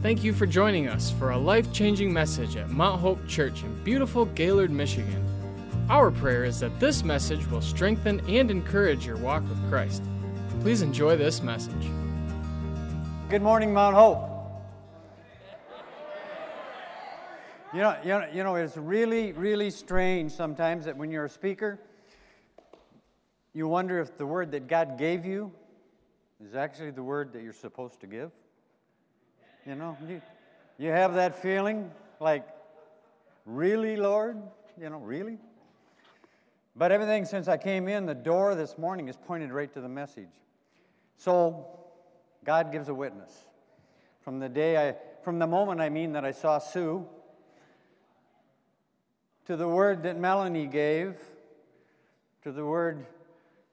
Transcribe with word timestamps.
Thank 0.00 0.22
you 0.22 0.32
for 0.32 0.46
joining 0.46 0.86
us 0.86 1.10
for 1.10 1.30
a 1.30 1.36
life 1.36 1.72
changing 1.72 2.12
message 2.12 2.54
at 2.54 2.70
Mount 2.70 3.00
Hope 3.00 3.26
Church 3.26 3.64
in 3.64 3.82
beautiful 3.82 4.26
Gaylord, 4.26 4.70
Michigan. 4.70 5.24
Our 5.90 6.12
prayer 6.12 6.44
is 6.44 6.60
that 6.60 6.78
this 6.78 7.02
message 7.02 7.44
will 7.48 7.60
strengthen 7.60 8.20
and 8.28 8.48
encourage 8.48 9.04
your 9.04 9.16
walk 9.16 9.42
with 9.48 9.58
Christ. 9.68 10.04
Please 10.60 10.82
enjoy 10.82 11.16
this 11.16 11.42
message. 11.42 11.90
Good 13.28 13.42
morning, 13.42 13.74
Mount 13.74 13.96
Hope. 13.96 14.20
You 17.74 17.80
know, 17.80 17.96
you 18.04 18.08
know, 18.10 18.28
you 18.32 18.44
know, 18.44 18.54
it's 18.54 18.76
really, 18.76 19.32
really 19.32 19.68
strange 19.68 20.30
sometimes 20.30 20.84
that 20.84 20.96
when 20.96 21.10
you're 21.10 21.24
a 21.24 21.28
speaker, 21.28 21.80
you 23.52 23.66
wonder 23.66 23.98
if 23.98 24.16
the 24.16 24.26
word 24.26 24.52
that 24.52 24.68
God 24.68 24.96
gave 24.96 25.24
you 25.24 25.50
is 26.40 26.54
actually 26.54 26.92
the 26.92 27.02
word 27.02 27.32
that 27.32 27.42
you're 27.42 27.52
supposed 27.52 28.00
to 28.02 28.06
give. 28.06 28.30
You 29.68 29.74
know, 29.74 29.98
you, 30.08 30.22
you 30.78 30.88
have 30.88 31.12
that 31.16 31.42
feeling 31.42 31.90
like, 32.20 32.48
really, 33.44 33.96
Lord? 33.96 34.38
You 34.80 34.88
know, 34.88 34.96
really? 34.96 35.36
But 36.74 36.90
everything 36.90 37.26
since 37.26 37.48
I 37.48 37.58
came 37.58 37.86
in, 37.86 38.06
the 38.06 38.14
door 38.14 38.54
this 38.54 38.78
morning 38.78 39.08
is 39.08 39.16
pointed 39.18 39.52
right 39.52 39.70
to 39.74 39.82
the 39.82 39.88
message. 39.88 40.30
So, 41.18 41.66
God 42.46 42.72
gives 42.72 42.88
a 42.88 42.94
witness. 42.94 43.30
From 44.22 44.38
the 44.38 44.48
day 44.48 44.88
I, 44.88 44.94
from 45.22 45.38
the 45.38 45.46
moment 45.46 45.82
I 45.82 45.90
mean 45.90 46.12
that 46.12 46.24
I 46.24 46.32
saw 46.32 46.58
Sue, 46.58 47.06
to 49.48 49.54
the 49.54 49.68
word 49.68 50.02
that 50.04 50.18
Melanie 50.18 50.66
gave, 50.66 51.14
to 52.42 52.52
the 52.52 52.64
word 52.64 53.04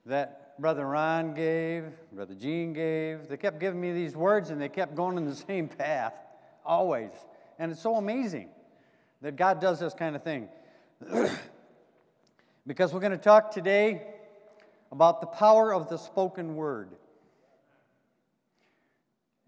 that 0.05 0.44
Brother 0.57 0.85
Ron 0.85 1.33
gave, 1.33 1.83
Brother 2.13 2.33
Gene 2.33 2.71
gave. 2.71 3.27
They 3.27 3.37
kept 3.37 3.59
giving 3.59 3.79
me 3.79 3.91
these 3.91 4.15
words 4.15 4.49
and 4.49 4.61
they 4.61 4.69
kept 4.69 4.95
going 4.95 5.17
in 5.17 5.25
the 5.25 5.35
same 5.47 5.67
path, 5.67 6.13
always. 6.65 7.11
And 7.59 7.71
it's 7.71 7.81
so 7.81 7.95
amazing 7.95 8.49
that 9.21 9.35
God 9.35 9.59
does 9.59 9.79
this 9.79 9.93
kind 9.93 10.15
of 10.15 10.23
thing. 10.23 10.47
because 12.67 12.93
we're 12.93 12.99
going 12.99 13.11
to 13.11 13.17
talk 13.17 13.51
today 13.51 14.01
about 14.91 15.19
the 15.19 15.27
power 15.27 15.73
of 15.73 15.89
the 15.89 15.97
spoken 15.97 16.55
word. 16.55 16.89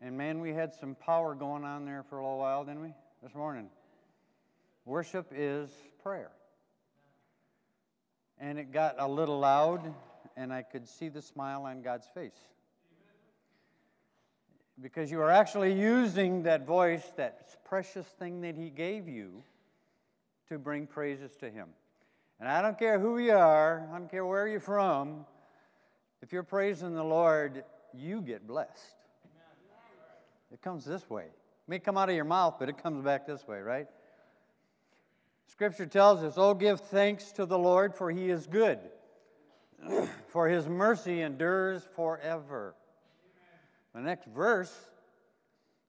And 0.01 0.17
man, 0.17 0.39
we 0.39 0.53
had 0.53 0.75
some 0.75 0.95
power 0.95 1.33
going 1.33 1.63
on 1.63 1.85
there 1.85 2.03
for 2.03 2.19
a 2.19 2.23
little 2.23 2.39
while, 2.39 2.65
didn't 2.65 2.81
we? 2.81 2.93
This 3.23 3.33
morning. 3.33 3.69
Worship 4.85 5.31
is 5.35 5.69
prayer. 6.03 6.31
And 8.39 8.59
it 8.59 8.71
got 8.71 8.95
a 8.99 9.07
little 9.07 9.39
loud 9.39 9.93
and 10.37 10.53
I 10.53 10.61
could 10.61 10.87
see 10.87 11.09
the 11.09 11.21
smile 11.21 11.63
on 11.63 11.81
God's 11.81 12.07
face. 12.13 12.37
Because 14.79 15.09
you 15.09 15.19
are 15.19 15.31
actually 15.31 15.73
using 15.73 16.43
that 16.43 16.67
voice, 16.67 17.03
that 17.17 17.63
precious 17.65 18.05
thing 18.05 18.41
that 18.41 18.55
He 18.55 18.69
gave 18.69 19.09
you, 19.09 19.43
to 20.49 20.59
bring 20.59 20.85
praises 20.85 21.35
to 21.37 21.49
Him. 21.49 21.69
And 22.39 22.47
I 22.47 22.61
don't 22.61 22.77
care 22.77 22.99
who 22.99 23.17
you 23.17 23.33
are, 23.33 23.89
I 23.91 23.97
don't 23.97 24.09
care 24.09 24.25
where 24.25 24.47
you're 24.47 24.59
from, 24.59 25.25
if 26.21 26.31
you're 26.31 26.43
praising 26.43 26.93
the 26.93 27.03
Lord, 27.03 27.63
you 27.93 28.21
get 28.21 28.47
blessed. 28.47 28.95
It 30.53 30.61
comes 30.61 30.85
this 30.85 31.09
way. 31.09 31.23
It 31.23 31.69
may 31.69 31.79
come 31.79 31.97
out 31.97 32.09
of 32.09 32.15
your 32.15 32.25
mouth, 32.25 32.55
but 32.59 32.69
it 32.69 32.81
comes 32.81 33.03
back 33.03 33.25
this 33.25 33.47
way, 33.47 33.59
right? 33.59 33.87
Scripture 35.47 35.87
tells 35.87 36.23
us, 36.23 36.35
Oh, 36.37 36.53
give 36.53 36.79
thanks 36.79 37.31
to 37.33 37.45
the 37.45 37.57
Lord, 37.57 37.95
for 37.95 38.11
he 38.11 38.29
is 38.29 38.45
good 38.45 38.79
for 40.27 40.47
his 40.47 40.67
mercy 40.67 41.21
endures 41.21 41.83
forever. 41.95 42.75
The 43.93 44.01
next 44.01 44.27
verse 44.27 44.73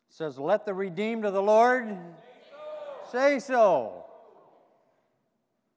says, 0.08 0.38
Let 0.38 0.64
the 0.64 0.74
redeemed 0.74 1.24
of 1.24 1.34
the 1.34 1.42
Lord 1.42 1.86
say 1.86 1.98
so. 2.50 3.18
say 3.18 3.38
so. 3.38 4.04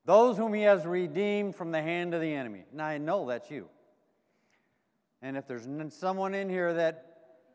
Those 0.05 0.37
whom 0.37 0.53
he 0.53 0.63
has 0.63 0.85
redeemed 0.85 1.55
from 1.55 1.71
the 1.71 1.81
hand 1.81 2.13
of 2.13 2.21
the 2.21 2.33
enemy. 2.33 2.63
Now 2.73 2.85
I 2.85 2.97
know 2.97 3.27
that's 3.27 3.51
you. 3.51 3.67
And 5.21 5.37
if 5.37 5.47
there's 5.47 5.67
someone 5.89 6.33
in 6.33 6.49
here 6.49 6.73
that 6.73 7.05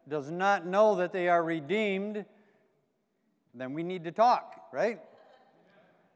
does 0.09 0.31
not 0.31 0.67
know 0.67 0.97
that 0.97 1.13
they 1.13 1.29
are 1.29 1.43
redeemed, 1.43 2.25
then 3.55 3.73
we 3.73 3.83
need 3.83 4.05
to 4.05 4.13
talk, 4.13 4.61
right? 4.73 5.01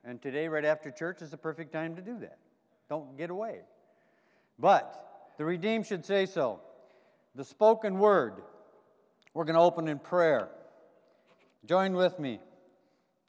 And 0.05 0.23
today, 0.23 0.49
right 0.49 0.65
after 0.65 0.91
church, 0.91 1.21
is 1.23 1.31
the 1.31 1.37
perfect 1.37 1.73
time 1.73 1.97
to 1.97 2.03
do 2.03 2.19
that. 2.21 2.39
Don't 2.89 3.17
get 3.19 3.31
away. 3.31 3.61
But 4.61 5.33
the 5.39 5.45
redeemed 5.45 5.87
should 5.87 6.05
say 6.05 6.27
so. 6.27 6.61
The 7.35 7.45
spoken 7.45 7.99
word, 7.99 8.35
we're 9.33 9.45
going 9.45 9.55
to 9.55 9.63
open 9.63 9.89
in 9.89 9.99
prayer. 9.99 10.49
Join 11.65 11.95
with 11.95 12.19
me. 12.19 12.41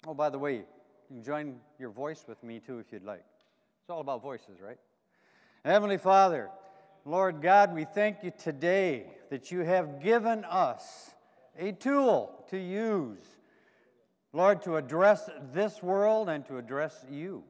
Oh, 0.05 0.13
by 0.13 0.29
the 0.29 0.39
way, 0.39 0.55
you 0.55 0.65
can 1.07 1.23
join 1.23 1.55
your 1.79 1.89
voice 1.89 2.25
with 2.27 2.43
me 2.43 2.59
too 2.59 2.79
if 2.79 2.91
you'd 2.91 3.03
like. 3.03 3.23
It's 3.81 3.89
all 3.89 4.01
about 4.01 4.21
voices, 4.21 4.59
right? 4.61 4.77
Heavenly 5.63 5.97
Father, 5.97 6.49
Lord 7.05 7.41
God, 7.41 7.73
we 7.73 7.85
thank 7.85 8.23
you 8.23 8.31
today 8.37 9.05
that 9.29 9.51
you 9.51 9.59
have 9.59 10.01
given 10.01 10.43
us 10.45 11.11
a 11.57 11.71
tool 11.71 12.45
to 12.49 12.57
use, 12.57 13.23
Lord, 14.33 14.61
to 14.63 14.75
address 14.77 15.29
this 15.53 15.81
world 15.83 16.29
and 16.29 16.45
to 16.47 16.57
address 16.57 17.05
you. 17.09 17.43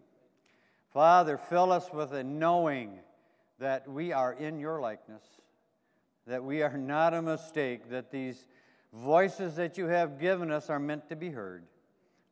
Father, 0.93 1.37
fill 1.37 1.71
us 1.71 1.89
with 1.93 2.11
a 2.11 2.23
knowing 2.23 2.99
that 3.61 3.87
we 3.87 4.11
are 4.11 4.33
in 4.33 4.59
your 4.59 4.81
likeness, 4.81 5.23
that 6.25 6.43
we 6.43 6.63
are 6.63 6.77
not 6.77 7.13
a 7.13 7.21
mistake, 7.21 7.89
that 7.91 8.11
these 8.11 8.47
voices 8.91 9.55
that 9.55 9.77
you 9.77 9.85
have 9.85 10.19
given 10.19 10.51
us 10.51 10.69
are 10.69 10.79
meant 10.79 11.07
to 11.09 11.15
be 11.15 11.29
heard. 11.29 11.63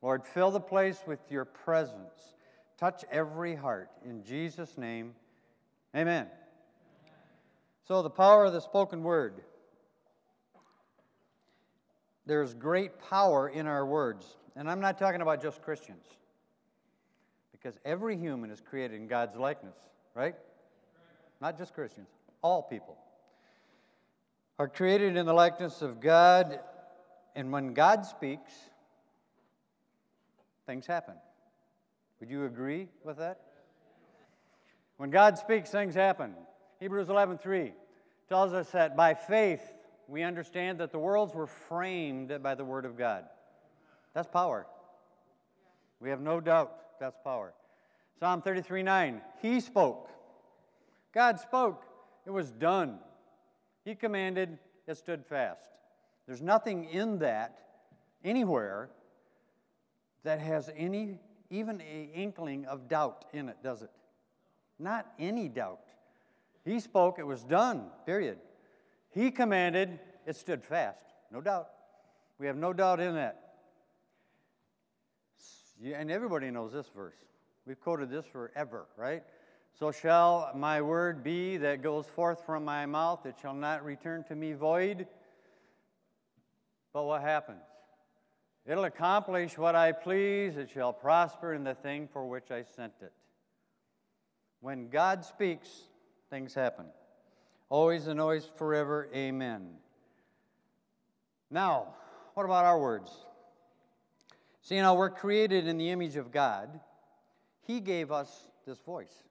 Lord, 0.02 0.26
fill 0.26 0.50
the 0.52 0.60
place 0.60 1.02
with 1.06 1.20
your 1.30 1.46
presence. 1.46 2.36
Touch 2.78 3.06
every 3.12 3.56
heart. 3.56 3.90
In 4.04 4.24
Jesus' 4.24 4.78
name, 4.78 5.14
amen. 5.96 6.28
So, 7.88 8.02
the 8.02 8.10
power 8.10 8.46
of 8.46 8.54
the 8.54 8.60
spoken 8.60 9.04
word. 9.04 9.42
There's 12.26 12.54
great 12.54 13.00
power 13.10 13.50
in 13.50 13.68
our 13.68 13.86
words. 13.86 14.26
And 14.56 14.70
I'm 14.70 14.80
not 14.80 14.98
talking 14.98 15.22
about 15.22 15.42
just 15.42 15.62
Christians, 15.62 16.06
because 17.52 17.78
every 17.86 18.18
human 18.18 18.50
is 18.50 18.62
created 18.62 19.00
in 19.00 19.08
God's 19.08 19.36
likeness, 19.36 19.76
right? 20.16 20.36
Not 21.42 21.58
just 21.58 21.74
Christians, 21.74 22.10
all 22.42 22.64
people, 22.64 22.98
are 24.58 24.68
created 24.68 25.16
in 25.16 25.26
the 25.26 25.34
likeness 25.34 25.82
of 25.82 26.02
God, 26.02 26.60
and 27.36 27.52
when 27.52 27.74
God 27.74 28.06
speaks, 28.06 28.52
things 30.66 30.86
happen. 30.86 31.16
Would 32.20 32.30
you 32.30 32.46
agree 32.46 32.90
with 33.04 33.18
that? 33.18 33.40
When 34.98 35.10
God 35.10 35.38
speaks, 35.38 35.70
things 35.70 35.96
happen. 35.96 36.36
Hebrews 36.80 37.08
11:3 37.08 37.74
tells 38.28 38.54
us 38.54 38.70
that 38.72 38.98
by 38.98 39.14
faith 39.14 39.62
we 40.08 40.24
understand 40.24 40.80
that 40.80 40.92
the 40.92 41.00
worlds 41.00 41.34
were 41.34 41.48
framed 41.48 42.44
by 42.44 42.56
the 42.56 42.66
word 42.66 42.86
of 42.86 42.98
God. 42.98 43.26
That's 44.14 44.28
power. 44.28 44.68
We 46.02 46.10
have 46.10 46.20
no 46.20 46.42
doubt 46.42 47.00
that's 47.00 47.18
power. 47.24 47.54
Psalm 48.20 48.42
33:9, 48.42 49.22
He 49.42 49.62
spoke 49.62 50.10
God 51.14 51.40
spoke, 51.40 51.84
it 52.26 52.32
was 52.32 52.52
done. 52.52 53.00
He 53.86 53.96
commanded, 53.96 54.60
it 54.88 54.98
stood 54.98 55.26
fast. 55.26 55.70
There's 56.28 56.42
nothing 56.42 56.86
in 56.86 57.20
that 57.20 57.60
anywhere 58.24 58.90
that 60.24 60.40
has 60.40 60.70
any, 60.76 61.18
even 61.50 61.82
an 61.82 62.10
inkling 62.14 62.66
of 62.66 62.88
doubt 62.88 63.26
in 63.34 63.50
it, 63.50 63.58
does 63.64 63.82
it? 63.82 63.90
Not 64.78 65.08
any 65.18 65.48
doubt. 65.48 65.82
He 66.66 66.80
spoke, 66.80 67.18
it 67.18 67.26
was 67.26 67.44
done, 67.44 67.88
period. 68.06 68.38
He 69.10 69.32
commanded, 69.32 70.00
it 70.26 70.36
stood 70.36 70.64
fast. 70.64 71.02
No 71.32 71.42
doubt. 71.42 71.70
We 72.38 72.48
have 72.48 72.58
no 72.58 72.74
doubt 72.74 73.00
in 73.00 73.16
that. 73.16 73.54
And 75.84 76.12
everybody 76.12 76.52
knows 76.52 76.74
this 76.74 76.90
verse. 76.94 77.16
We've 77.66 77.80
quoted 77.80 78.10
this 78.10 78.26
forever, 78.26 78.86
right? 78.98 79.24
So 79.80 79.94
shall 79.94 80.52
my 80.56 80.82
word 80.82 81.24
be 81.24 81.56
that 81.56 81.82
goes 81.82 82.06
forth 82.06 82.46
from 82.46 82.66
my 82.66 82.86
mouth. 82.86 83.26
It 83.26 83.36
shall 83.42 83.54
not 83.54 83.86
return 83.86 84.26
to 84.26 84.36
me 84.36 84.52
void. 84.52 85.08
But 86.92 87.06
what 87.06 87.22
happens? 87.22 87.62
It'll 88.66 88.84
accomplish 88.84 89.58
what 89.58 89.76
I 89.76 89.94
please. 89.94 90.58
It 90.58 90.70
shall 90.70 90.92
prosper 90.92 91.54
in 91.54 91.64
the 91.64 91.76
thing 91.76 92.10
for 92.12 92.26
which 92.26 92.52
I 92.52 92.64
sent 92.64 92.92
it. 93.02 93.14
When 94.60 94.90
God 94.90 95.24
speaks, 95.24 95.70
things 96.30 96.54
happen. 96.54 96.88
Always 97.70 98.08
and 98.08 98.20
always 98.20 98.52
forever. 98.58 99.08
Amen. 99.16 99.70
Now, 101.50 101.96
what 102.34 102.44
about 102.44 102.66
our 102.66 102.78
words? 102.78 103.12
See, 104.62 104.76
now 104.76 104.94
we're 104.96 105.10
created 105.10 105.68
in 105.68 105.78
the 105.78 105.90
image 105.90 106.18
of 106.18 106.34
God. 106.34 106.82
He 107.66 107.80
gave 107.80 108.12
us 108.12 108.50
this 108.68 108.80
voice. 108.80 109.29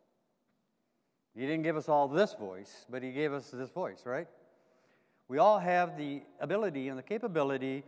He 1.39 1.47
didn't 1.47 1.63
give 1.63 1.77
us 1.77 1.89
all 1.89 2.09
this 2.09 2.35
voice, 2.35 2.85
but 2.91 3.01
He 3.01 3.13
gave 3.13 3.33
us 3.33 3.51
this 3.53 3.71
voice, 3.71 4.03
right? 4.05 4.27
We 5.29 5.39
all 5.39 5.61
have 5.61 5.97
the 5.97 6.23
ability 6.41 6.89
and 6.89 6.99
the 6.99 7.03
capability 7.03 7.85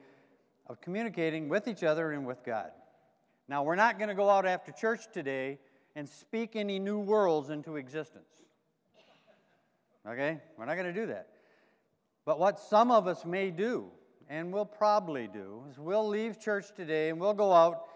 of 0.69 0.81
communicating 0.81 1.49
with 1.49 1.67
each 1.67 1.83
other 1.83 2.13
and 2.13 2.25
with 2.25 2.45
God. 2.45 2.71
Now, 3.49 3.65
we're 3.65 3.75
not 3.75 3.99
going 3.99 4.09
to 4.09 4.15
go 4.15 4.31
out 4.31 4.47
after 4.47 4.71
church 4.71 5.01
today 5.13 5.59
and 5.97 6.09
speak 6.09 6.55
any 6.55 6.79
new 6.79 7.01
worlds 7.01 7.51
into 7.51 7.75
existence. 7.75 8.29
Okay? 10.07 10.39
We're 10.57 10.67
not 10.67 10.77
going 10.77 10.95
to 10.95 11.01
do 11.01 11.07
that. 11.07 11.27
But 12.25 12.39
what 12.39 12.61
some 12.61 12.93
of 12.93 13.09
us 13.09 13.25
may 13.25 13.51
do, 13.51 13.91
and 14.29 14.53
will 14.53 14.65
probably 14.65 15.27
do, 15.27 15.65
is 15.69 15.77
we'll 15.77 16.07
leave 16.07 16.39
church 16.39 16.67
today 16.77 17.09
and 17.09 17.19
we'll 17.19 17.35
go 17.35 17.53
out 17.53 17.87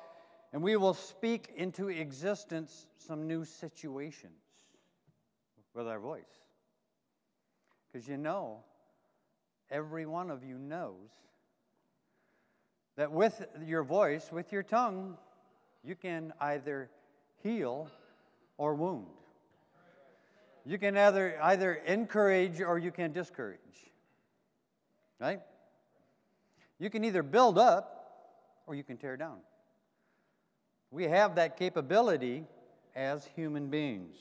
and 0.53 0.61
we 0.61 0.77
will 0.77 0.95
speak 0.95 1.53
into 1.57 1.91
existence 1.91 2.89
some 2.99 3.29
new 3.29 3.45
situations 3.45 4.44
with 5.75 5.89
our 5.89 5.99
voice. 5.99 6.23
Because 7.93 8.09
you 8.09 8.17
know, 8.17 8.61
every 9.71 10.07
one 10.07 10.31
of 10.31 10.43
you 10.45 10.59
knows 10.59 11.11
that 12.97 13.11
with 13.11 13.45
your 13.65 13.83
voice, 13.83 14.31
with 14.33 14.53
your 14.53 14.63
tongue, 14.63 15.17
you 15.83 15.97
can 15.97 16.33
either 16.41 16.91
heal 17.43 17.89
or 18.57 18.75
wound. 18.75 19.07
You 20.65 20.79
can 20.79 20.97
either, 20.97 21.39
either 21.43 21.75
encourage 21.75 22.61
or 22.61 22.79
you 22.79 22.91
can 22.91 23.13
discourage. 23.13 23.59
Right? 25.21 25.41
You 26.79 26.89
can 26.89 27.05
either 27.05 27.23
build 27.23 27.59
up 27.59 28.63
or 28.67 28.75
you 28.75 28.83
can 28.83 28.97
tear 28.97 29.17
down. 29.17 29.39
We 30.91 31.05
have 31.05 31.35
that 31.35 31.59
capability 31.59 32.45
as 32.95 33.29
human 33.35 33.69
beings. 33.69 34.17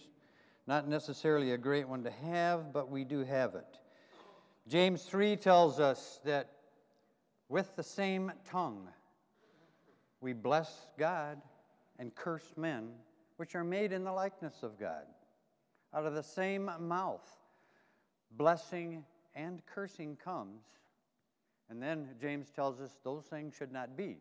Not 0.65 0.87
necessarily 0.87 1.51
a 1.51 1.57
great 1.57 1.87
one 1.87 2.03
to 2.03 2.11
have, 2.11 2.71
but 2.71 2.89
we 2.89 3.03
do 3.03 3.23
have 3.23 3.55
it. 3.55 3.79
James 4.67 5.03
3 5.03 5.35
tells 5.35 5.79
us 5.79 6.19
that 6.23 6.51
with 7.49 7.75
the 7.75 7.83
same 7.83 8.31
tongue 8.49 8.87
we 10.21 10.31
bless 10.31 10.87
God 10.97 11.41
and 11.99 12.15
curse 12.15 12.53
men, 12.55 12.91
which 13.35 13.55
are 13.55 13.63
made 13.63 13.91
in 13.91 14.05
the 14.05 14.11
likeness 14.11 14.63
of 14.63 14.79
God. 14.79 15.03
Out 15.93 16.05
of 16.05 16.15
the 16.15 16.23
same 16.23 16.71
mouth, 16.79 17.29
blessing 18.31 19.03
and 19.35 19.61
cursing 19.65 20.15
comes. 20.15 20.63
And 21.69 21.83
then 21.83 22.07
James 22.21 22.49
tells 22.49 22.79
us 22.79 22.91
those 23.03 23.25
things 23.25 23.53
should 23.53 23.71
not 23.71 23.97
be. 23.97 24.17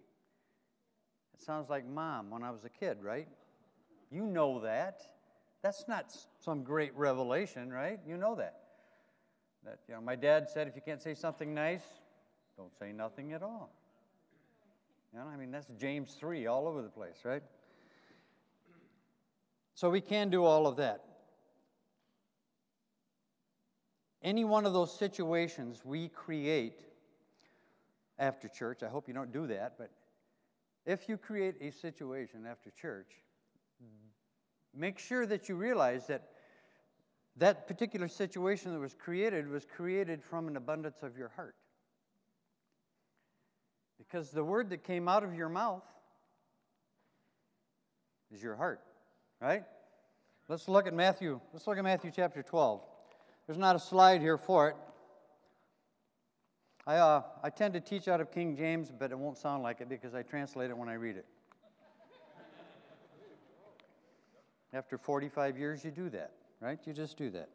It 1.35 1.41
sounds 1.41 1.71
like 1.71 1.87
mom 1.87 2.31
when 2.31 2.43
I 2.43 2.51
was 2.51 2.65
a 2.65 2.69
kid, 2.69 2.99
right? 3.01 3.29
You 4.11 4.27
know 4.27 4.61
that. 4.61 5.03
That's 5.63 5.87
not 5.87 6.17
some 6.41 6.65
great 6.65 6.95
revelation, 6.97 7.73
right? 7.73 8.01
You 8.07 8.17
know 8.17 8.35
that. 8.35 8.61
That 9.65 9.79
you 9.89 9.95
know, 9.95 10.01
my 10.01 10.17
dad 10.17 10.49
said 10.51 10.67
if 10.67 10.75
you 10.75 10.83
can't 10.85 11.01
say 11.01 11.15
something 11.15 11.55
nice, 11.55 11.85
don't 12.57 12.77
say 12.79 12.93
nothing 12.93 13.33
at 13.33 13.43
all. 13.43 13.71
You 15.13 15.21
know, 15.21 15.27
I 15.27 15.37
mean 15.37 15.53
that's 15.53 15.69
James 15.79 16.17
3 16.19 16.47
all 16.47 16.67
over 16.67 16.83
the 16.83 16.89
place, 16.89 17.19
right? 17.25 17.43
So 19.75 19.89
we 19.89 20.01
can 20.01 20.31
do 20.31 20.45
all 20.45 20.67
of 20.67 20.77
that. 20.77 21.05
Any 24.23 24.45
one 24.45 24.67
of 24.67 24.73
those 24.73 24.97
situations 24.97 25.83
we 25.85 26.09
create 26.09 26.81
after 28.19 28.49
church, 28.49 28.83
I 28.83 28.89
hope 28.89 29.09
you 29.09 29.15
don't 29.15 29.33
do 29.33 29.47
that, 29.49 29.75
but 29.79 29.91
if 30.87 31.09
you 31.09 31.17
create 31.17 31.57
a 31.61 31.71
situation 31.71 32.47
after 32.49 32.71
church, 32.71 33.11
make 34.75 34.99
sure 34.99 35.27
that 35.27 35.49
you 35.49 35.55
realize 35.55 36.07
that 36.07 36.23
that 37.37 37.67
particular 37.67 38.09
situation 38.09 38.73
that 38.73 38.79
was 38.79 38.95
created 38.95 39.49
was 39.49 39.65
created 39.65 40.23
from 40.23 40.49
an 40.49 40.57
abundance 40.57 41.03
of 41.03 41.17
your 41.17 41.29
heart. 41.29 41.55
Because 43.99 44.31
the 44.31 44.45
word 44.45 44.71
that 44.71 44.83
came 44.85 45.09
out 45.09 45.25
of 45.25 45.35
your 45.35 45.49
mouth 45.49 45.85
is 48.33 48.43
your 48.43 48.57
heart, 48.57 48.81
right? 49.41 49.65
Let's 50.49 50.69
look 50.69 50.87
at 50.87 50.95
Matthew. 50.95 51.41
Let's 51.53 51.67
look 51.67 51.79
at 51.79 51.85
Matthew 51.85 52.11
chapter 52.15 52.43
12. 52.43 52.83
There's 53.47 53.59
not 53.59 53.77
a 53.77 53.79
slide 53.79 54.21
here 54.21 54.37
for 54.37 54.69
it. 54.69 54.77
I, 56.87 56.97
uh, 56.97 57.23
I 57.43 57.51
tend 57.51 57.75
to 57.75 57.81
teach 57.81 58.09
out 58.09 58.21
of 58.21 58.33
King 58.33 58.57
James, 58.57 58.91
but 58.97 59.13
it 59.13 59.19
won't 59.19 59.39
sound 59.39 59.63
like 59.63 59.81
it 59.81 59.89
because 59.89 60.15
I 60.15 60.23
translate 60.23 60.71
it 60.71 60.77
when 60.77 60.89
I 60.89 60.95
read 60.95 61.17
it. 61.17 61.27
After 64.73 64.97
45 64.97 65.59
years, 65.59 65.85
you 65.85 65.91
do 65.91 66.09
that, 66.11 66.31
right? 66.61 66.79
You 66.85 66.93
just 66.93 67.19
do 67.19 67.31
that. 67.31 67.49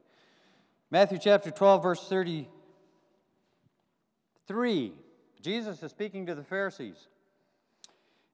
Matthew 0.91 1.17
chapter 1.17 1.51
12, 1.51 1.83
verse 1.83 2.07
33. 2.07 4.93
Jesus 5.41 5.81
is 5.81 5.91
speaking 5.91 6.25
to 6.27 6.35
the 6.35 6.43
Pharisees. 6.43 7.07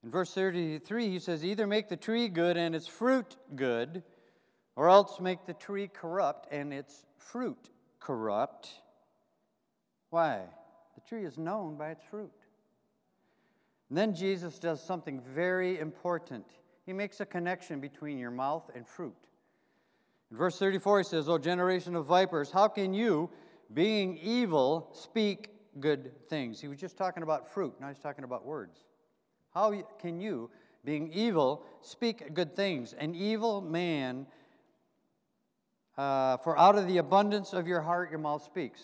In 0.02 0.10
verse 0.10 0.34
33, 0.34 1.08
he 1.08 1.18
says, 1.18 1.44
Either 1.44 1.66
make 1.66 1.88
the 1.88 1.96
tree 1.96 2.28
good 2.28 2.58
and 2.58 2.74
its 2.74 2.86
fruit 2.86 3.36
good, 3.56 4.02
or 4.76 4.90
else 4.90 5.18
make 5.18 5.46
the 5.46 5.54
tree 5.54 5.88
corrupt 5.88 6.52
and 6.52 6.72
its 6.72 7.06
fruit 7.16 7.70
corrupt. 8.00 8.68
Why? 10.10 10.42
The 10.94 11.00
tree 11.08 11.24
is 11.24 11.38
known 11.38 11.76
by 11.76 11.90
its 11.90 12.04
fruit. 12.04 12.32
And 13.88 13.96
then 13.96 14.14
Jesus 14.14 14.58
does 14.58 14.82
something 14.82 15.22
very 15.34 15.78
important. 15.78 16.44
He 16.84 16.92
makes 16.92 17.20
a 17.20 17.26
connection 17.26 17.80
between 17.80 18.18
your 18.18 18.30
mouth 18.30 18.70
and 18.74 18.86
fruit. 18.86 19.16
In 20.30 20.36
verse 20.36 20.58
34, 20.58 20.98
he 20.98 21.04
says, 21.04 21.28
O 21.28 21.38
generation 21.38 21.96
of 21.96 22.06
vipers, 22.06 22.50
how 22.50 22.68
can 22.68 22.92
you, 22.92 23.30
being 23.72 24.18
evil, 24.18 24.90
speak 24.92 25.50
good 25.80 26.12
things? 26.28 26.60
He 26.60 26.68
was 26.68 26.78
just 26.78 26.96
talking 26.96 27.22
about 27.22 27.48
fruit, 27.48 27.74
now 27.80 27.88
he's 27.88 27.98
talking 27.98 28.24
about 28.24 28.44
words. 28.44 28.84
How 29.54 29.72
can 30.00 30.20
you, 30.20 30.50
being 30.84 31.10
evil, 31.12 31.64
speak 31.80 32.34
good 32.34 32.56
things? 32.56 32.92
An 32.92 33.14
evil 33.14 33.60
man, 33.60 34.26
uh, 35.96 36.38
for 36.38 36.58
out 36.58 36.76
of 36.76 36.86
the 36.88 36.98
abundance 36.98 37.52
of 37.52 37.66
your 37.66 37.80
heart 37.80 38.10
your 38.10 38.18
mouth 38.18 38.42
speaks. 38.42 38.82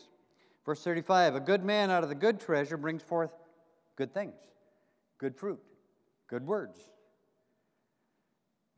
Verse 0.65 0.83
35 0.83 1.35
A 1.35 1.41
good 1.41 1.65
man 1.65 1.91
out 1.91 2.03
of 2.03 2.09
the 2.09 2.15
good 2.15 2.39
treasure 2.39 2.77
brings 2.77 3.03
forth 3.03 3.33
good 3.97 4.15
things, 4.15 4.37
good 5.19 5.37
fruit, 5.37 5.61
good 6.29 6.47
words. 6.47 6.90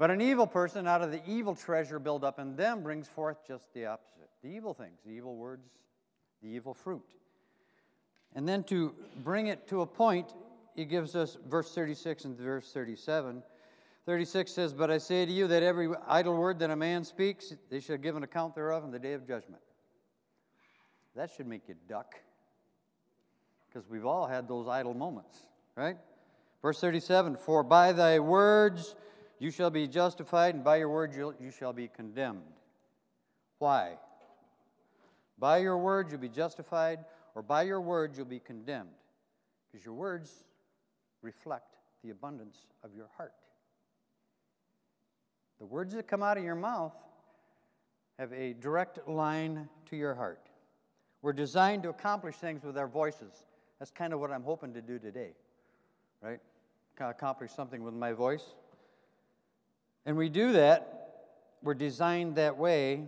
But 0.03 0.11
an 0.11 0.21
evil 0.21 0.49
person 0.49 0.89
out 0.89 1.01
of 1.01 1.13
the 1.13 1.21
evil 1.29 1.55
treasure 1.55 2.01
built 2.01 2.25
up 2.25 2.41
in 2.41 2.57
them 2.57 2.83
brings 2.83 3.07
forth 3.07 3.37
just 3.47 3.73
the 3.73 3.87
opposite 3.87 4.29
the 4.43 4.49
evil 4.49 4.75
things, 4.75 4.99
the 5.07 5.13
evil 5.13 5.37
words, 5.37 5.63
the 6.43 6.49
evil 6.49 6.75
fruit. 6.75 7.07
And 8.35 8.49
then 8.49 8.65
to 8.65 8.97
bring 9.23 9.47
it 9.47 9.69
to 9.69 9.83
a 9.83 9.87
point, 9.87 10.35
he 10.75 10.87
gives 10.87 11.15
us 11.15 11.39
verse 11.49 11.73
36 11.73 12.25
and 12.25 12.37
verse 12.37 12.73
37. 12.73 13.45
36 14.05 14.51
says, 14.51 14.75
But 14.75 14.91
I 14.91 14.99
say 14.99 15.25
to 15.25 15.31
you 15.31 15.47
that 15.47 15.63
every 15.63 15.89
idle 16.09 16.37
word 16.37 16.59
that 16.59 16.71
a 16.71 16.77
man 16.77 17.05
speaks, 17.05 17.55
they 17.71 17.79
shall 17.79 17.97
give 17.97 18.17
an 18.17 18.25
account 18.25 18.57
thereof 18.57 18.83
in 18.83 18.91
the 18.91 18.99
day 18.99 19.13
of 19.13 19.25
judgment. 19.25 19.63
That 21.15 21.31
should 21.31 21.47
make 21.47 21.69
you 21.69 21.77
duck. 21.89 22.17
Because 23.69 23.89
we've 23.89 24.07
all 24.07 24.27
had 24.27 24.49
those 24.49 24.67
idle 24.67 24.95
moments, 24.95 25.39
right? 25.77 25.97
Verse 26.61 26.81
37 26.81 27.37
For 27.37 27.63
by 27.63 27.93
thy 27.93 28.19
words 28.19 28.97
you 29.43 29.51
shall 29.51 29.71
be 29.71 29.89
justified, 29.89 30.55
and 30.55 30.63
by 30.63 30.77
your 30.77 30.89
words 30.89 31.17
you 31.17 31.51
shall 31.51 31.73
be 31.73 31.89
condemned. 31.89 32.43
Why? 33.59 33.99
By 35.37 35.59
your 35.59 35.79
words 35.79 36.13
you'll 36.13 36.21
be 36.21 36.29
justified, 36.29 37.01
or 37.35 37.43
by 37.43 37.63
your 37.63 37.81
words 37.81 38.17
you'll 38.17 38.27
be 38.27 38.39
condemned. 38.39 38.91
Because 39.67 39.85
your 39.85 39.95
words 39.95 40.45
reflect 41.23 41.75
the 42.05 42.11
abundance 42.11 42.57
of 42.85 42.95
your 42.95 43.09
heart. 43.17 43.33
The 45.59 45.67
words 45.67 45.93
that 45.95 46.07
come 46.07 46.23
out 46.23 46.39
of 46.39 46.45
your 46.45 46.55
mouth 46.55 46.95
have 48.21 48.33
a 48.33 48.53
direct 48.53 49.09
line 49.09 49.69
to 49.87 49.97
your 49.97 50.15
heart. 50.15 50.51
We're 51.21 51.33
designed 51.33 51.83
to 51.83 51.89
accomplish 51.89 52.37
things 52.37 52.63
with 52.63 52.79
our 52.79 52.87
voices. 52.87 53.45
That's 53.81 53.91
kind 53.91 54.13
of 54.13 54.21
what 54.21 54.31
I'm 54.31 54.45
hoping 54.45 54.73
to 54.75 54.83
do 54.83 55.01
today, 55.01 55.35
right? 56.21 56.39
Accomplish 57.01 57.51
something 57.51 57.83
with 57.83 57.95
my 57.95 58.13
voice. 58.13 58.45
And 60.05 60.17
we 60.17 60.29
do 60.29 60.53
that, 60.53 61.25
we're 61.63 61.75
designed 61.75 62.37
that 62.37 62.57
way, 62.59 63.05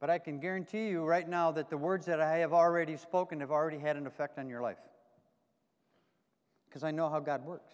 but 0.00 0.10
I 0.10 0.18
can 0.18 0.40
guarantee 0.40 0.88
you 0.88 1.04
right 1.04 1.28
now 1.28 1.52
that 1.52 1.70
the 1.70 1.76
words 1.76 2.06
that 2.06 2.20
I 2.20 2.38
have 2.38 2.52
already 2.52 2.96
spoken 2.96 3.38
have 3.40 3.52
already 3.52 3.78
had 3.78 3.96
an 3.96 4.06
effect 4.06 4.38
on 4.38 4.48
your 4.48 4.60
life. 4.60 4.78
Because 6.68 6.82
I 6.82 6.90
know 6.90 7.08
how 7.08 7.20
God 7.20 7.44
works. 7.44 7.72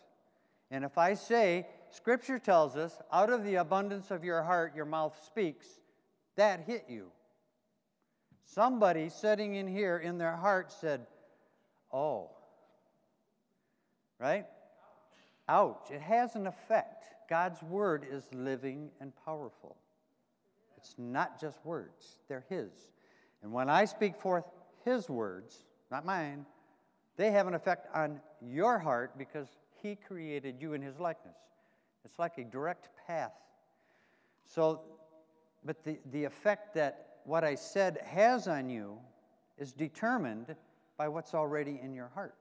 And 0.70 0.84
if 0.84 0.98
I 0.98 1.14
say, 1.14 1.66
Scripture 1.90 2.38
tells 2.38 2.76
us, 2.76 3.00
out 3.10 3.30
of 3.30 3.44
the 3.44 3.54
abundance 3.54 4.10
of 4.10 4.24
your 4.24 4.42
heart, 4.42 4.76
your 4.76 4.84
mouth 4.84 5.18
speaks, 5.24 5.66
that 6.36 6.60
hit 6.66 6.84
you. 6.88 7.06
Somebody 8.44 9.08
sitting 9.08 9.54
in 9.54 9.66
here 9.66 9.98
in 9.98 10.18
their 10.18 10.36
heart 10.36 10.70
said, 10.72 11.06
Oh, 11.92 12.30
right? 14.18 14.44
Ouch. 15.48 15.90
It 15.90 16.02
has 16.02 16.34
an 16.34 16.46
effect. 16.46 17.04
God's 17.28 17.62
word 17.62 18.06
is 18.10 18.24
living 18.32 18.90
and 19.00 19.12
powerful. 19.24 19.76
It's 20.76 20.94
not 20.96 21.40
just 21.40 21.64
words, 21.64 22.18
they're 22.28 22.44
His. 22.48 22.70
And 23.42 23.52
when 23.52 23.68
I 23.68 23.84
speak 23.84 24.16
forth 24.16 24.44
His 24.84 25.08
words, 25.08 25.64
not 25.90 26.04
mine, 26.04 26.46
They 27.16 27.32
have 27.32 27.48
an 27.48 27.54
effect 27.54 27.88
on 27.94 28.20
your 28.40 28.78
heart 28.78 29.18
because 29.18 29.48
He 29.82 29.96
created 29.96 30.56
you 30.60 30.72
in 30.72 30.80
His 30.80 30.98
likeness. 30.98 31.36
It's 32.04 32.18
like 32.18 32.38
a 32.38 32.44
direct 32.44 32.88
path. 33.06 33.32
So, 34.46 34.80
but 35.64 35.84
the, 35.84 35.98
the 36.12 36.24
effect 36.24 36.74
that 36.74 37.18
what 37.24 37.44
I 37.44 37.56
said 37.56 37.98
has 38.06 38.48
on 38.48 38.70
you 38.70 38.98
is 39.58 39.72
determined 39.72 40.54
by 40.96 41.08
what's 41.08 41.34
already 41.34 41.80
in 41.82 41.92
your 41.92 42.10
heart. 42.14 42.36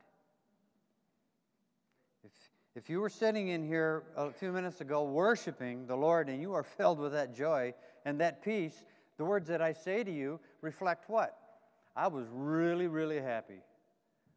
If, 2.77 2.91
you 2.91 2.99
were 2.99 3.09
sitting 3.09 3.47
in 3.47 3.65
here 3.65 4.03
uh, 4.15 4.27
a 4.27 4.31
few 4.31 4.51
minutes 4.51 4.81
ago 4.81 5.03
worshiping 5.03 5.87
the 5.87 5.95
Lord 5.95 6.29
and 6.29 6.39
you 6.39 6.53
are 6.53 6.63
filled 6.77 6.99
with 6.99 7.11
that 7.13 7.35
joy 7.35 7.73
and 8.05 8.21
that 8.21 8.43
peace, 8.43 8.85
the 9.17 9.25
words 9.25 9.47
that 9.49 9.63
I 9.63 9.73
say 9.73 10.03
to 10.03 10.11
you 10.11 10.39
reflect 10.61 11.09
what? 11.09 11.35
I 11.95 12.05
was 12.05 12.27
really, 12.31 12.85
really 12.85 13.19
happy. 13.19 13.61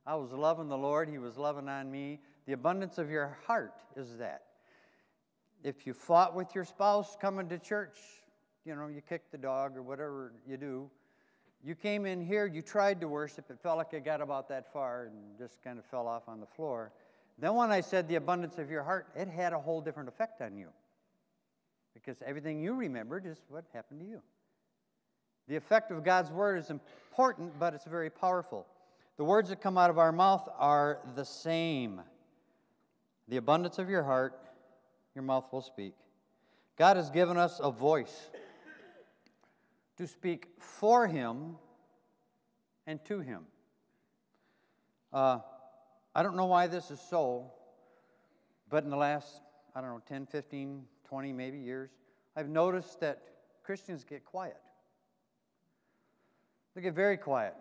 I 0.06 0.14
was 0.14 0.32
loving 0.32 0.70
the 0.70 0.78
Lord, 0.78 1.10
He 1.10 1.18
was 1.18 1.36
loving 1.36 1.68
on 1.68 1.90
me. 1.90 2.18
The 2.46 2.54
abundance 2.54 2.96
of 2.96 3.10
your 3.10 3.36
heart 3.46 3.82
is 3.94 4.16
that. 4.16 4.44
If 5.62 5.86
you 5.86 5.92
fought 5.92 6.34
with 6.34 6.54
your 6.54 6.64
spouse 6.64 7.18
coming 7.20 7.46
to 7.50 7.58
church, 7.58 7.98
you 8.64 8.74
know, 8.74 8.86
you 8.86 9.02
kicked 9.06 9.32
the 9.32 9.38
dog 9.38 9.76
or 9.76 9.82
whatever 9.82 10.32
you 10.48 10.56
do, 10.56 10.90
you 11.62 11.74
came 11.74 12.06
in 12.06 12.24
here, 12.24 12.46
you 12.46 12.62
tried 12.62 13.02
to 13.02 13.08
worship, 13.08 13.50
it 13.50 13.58
felt 13.62 13.76
like 13.76 13.92
it 13.92 14.02
got 14.02 14.22
about 14.22 14.48
that 14.48 14.72
far 14.72 15.10
and 15.10 15.38
just 15.38 15.62
kind 15.62 15.78
of 15.78 15.84
fell 15.84 16.06
off 16.06 16.22
on 16.26 16.40
the 16.40 16.46
floor. 16.46 16.90
Then, 17.40 17.54
when 17.54 17.70
I 17.70 17.80
said 17.80 18.06
the 18.06 18.16
abundance 18.16 18.58
of 18.58 18.70
your 18.70 18.82
heart, 18.82 19.08
it 19.16 19.26
had 19.26 19.54
a 19.54 19.58
whole 19.58 19.80
different 19.80 20.10
effect 20.10 20.42
on 20.42 20.56
you 20.56 20.68
because 21.94 22.22
everything 22.24 22.60
you 22.60 22.74
remembered 22.74 23.24
is 23.26 23.38
what 23.48 23.64
happened 23.72 24.00
to 24.00 24.06
you. 24.06 24.20
The 25.48 25.56
effect 25.56 25.90
of 25.90 26.04
God's 26.04 26.30
word 26.30 26.58
is 26.58 26.70
important, 26.70 27.58
but 27.58 27.74
it's 27.74 27.86
very 27.86 28.10
powerful. 28.10 28.66
The 29.16 29.24
words 29.24 29.48
that 29.48 29.60
come 29.60 29.78
out 29.78 29.90
of 29.90 29.98
our 29.98 30.12
mouth 30.12 30.48
are 30.58 30.98
the 31.14 31.24
same. 31.24 32.02
The 33.28 33.38
abundance 33.38 33.78
of 33.78 33.88
your 33.88 34.02
heart, 34.02 34.38
your 35.14 35.24
mouth 35.24 35.46
will 35.50 35.62
speak. 35.62 35.94
God 36.76 36.96
has 36.96 37.10
given 37.10 37.36
us 37.36 37.58
a 37.62 37.70
voice 37.70 38.30
to 39.96 40.06
speak 40.06 40.48
for 40.58 41.06
Him 41.06 41.56
and 42.86 43.04
to 43.06 43.20
Him. 43.20 43.46
Uh, 45.12 45.40
I 46.14 46.22
don't 46.22 46.36
know 46.36 46.46
why 46.46 46.66
this 46.66 46.90
is 46.90 47.00
so, 47.00 47.52
but 48.68 48.84
in 48.84 48.90
the 48.90 48.96
last, 48.96 49.42
I 49.74 49.80
don't 49.80 49.90
know, 49.90 50.02
10, 50.08 50.26
15, 50.26 50.84
20 51.08 51.32
maybe 51.32 51.58
years, 51.58 51.90
I've 52.36 52.48
noticed 52.48 53.00
that 53.00 53.22
Christians 53.62 54.04
get 54.04 54.24
quiet. 54.24 54.56
They 56.74 56.82
get 56.82 56.94
very 56.94 57.16
quiet, 57.16 57.54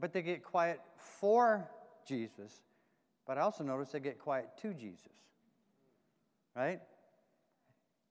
but 0.00 0.12
they 0.12 0.22
get 0.22 0.42
quiet 0.42 0.80
for 0.96 1.68
Jesus, 2.06 2.62
but 3.26 3.38
I 3.38 3.42
also 3.42 3.64
notice 3.64 3.90
they 3.90 4.00
get 4.00 4.18
quiet 4.18 4.48
to 4.62 4.74
Jesus. 4.74 5.12
Right? 6.54 6.80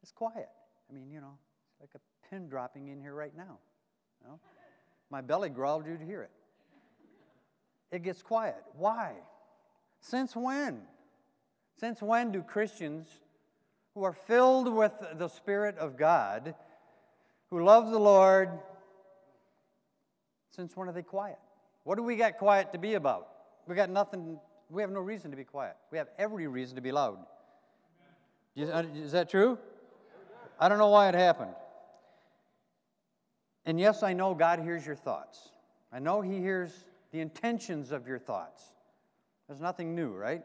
It's 0.02 0.12
quiet. 0.12 0.50
I 0.90 0.94
mean, 0.94 1.12
you 1.12 1.22
know, 1.22 1.38
it's 1.72 1.80
like 1.80 1.92
a 1.96 2.30
pin 2.30 2.48
dropping 2.48 2.88
in 2.88 3.00
here 3.00 3.14
right 3.14 3.36
now. 3.36 3.60
You 4.22 4.30
know? 4.30 4.40
My 5.10 5.22
belly 5.22 5.50
growled 5.50 5.86
you 5.86 5.98
to 5.98 6.04
hear 6.04 6.24
it. 6.24 6.32
It 7.92 8.04
gets 8.04 8.22
quiet. 8.22 8.64
Why? 8.78 9.14
Since 10.02 10.36
when? 10.36 10.82
Since 11.80 12.02
when 12.02 12.32
do 12.32 12.42
Christians 12.42 13.08
who 13.94 14.04
are 14.04 14.14
filled 14.14 14.74
with 14.74 14.94
the 15.16 15.28
Spirit 15.28 15.78
of 15.78 15.98
God, 15.98 16.56
who 17.50 17.64
love 17.64 17.92
the 17.92 18.00
Lord, 18.00 18.50
since 20.56 20.76
when 20.76 20.90
are 20.90 20.92
they 20.92 21.02
quiet? 21.02 21.40
What 21.84 21.96
do 21.96 22.04
we 22.04 22.16
got 22.16 22.38
quiet 22.38 22.72
to 22.74 22.78
be 22.78 22.96
about? 22.96 23.28
We 23.68 23.76
got 23.76 23.90
nothing, 23.90 24.40
we 24.70 24.82
have 24.82 24.92
no 24.92 25.00
reason 25.00 25.32
to 25.32 25.38
be 25.38 25.44
quiet. 25.44 25.76
We 25.92 25.98
have 25.98 26.08
every 26.18 26.48
reason 26.48 26.76
to 26.76 26.82
be 26.82 26.92
loud. 26.92 27.20
Is 28.56 28.70
uh, 28.70 28.84
that 29.12 29.30
true? 29.30 29.58
I 30.60 30.68
don't 30.68 30.78
know 30.78 30.90
why 30.90 31.10
it 31.10 31.16
happened. 31.16 31.54
And 33.66 33.80
yes, 33.80 34.04
I 34.04 34.14
know 34.14 34.34
God 34.34 34.60
hears 34.60 34.86
your 34.86 34.96
thoughts. 34.96 35.50
I 35.92 36.00
know 36.00 36.22
He 36.22 36.38
hears 36.40 36.86
the 37.12 37.20
intentions 37.20 37.92
of 37.92 38.08
your 38.08 38.20
thoughts. 38.20 38.64
There's 39.52 39.60
nothing 39.60 39.94
new, 39.94 40.14
right? 40.14 40.42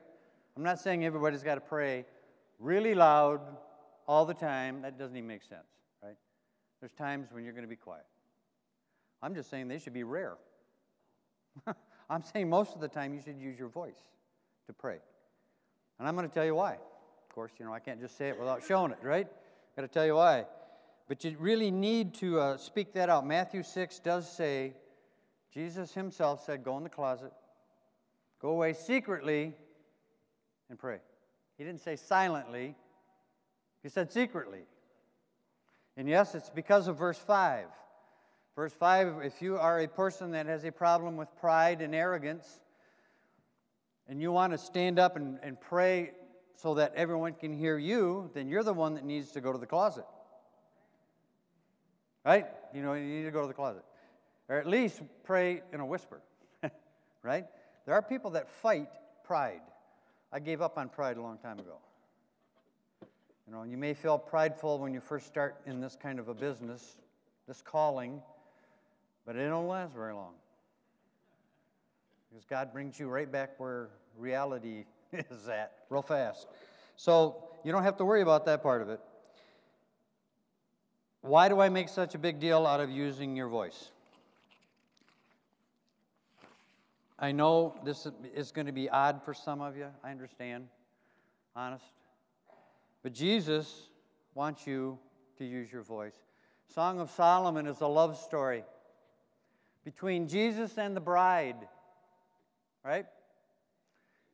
I'm 0.56 0.64
not 0.64 0.80
saying 0.80 1.04
everybody's 1.04 1.44
got 1.44 1.54
to 1.54 1.60
pray 1.60 2.04
really 2.58 2.92
loud 2.92 3.40
all 4.08 4.26
the 4.26 4.34
time. 4.34 4.82
That 4.82 4.98
doesn't 4.98 5.16
even 5.16 5.28
make 5.28 5.44
sense, 5.44 5.68
right? 6.02 6.16
There's 6.80 6.90
times 6.90 7.28
when 7.30 7.44
you're 7.44 7.52
going 7.52 7.62
to 7.62 7.68
be 7.68 7.76
quiet. 7.76 8.04
I'm 9.22 9.32
just 9.32 9.48
saying 9.48 9.68
they 9.68 9.78
should 9.78 9.92
be 9.92 10.02
rare. 10.02 10.34
I'm 12.10 12.24
saying 12.24 12.50
most 12.50 12.74
of 12.74 12.80
the 12.80 12.88
time 12.88 13.14
you 13.14 13.20
should 13.24 13.38
use 13.38 13.56
your 13.56 13.68
voice 13.68 13.94
to 14.66 14.72
pray. 14.72 14.98
And 16.00 16.08
I'm 16.08 16.16
going 16.16 16.28
to 16.28 16.34
tell 16.34 16.44
you 16.44 16.56
why. 16.56 16.72
Of 16.72 17.32
course, 17.32 17.52
you 17.60 17.64
know, 17.64 17.72
I 17.72 17.78
can't 17.78 18.00
just 18.00 18.18
say 18.18 18.30
it 18.30 18.36
without 18.36 18.64
showing 18.66 18.90
it, 18.90 18.98
right? 19.04 19.28
i 19.28 19.80
Got 19.80 19.86
to 19.86 19.94
tell 19.94 20.04
you 20.04 20.16
why. 20.16 20.46
But 21.06 21.22
you 21.22 21.36
really 21.38 21.70
need 21.70 22.12
to 22.14 22.40
uh, 22.40 22.56
speak 22.56 22.92
that 22.94 23.08
out. 23.08 23.24
Matthew 23.24 23.62
6 23.62 24.00
does 24.00 24.28
say, 24.28 24.72
Jesus 25.54 25.94
himself 25.94 26.44
said, 26.44 26.64
Go 26.64 26.76
in 26.76 26.82
the 26.82 26.90
closet, 26.90 27.32
go 28.46 28.52
away 28.52 28.74
secretly, 28.74 29.52
and 30.70 30.78
pray. 30.78 30.98
He 31.58 31.64
didn't 31.64 31.80
say 31.80 31.96
silently, 31.96 32.76
he 33.82 33.88
said 33.88 34.12
secretly. 34.12 34.60
And 35.96 36.08
yes, 36.08 36.32
it's 36.36 36.48
because 36.48 36.86
of 36.86 36.96
verse 36.96 37.18
5. 37.18 37.66
Verse 38.54 38.72
5 38.72 39.24
if 39.24 39.42
you 39.42 39.56
are 39.56 39.80
a 39.80 39.88
person 39.88 40.30
that 40.30 40.46
has 40.46 40.62
a 40.62 40.70
problem 40.70 41.16
with 41.16 41.26
pride 41.40 41.80
and 41.82 41.92
arrogance, 41.92 42.60
and 44.06 44.22
you 44.22 44.30
want 44.30 44.52
to 44.52 44.58
stand 44.58 45.00
up 45.00 45.16
and, 45.16 45.40
and 45.42 45.60
pray 45.60 46.12
so 46.54 46.74
that 46.74 46.94
everyone 46.94 47.32
can 47.32 47.52
hear 47.52 47.76
you, 47.76 48.30
then 48.32 48.48
you're 48.48 48.62
the 48.62 48.72
one 48.72 48.94
that 48.94 49.04
needs 49.04 49.32
to 49.32 49.40
go 49.40 49.50
to 49.50 49.58
the 49.58 49.66
closet. 49.66 50.06
Right? 52.24 52.46
You 52.72 52.82
know, 52.82 52.92
you 52.92 53.02
need 53.02 53.24
to 53.24 53.32
go 53.32 53.40
to 53.40 53.48
the 53.48 53.54
closet. 53.54 53.82
Or 54.48 54.56
at 54.56 54.68
least 54.68 55.02
pray 55.24 55.62
in 55.72 55.80
a 55.80 55.86
whisper. 55.86 56.20
right? 57.24 57.46
There 57.86 57.94
are 57.94 58.02
people 58.02 58.32
that 58.32 58.50
fight 58.50 58.88
pride. 59.24 59.62
I 60.32 60.40
gave 60.40 60.60
up 60.60 60.76
on 60.76 60.88
pride 60.88 61.16
a 61.16 61.22
long 61.22 61.38
time 61.38 61.58
ago. 61.60 61.78
You 63.46 63.52
know, 63.52 63.62
you 63.62 63.76
may 63.76 63.94
feel 63.94 64.18
prideful 64.18 64.80
when 64.80 64.92
you 64.92 65.00
first 65.00 65.26
start 65.26 65.56
in 65.66 65.80
this 65.80 65.96
kind 66.00 66.18
of 66.18 66.28
a 66.28 66.34
business, 66.34 66.96
this 67.46 67.62
calling, 67.62 68.20
but 69.24 69.36
it 69.36 69.48
don't 69.48 69.68
last 69.68 69.94
very 69.94 70.12
long. 70.12 70.32
Because 72.28 72.44
God 72.44 72.72
brings 72.72 72.98
you 72.98 73.08
right 73.08 73.30
back 73.30 73.58
where 73.58 73.88
reality 74.18 74.84
is 75.12 75.48
at 75.48 75.72
real 75.88 76.02
fast. 76.02 76.48
So 76.96 77.44
you 77.64 77.70
don't 77.70 77.84
have 77.84 77.96
to 77.98 78.04
worry 78.04 78.20
about 78.20 78.46
that 78.46 78.64
part 78.64 78.82
of 78.82 78.88
it. 78.88 79.00
Why 81.20 81.48
do 81.48 81.60
I 81.60 81.68
make 81.68 81.88
such 81.88 82.16
a 82.16 82.18
big 82.18 82.40
deal 82.40 82.66
out 82.66 82.80
of 82.80 82.90
using 82.90 83.36
your 83.36 83.48
voice? 83.48 83.90
I 87.18 87.32
know 87.32 87.74
this 87.84 88.06
is 88.34 88.52
going 88.52 88.66
to 88.66 88.72
be 88.72 88.90
odd 88.90 89.22
for 89.22 89.32
some 89.32 89.62
of 89.62 89.76
you. 89.76 89.86
I 90.04 90.10
understand. 90.10 90.68
Honest. 91.54 91.84
But 93.02 93.14
Jesus 93.14 93.88
wants 94.34 94.66
you 94.66 94.98
to 95.38 95.44
use 95.44 95.72
your 95.72 95.82
voice. 95.82 96.14
Song 96.74 97.00
of 97.00 97.10
Solomon 97.10 97.66
is 97.66 97.80
a 97.80 97.86
love 97.86 98.18
story 98.18 98.64
between 99.84 100.28
Jesus 100.28 100.76
and 100.76 100.94
the 100.94 101.00
bride. 101.00 101.56
Right? 102.84 103.06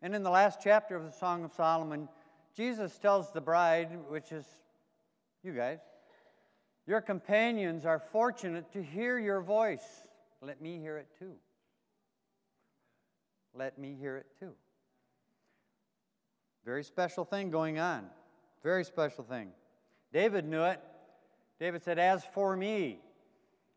And 0.00 0.14
in 0.14 0.22
the 0.24 0.30
last 0.30 0.58
chapter 0.62 0.96
of 0.96 1.04
the 1.04 1.12
Song 1.12 1.44
of 1.44 1.52
Solomon, 1.52 2.08
Jesus 2.56 2.98
tells 2.98 3.30
the 3.30 3.40
bride, 3.40 3.90
which 4.08 4.32
is 4.32 4.44
you 5.44 5.52
guys, 5.52 5.78
your 6.86 7.00
companions 7.00 7.86
are 7.86 8.00
fortunate 8.00 8.72
to 8.72 8.82
hear 8.82 9.18
your 9.18 9.40
voice. 9.40 9.84
Let 10.40 10.60
me 10.60 10.80
hear 10.80 10.98
it 10.98 11.06
too. 11.18 11.34
Let 13.54 13.78
me 13.78 13.96
hear 13.98 14.16
it 14.16 14.26
too. 14.38 14.52
Very 16.64 16.84
special 16.84 17.24
thing 17.24 17.50
going 17.50 17.78
on. 17.78 18.06
Very 18.62 18.84
special 18.84 19.24
thing. 19.24 19.48
David 20.12 20.46
knew 20.46 20.62
it. 20.62 20.80
David 21.58 21.82
said, 21.82 21.98
As 21.98 22.24
for 22.24 22.56
me, 22.56 23.00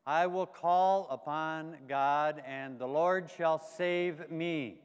I 0.05 0.27
will 0.27 0.45
call 0.45 1.07
upon 1.09 1.77
God, 1.87 2.43
and 2.45 2.77
the 2.77 2.87
Lord 2.87 3.29
shall 3.35 3.57
save 3.59 4.29
me. 4.29 4.81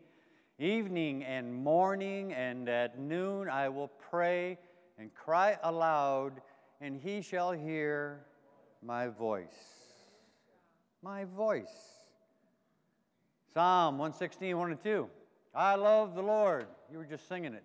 Evening 0.59 1.25
and 1.25 1.54
morning 1.54 2.32
and 2.32 2.68
at 2.68 2.99
noon 2.99 3.49
I 3.49 3.68
will 3.68 3.88
pray 4.11 4.59
and 4.99 5.14
cry 5.14 5.59
aloud, 5.62 6.40
and 6.80 7.00
he 7.00 7.23
shall 7.23 7.52
hear 7.52 8.26
my 8.82 9.09
voice. 9.09 9.47
My 11.02 11.25
voice. 11.25 12.00
Psalm 13.52 13.99
116, 13.99 14.57
1 14.57 14.71
and 14.71 14.83
2. 14.83 15.09
I 15.54 15.75
love 15.75 16.14
the 16.14 16.23
Lord. 16.23 16.66
You 16.90 16.99
were 16.99 17.04
just 17.04 17.28
singing 17.28 17.54
it. 17.54 17.64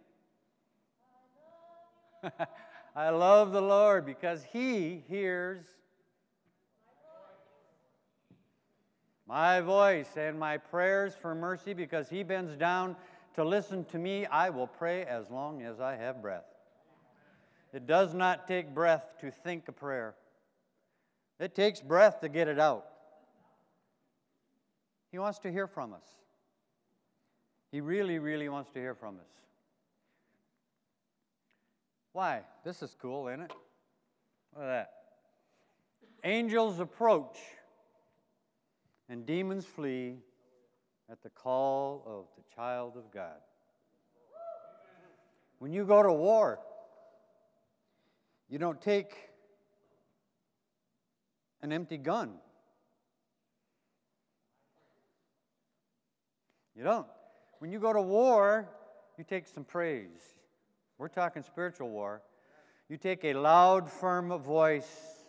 I 2.95 3.09
love 3.09 3.51
the 3.51 3.61
Lord 3.61 4.05
because 4.05 4.43
he 4.51 5.03
hears 5.07 5.65
My 9.27 9.59
voice 9.59 10.09
and 10.17 10.39
my 10.39 10.57
prayers 10.57 11.15
for 11.19 11.33
mercy, 11.33 11.73
because 11.73 12.09
he 12.09 12.21
bends 12.21 12.55
down 12.55 12.95
to 13.33 13.43
listen 13.43 13.83
to 13.85 13.97
me, 13.97 14.27
I 14.27 14.51
will 14.51 14.67
pray 14.67 15.03
as 15.03 15.31
long 15.31 15.63
as 15.63 15.79
I 15.79 15.95
have 15.95 16.21
breath. 16.21 16.45
It 17.73 17.87
does 17.87 18.13
not 18.13 18.47
take 18.47 18.73
breath 18.73 19.03
to 19.21 19.31
think 19.31 19.67
a 19.67 19.71
prayer, 19.71 20.15
it 21.39 21.55
takes 21.55 21.81
breath 21.81 22.21
to 22.21 22.29
get 22.29 22.47
it 22.47 22.59
out. 22.59 22.85
He 25.15 25.19
wants 25.19 25.39
to 25.39 25.49
hear 25.49 25.65
from 25.65 25.93
us. 25.93 26.03
He 27.71 27.79
really, 27.79 28.19
really 28.19 28.49
wants 28.49 28.69
to 28.71 28.79
hear 28.79 28.93
from 28.93 29.15
us. 29.15 29.29
Why? 32.11 32.41
This 32.65 32.81
is 32.81 32.93
cool, 33.01 33.29
isn't 33.29 33.43
it? 33.43 33.53
Look 34.53 34.63
at 34.63 34.67
that. 34.67 34.91
Angels 36.25 36.81
approach 36.81 37.37
and 39.07 39.25
demons 39.25 39.65
flee 39.65 40.17
at 41.09 41.23
the 41.23 41.29
call 41.29 42.03
of 42.05 42.25
the 42.35 42.43
child 42.53 42.97
of 42.97 43.09
God. 43.09 43.39
When 45.59 45.71
you 45.71 45.85
go 45.85 46.03
to 46.03 46.11
war, 46.11 46.59
you 48.49 48.59
don't 48.59 48.81
take 48.81 49.15
an 51.61 51.71
empty 51.71 51.97
gun. 51.97 52.33
You 56.75 56.83
don't. 56.83 57.07
When 57.59 57.71
you 57.71 57.79
go 57.79 57.93
to 57.93 58.01
war, 58.01 58.67
you 59.17 59.23
take 59.23 59.47
some 59.47 59.63
praise. 59.63 60.35
We're 60.97 61.07
talking 61.07 61.43
spiritual 61.43 61.89
war. 61.89 62.21
You 62.89 62.97
take 62.97 63.23
a 63.23 63.33
loud, 63.33 63.89
firm 63.89 64.37
voice. 64.37 65.25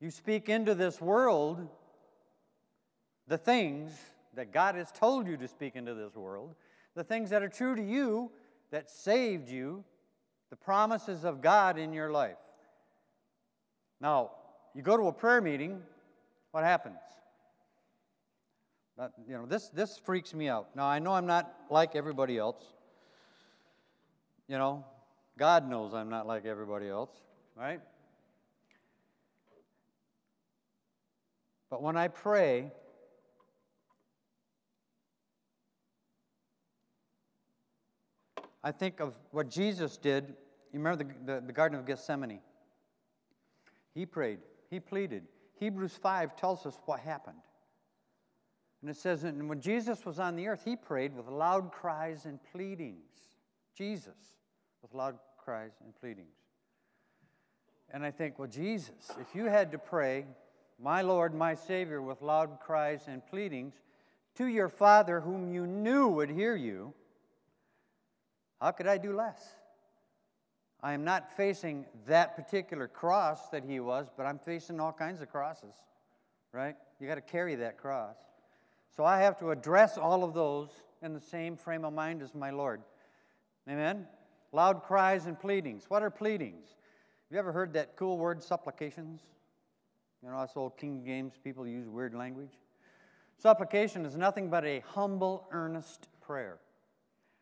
You 0.00 0.10
speak 0.10 0.48
into 0.48 0.74
this 0.74 1.00
world 1.00 1.68
the 3.28 3.38
things 3.38 3.92
that 4.34 4.52
God 4.52 4.74
has 4.74 4.90
told 4.92 5.26
you 5.26 5.36
to 5.36 5.48
speak 5.48 5.76
into 5.76 5.94
this 5.94 6.14
world, 6.14 6.54
the 6.94 7.04
things 7.04 7.30
that 7.30 7.42
are 7.42 7.48
true 7.48 7.76
to 7.76 7.82
you, 7.82 8.30
that 8.70 8.90
saved 8.90 9.48
you, 9.48 9.84
the 10.50 10.56
promises 10.56 11.24
of 11.24 11.40
God 11.40 11.78
in 11.78 11.92
your 11.92 12.10
life. 12.10 12.36
Now, 14.00 14.32
you 14.74 14.82
go 14.82 14.96
to 14.96 15.04
a 15.04 15.12
prayer 15.12 15.40
meeting, 15.40 15.82
what 16.50 16.64
happens? 16.64 16.98
But, 18.96 19.12
you 19.26 19.34
know, 19.34 19.46
this, 19.46 19.68
this 19.68 19.98
freaks 19.98 20.34
me 20.34 20.48
out. 20.48 20.76
Now, 20.76 20.86
I 20.86 20.98
know 20.98 21.12
I'm 21.12 21.26
not 21.26 21.54
like 21.70 21.96
everybody 21.96 22.36
else. 22.36 22.62
You 24.48 24.58
know, 24.58 24.84
God 25.38 25.68
knows 25.68 25.94
I'm 25.94 26.10
not 26.10 26.26
like 26.26 26.44
everybody 26.44 26.88
else, 26.88 27.10
right? 27.56 27.80
But 31.70 31.82
when 31.82 31.96
I 31.96 32.08
pray, 32.08 32.70
I 38.62 38.70
think 38.72 39.00
of 39.00 39.18
what 39.30 39.48
Jesus 39.48 39.96
did. 39.96 40.34
You 40.72 40.78
remember 40.78 41.04
the, 41.04 41.34
the, 41.34 41.46
the, 41.46 41.52
Garden 41.52 41.78
of 41.78 41.86
Gethsemane? 41.86 42.40
He 43.94 44.06
prayed, 44.06 44.38
he 44.70 44.80
pleaded. 44.80 45.24
Hebrews 45.58 45.98
5 46.00 46.36
tells 46.36 46.64
us 46.66 46.78
what 46.86 47.00
happened. 47.00 47.38
And 48.82 48.90
it 48.90 48.96
says, 48.96 49.22
and 49.22 49.48
when 49.48 49.60
Jesus 49.60 50.04
was 50.04 50.18
on 50.18 50.34
the 50.34 50.48
earth, 50.48 50.62
he 50.64 50.74
prayed 50.74 51.16
with 51.16 51.28
loud 51.28 51.70
cries 51.70 52.26
and 52.26 52.40
pleadings. 52.50 53.12
Jesus, 53.76 54.16
with 54.82 54.92
loud 54.92 55.18
cries 55.38 55.70
and 55.84 55.94
pleadings. 55.94 56.34
And 57.90 58.04
I 58.04 58.10
think, 58.10 58.38
well, 58.38 58.48
Jesus, 58.48 59.12
if 59.20 59.34
you 59.34 59.44
had 59.44 59.70
to 59.72 59.78
pray, 59.78 60.26
my 60.80 61.02
Lord, 61.02 61.32
my 61.32 61.54
Savior, 61.54 62.02
with 62.02 62.22
loud 62.22 62.58
cries 62.60 63.02
and 63.06 63.24
pleadings 63.24 63.74
to 64.34 64.46
your 64.46 64.68
Father, 64.68 65.20
whom 65.20 65.52
you 65.52 65.66
knew 65.66 66.08
would 66.08 66.30
hear 66.30 66.56
you, 66.56 66.92
how 68.60 68.72
could 68.72 68.88
I 68.88 68.98
do 68.98 69.14
less? 69.14 69.46
I 70.82 70.94
am 70.94 71.04
not 71.04 71.36
facing 71.36 71.86
that 72.06 72.34
particular 72.34 72.88
cross 72.88 73.48
that 73.50 73.64
he 73.64 73.78
was, 73.78 74.08
but 74.16 74.26
I'm 74.26 74.38
facing 74.40 74.80
all 74.80 74.92
kinds 74.92 75.20
of 75.20 75.30
crosses, 75.30 75.74
right? 76.52 76.74
You 76.98 77.06
got 77.06 77.14
to 77.14 77.20
carry 77.20 77.54
that 77.56 77.78
cross. 77.78 78.16
So 78.96 79.04
I 79.04 79.20
have 79.20 79.38
to 79.38 79.50
address 79.50 79.96
all 79.96 80.22
of 80.22 80.34
those 80.34 80.68
in 81.02 81.14
the 81.14 81.20
same 81.20 81.56
frame 81.56 81.84
of 81.84 81.92
mind 81.92 82.22
as 82.22 82.34
my 82.34 82.50
Lord. 82.50 82.82
Amen? 83.68 84.06
Loud 84.52 84.82
cries 84.82 85.26
and 85.26 85.38
pleadings. 85.38 85.84
What 85.88 86.02
are 86.02 86.10
pleadings? 86.10 86.68
Have 86.68 87.34
you 87.34 87.38
ever 87.38 87.52
heard 87.52 87.72
that 87.72 87.96
cool 87.96 88.18
word, 88.18 88.42
supplications? 88.42 89.22
You 90.22 90.30
know, 90.30 90.36
us 90.36 90.52
old 90.56 90.76
King 90.76 91.02
James 91.04 91.32
people 91.42 91.66
use 91.66 91.88
weird 91.88 92.14
language. 92.14 92.52
Supplication 93.38 94.04
is 94.04 94.16
nothing 94.16 94.50
but 94.50 94.64
a 94.64 94.80
humble, 94.80 95.48
earnest 95.50 96.08
prayer. 96.20 96.58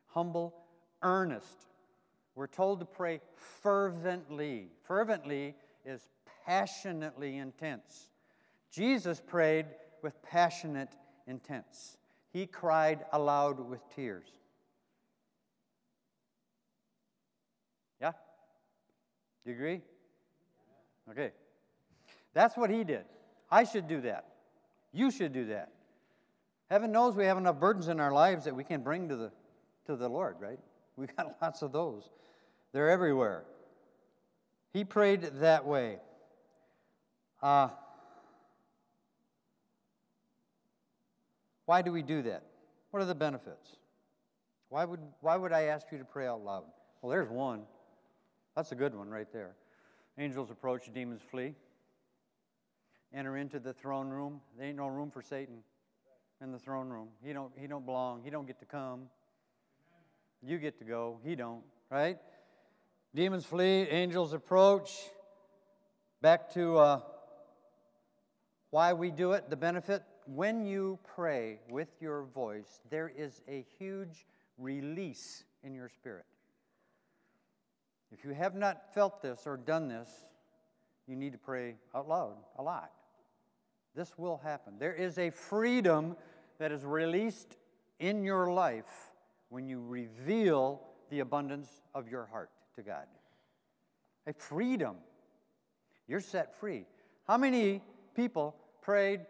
Humble, 0.07 0.55
earnest. 1.03 1.67
We're 2.37 2.47
told 2.47 2.81
to 2.81 2.87
pray 2.87 3.21
fervently. 3.63 4.69
Fervently 4.85 5.55
is 5.85 6.09
passionately 6.47 7.37
intense. 7.37 8.09
Jesus 8.71 9.21
prayed 9.21 9.67
with 10.03 10.23
passionate 10.23 10.91
intense. 11.31 11.97
He 12.33 12.47
cried 12.47 13.05
aloud 13.12 13.61
with 13.61 13.81
tears. 13.95 14.29
Yeah? 18.01 18.12
You 19.47 19.53
agree? 19.53 19.81
Okay. 21.11 21.31
That's 22.35 22.57
what 22.57 22.71
he 22.71 22.85
did. 22.85 23.05
I 23.51 23.64
should 23.64 23.88
do 23.88 24.01
that. 24.03 24.27
You 24.93 25.11
should 25.11 25.33
do 25.33 25.47
that. 25.47 25.71
Heaven 26.69 26.93
knows 26.93 27.16
we 27.16 27.25
have 27.25 27.38
enough 27.38 27.59
burdens 27.59 27.88
in 27.88 27.99
our 27.99 28.12
lives 28.12 28.45
that 28.45 28.55
we 28.55 28.62
can 28.62 28.83
bring 28.83 29.09
to 29.09 29.16
the, 29.16 29.33
to 29.87 29.97
the 29.97 30.09
Lord, 30.09 30.37
right? 30.38 30.59
We've 30.97 31.14
got 31.16 31.37
lots 31.43 31.62
of 31.62 31.73
those. 31.73 32.11
They're 32.73 32.90
everywhere. 32.90 33.45
He 34.73 34.85
prayed 34.85 35.23
that 35.40 35.66
way. 35.66 35.99
Uh, 37.43 37.71
why 41.70 41.83
do 41.83 41.92
we 41.92 42.02
do 42.02 42.22
that? 42.22 42.42
What 42.90 43.00
are 43.00 43.06
the 43.06 43.14
benefits? 43.14 43.76
Why 44.70 44.85
would, 44.85 44.98
why 45.20 45.37
would 45.37 45.52
I 45.52 45.66
ask 45.66 45.87
you 45.92 45.98
to 45.98 46.04
pray 46.04 46.26
out 46.26 46.42
loud? 46.42 46.64
Well, 47.00 47.11
there's 47.11 47.28
one. 47.28 47.62
That's 48.56 48.72
a 48.72 48.74
good 48.74 48.92
one 48.92 49.09
right 49.09 49.33
there. 49.33 49.54
Angels 50.18 50.50
approach, 50.50 50.92
demons 50.92 51.20
flee. 51.30 51.54
Enter 53.14 53.37
into 53.37 53.61
the 53.61 53.72
throne 53.72 54.09
room. 54.09 54.40
There 54.59 54.66
ain't 54.66 54.78
no 54.78 54.88
room 54.88 55.12
for 55.12 55.22
Satan 55.22 55.59
in 56.42 56.50
the 56.50 56.59
throne 56.59 56.88
room. 56.88 57.11
He 57.22 57.33
don't, 57.33 57.52
he 57.56 57.68
don't 57.68 57.87
belong. 57.87 58.22
He 58.24 58.30
don't 58.30 58.48
get 58.48 58.59
to 58.59 58.66
come. 58.66 59.02
You 60.42 60.59
get 60.59 60.76
to 60.80 60.85
go, 60.85 61.20
he 61.22 61.37
don't, 61.37 61.62
right? 61.88 62.18
Demons 63.14 63.46
flee, 63.46 63.83
angels 63.83 64.33
approach. 64.33 64.90
Back 66.20 66.52
to 66.54 66.78
uh, 66.78 67.00
why 68.70 68.92
we 68.92 69.12
do 69.12 69.35
it, 69.35 69.48
the 69.48 69.56
benefit. 69.56 70.02
When 70.33 70.64
you 70.64 71.01
pray 71.03 71.59
with 71.69 71.88
your 72.01 72.23
voice, 72.23 72.83
there 72.88 73.11
is 73.16 73.43
a 73.49 73.66
huge 73.81 74.27
release 74.59 75.43
in 75.64 75.75
your 75.75 75.88
spirit. 75.88 76.25
If 78.12 78.25
you 78.25 78.31
have 78.31 78.55
not 78.55 78.95
felt 78.95 79.23
this 79.23 79.45
or 79.45 79.57
done 79.57 79.88
this, 79.88 80.09
you 81.09 81.16
need 81.16 81.33
to 81.33 81.38
pray 81.38 81.75
out 81.97 82.09
loud 82.09 82.37
a 82.59 82.62
lot. 82.62 82.93
This 83.97 84.16
will 84.16 84.37
happen. 84.37 84.75
There 84.79 84.95
is 84.95 85.19
a 85.19 85.31
freedom 85.31 86.16
that 86.61 86.71
is 86.71 86.85
released 86.85 87.57
in 87.99 88.23
your 88.23 88.53
life 88.53 89.11
when 89.49 89.66
you 89.66 89.81
reveal 89.81 90.81
the 91.11 91.19
abundance 91.21 91.83
of 91.93 92.09
your 92.09 92.27
heart 92.27 92.51
to 92.77 92.83
God. 92.83 93.07
A 94.29 94.33
freedom. 94.33 94.95
You're 96.07 96.21
set 96.21 96.55
free. 96.61 96.85
How 97.27 97.37
many 97.37 97.83
people 98.14 98.55
prayed 98.81 99.27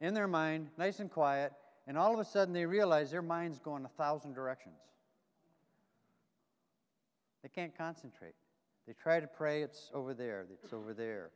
in 0.00 0.14
their 0.14 0.28
mind, 0.28 0.68
nice 0.78 1.00
and 1.00 1.10
quiet, 1.10 1.52
and 1.86 1.96
all 1.98 2.14
of 2.14 2.20
a 2.20 2.24
sudden 2.24 2.54
they 2.54 2.66
realize 2.66 3.10
their 3.10 3.22
mind's 3.22 3.58
going 3.58 3.84
a 3.84 3.88
thousand 3.88 4.34
directions? 4.34 4.80
They 7.42 7.48
can't 7.48 7.76
concentrate. 7.76 8.34
They 8.86 8.92
try 8.92 9.20
to 9.20 9.26
pray, 9.26 9.62
it's 9.62 9.90
over 9.94 10.14
there, 10.14 10.46
it's 10.62 10.72
over 10.72 10.94
there. 10.94 11.30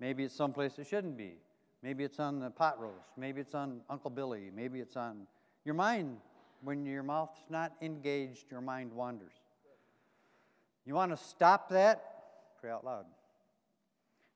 Maybe 0.00 0.24
it's 0.24 0.34
someplace 0.34 0.78
it 0.78 0.86
shouldn't 0.86 1.16
be. 1.16 1.34
Maybe 1.82 2.02
it's 2.02 2.18
on 2.18 2.40
the 2.40 2.50
pot 2.50 2.80
roast. 2.80 3.12
Maybe 3.16 3.40
it's 3.40 3.54
on 3.54 3.82
Uncle 3.90 4.10
Billy. 4.10 4.50
Maybe 4.54 4.80
it's 4.80 4.96
on. 4.96 5.26
Your 5.64 5.74
mind 5.74 6.16
when 6.62 6.86
your 6.86 7.02
mouth's 7.02 7.44
not 7.50 7.72
engaged, 7.82 8.50
your 8.50 8.62
mind 8.62 8.90
wanders. 8.92 9.34
You 10.86 10.94
want 10.94 11.10
to 11.12 11.16
stop 11.16 11.68
that? 11.70 12.02
Pray 12.60 12.70
out 12.70 12.84
loud. 12.84 13.04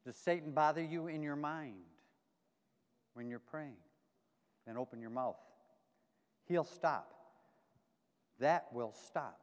Does 0.04 0.16
Satan 0.16 0.52
bother 0.52 0.82
you 0.82 1.06
in 1.08 1.22
your 1.22 1.36
mind 1.36 1.74
when 3.18 3.28
you're 3.28 3.40
praying? 3.40 3.74
Then 4.64 4.76
open 4.76 5.00
your 5.00 5.10
mouth. 5.10 5.40
He'll 6.46 6.62
stop. 6.62 7.12
That 8.38 8.66
will 8.72 8.92
stop. 8.92 9.40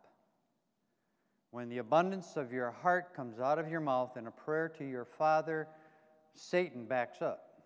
When 1.52 1.68
the 1.68 1.80
abundance 1.80 2.38
of 2.38 2.54
your 2.54 2.72
heart 2.72 3.14
comes 3.14 3.38
out 3.38 3.60
of 3.60 3.70
your 3.70 3.82
mouth 3.82 4.16
in 4.16 4.28
a 4.28 4.32
prayer 4.32 4.70
to 4.78 4.86
your 4.86 5.04
Father, 5.04 5.68
Satan 6.34 6.86
backs 6.86 7.22
up. 7.22 7.64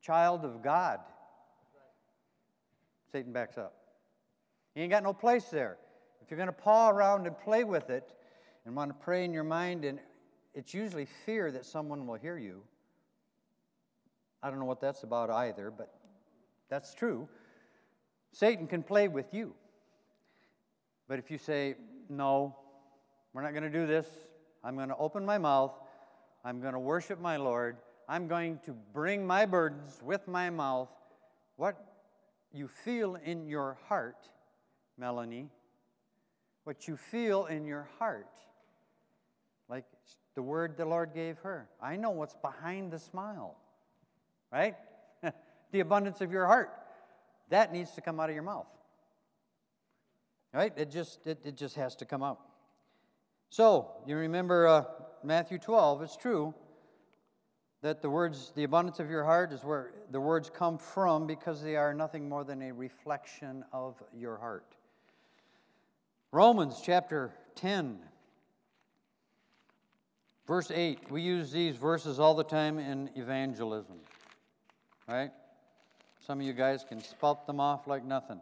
child 0.00 0.44
of 0.44 0.62
God. 0.62 1.00
Satan 3.10 3.32
backs 3.32 3.58
up. 3.58 3.74
He 4.76 4.82
ain't 4.82 4.92
got 4.92 5.02
no 5.02 5.12
place 5.12 5.46
there. 5.46 5.76
If 6.22 6.30
you're 6.30 6.38
going 6.38 6.46
to 6.46 6.52
paw 6.52 6.90
around 6.90 7.26
and 7.26 7.36
play 7.36 7.64
with 7.64 7.90
it 7.90 8.12
and 8.64 8.76
want 8.76 8.90
to 8.90 9.04
pray 9.04 9.24
in 9.24 9.32
your 9.32 9.42
mind, 9.42 9.84
and 9.84 9.98
it's 10.54 10.72
usually 10.72 11.08
fear 11.26 11.50
that 11.50 11.66
someone 11.66 12.06
will 12.06 12.14
hear 12.14 12.38
you. 12.38 12.62
I 14.44 14.50
don't 14.50 14.58
know 14.58 14.66
what 14.66 14.80
that's 14.80 15.04
about 15.04 15.30
either, 15.30 15.70
but 15.70 15.90
that's 16.68 16.92
true. 16.92 17.26
Satan 18.30 18.66
can 18.66 18.82
play 18.82 19.08
with 19.08 19.32
you. 19.32 19.54
But 21.08 21.18
if 21.18 21.30
you 21.30 21.38
say, 21.38 21.76
No, 22.10 22.54
we're 23.32 23.40
not 23.40 23.52
going 23.52 23.62
to 23.62 23.70
do 23.70 23.86
this, 23.86 24.06
I'm 24.62 24.76
going 24.76 24.90
to 24.90 24.96
open 24.96 25.24
my 25.24 25.38
mouth, 25.38 25.72
I'm 26.44 26.60
going 26.60 26.74
to 26.74 26.78
worship 26.78 27.18
my 27.18 27.38
Lord, 27.38 27.78
I'm 28.06 28.28
going 28.28 28.58
to 28.66 28.72
bring 28.92 29.26
my 29.26 29.46
burdens 29.46 30.00
with 30.02 30.28
my 30.28 30.50
mouth, 30.50 30.90
what 31.56 31.76
you 32.52 32.68
feel 32.68 33.16
in 33.16 33.46
your 33.46 33.78
heart, 33.88 34.28
Melanie, 34.98 35.48
what 36.64 36.86
you 36.86 36.98
feel 36.98 37.46
in 37.46 37.64
your 37.64 37.88
heart, 37.98 38.28
like 39.70 39.84
the 40.34 40.42
word 40.42 40.76
the 40.76 40.84
Lord 40.84 41.14
gave 41.14 41.38
her. 41.38 41.70
I 41.80 41.96
know 41.96 42.10
what's 42.10 42.34
behind 42.34 42.92
the 42.92 42.98
smile, 42.98 43.56
right? 44.54 44.76
the 45.72 45.80
abundance 45.80 46.20
of 46.20 46.30
your 46.30 46.46
heart. 46.46 46.70
That 47.50 47.72
needs 47.72 47.90
to 47.92 48.00
come 48.00 48.20
out 48.20 48.30
of 48.30 48.34
your 48.34 48.44
mouth. 48.44 48.66
Right? 50.52 50.72
It 50.76 50.90
just, 50.90 51.26
it, 51.26 51.40
it 51.44 51.56
just 51.56 51.74
has 51.74 51.96
to 51.96 52.04
come 52.04 52.22
out. 52.22 52.40
So, 53.50 53.90
you 54.06 54.16
remember 54.16 54.68
uh, 54.68 54.84
Matthew 55.24 55.58
12, 55.58 56.02
it's 56.02 56.16
true 56.16 56.54
that 57.82 58.00
the 58.00 58.08
words, 58.08 58.52
the 58.56 58.64
abundance 58.64 58.98
of 58.98 59.10
your 59.10 59.24
heart 59.24 59.52
is 59.52 59.62
where 59.62 59.90
the 60.10 60.20
words 60.20 60.50
come 60.52 60.78
from 60.78 61.26
because 61.26 61.62
they 61.62 61.76
are 61.76 61.92
nothing 61.92 62.28
more 62.28 62.42
than 62.42 62.62
a 62.62 62.72
reflection 62.72 63.64
of 63.72 64.02
your 64.16 64.38
heart. 64.38 64.76
Romans 66.32 66.80
chapter 66.82 67.32
10, 67.56 67.98
verse 70.46 70.70
8. 70.70 71.10
We 71.10 71.20
use 71.20 71.52
these 71.52 71.76
verses 71.76 72.18
all 72.18 72.34
the 72.34 72.44
time 72.44 72.78
in 72.78 73.10
evangelism, 73.16 73.96
right? 75.08 75.30
Some 76.26 76.40
of 76.40 76.46
you 76.46 76.52
guys 76.52 76.84
can 76.88 77.02
spout 77.02 77.46
them 77.46 77.60
off 77.60 77.86
like 77.86 78.04
nothing. 78.04 78.40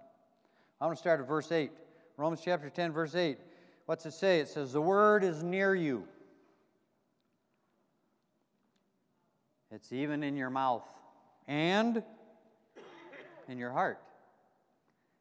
I'm 0.80 0.88
going 0.88 0.96
to 0.96 1.00
start 1.00 1.20
at 1.20 1.26
verse 1.26 1.50
8. 1.50 1.70
Romans 2.16 2.40
chapter 2.44 2.70
10, 2.70 2.92
verse 2.92 3.14
8. 3.14 3.38
What's 3.86 4.06
it 4.06 4.12
say? 4.12 4.40
It 4.40 4.48
says, 4.48 4.72
The 4.72 4.80
word 4.80 5.24
is 5.24 5.42
near 5.42 5.74
you. 5.74 6.04
It's 9.70 9.92
even 9.92 10.22
in 10.22 10.36
your 10.36 10.50
mouth 10.50 10.84
and 11.48 12.02
in 13.48 13.58
your 13.58 13.72
heart. 13.72 13.98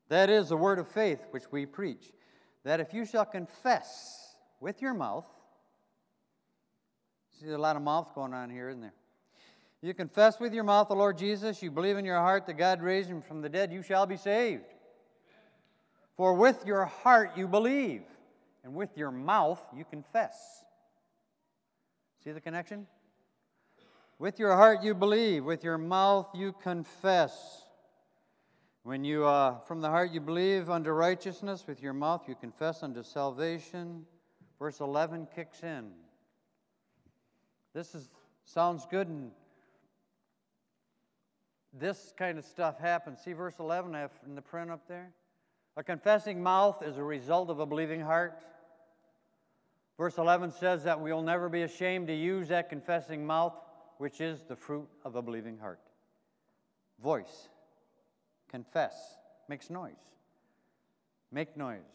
That 0.10 0.30
is 0.30 0.50
the 0.50 0.58
word 0.58 0.78
of 0.78 0.88
faith 0.90 1.20
which 1.32 1.52
we 1.52 1.66
preach. 1.66 2.12
That 2.64 2.80
if 2.80 2.94
you 2.94 3.06
shall 3.06 3.26
confess 3.26 4.36
with 4.60 4.82
your 4.82 4.94
mouth, 4.94 5.26
see 7.40 7.46
there's 7.46 7.58
a 7.58 7.62
lot 7.62 7.78
of 7.78 7.82
mouth 7.82 8.14
going 8.14 8.34
on 8.34 8.50
here, 8.50 8.70
isn't 8.70 8.82
there? 8.82 8.94
You 9.82 9.96
confess 9.96 10.40
with 10.40 10.54
your 10.54 10.64
mouth 10.64 10.90
the 10.90 10.96
Lord 10.96 11.18
Jesus, 11.18 11.64
you 11.64 11.72
believe 11.72 11.98
in 11.98 12.06
your 12.06 12.20
heart 12.20 12.46
that 12.46 12.54
God 12.54 12.82
raised 12.82 13.10
him 13.10 13.22
from 13.22 13.42
the 13.42 13.50
dead, 13.50 13.72
you 13.72 13.82
shall 13.82 14.06
be 14.06 14.18
saved. 14.18 14.64
For 16.16 16.36
with 16.36 16.66
your 16.68 16.86
heart 16.86 17.32
you 17.36 17.48
believe, 17.48 18.04
and 18.64 18.76
with 18.76 18.96
your 18.96 19.10
mouth 19.10 19.60
you 19.76 19.84
confess. 19.84 20.64
See 22.24 22.32
the 22.32 22.42
connection? 22.42 22.86
With 24.20 24.38
your 24.38 24.56
heart 24.56 24.84
you 24.84 24.94
believe, 24.94 25.46
with 25.46 25.64
your 25.64 25.80
mouth 25.80 26.28
you 26.36 26.54
confess. 26.54 27.66
When 28.84 29.04
you, 29.04 29.26
uh, 29.26 29.60
from 29.62 29.82
the 29.82 29.90
heart 29.90 30.12
you 30.12 30.22
believe 30.22 30.70
unto 30.70 30.92
righteousness, 30.92 31.66
with 31.66 31.82
your 31.82 31.94
mouth 31.94 32.28
you 32.28 32.36
confess 32.36 32.84
unto 32.84 33.02
salvation. 33.02 34.06
Verse 34.60 34.80
11 34.80 35.28
kicks 35.34 35.64
in. 35.64 35.90
This 37.74 37.96
is, 37.96 38.12
sounds 38.44 38.86
good, 38.86 39.08
and 39.08 39.32
this 41.74 42.14
kind 42.18 42.38
of 42.38 42.46
stuff 42.46 42.80
happens. 42.80 43.20
See 43.24 43.34
verse 43.34 43.56
11 43.60 43.96
I 43.96 44.02
have 44.02 44.12
in 44.26 44.36
the 44.36 44.42
print 44.42 44.72
up 44.72 44.88
there? 44.88 45.12
A 45.78 45.84
confessing 45.84 46.44
mouth 46.44 46.84
is 46.84 46.98
a 46.98 47.04
result 47.04 47.50
of 47.50 47.60
a 47.60 47.66
believing 47.66 48.02
heart. 48.02 48.44
Verse 49.98 50.18
11 50.18 50.52
says 50.52 50.84
that 50.84 51.00
we'll 51.00 51.22
never 51.22 51.48
be 51.48 51.62
ashamed 51.62 52.08
to 52.08 52.14
use 52.14 52.50
that 52.50 52.70
confessing 52.70 53.26
mouth 53.26 53.54
which 54.02 54.20
is 54.20 54.42
the 54.48 54.56
fruit 54.56 54.88
of 55.06 55.16
a 55.16 55.22
believing 55.22 55.60
heart. 55.60 55.80
Voice, 57.04 57.50
confess, 58.50 58.96
makes 59.48 59.70
noise. 59.70 59.94
Make 61.32 61.56
noise, 61.56 61.86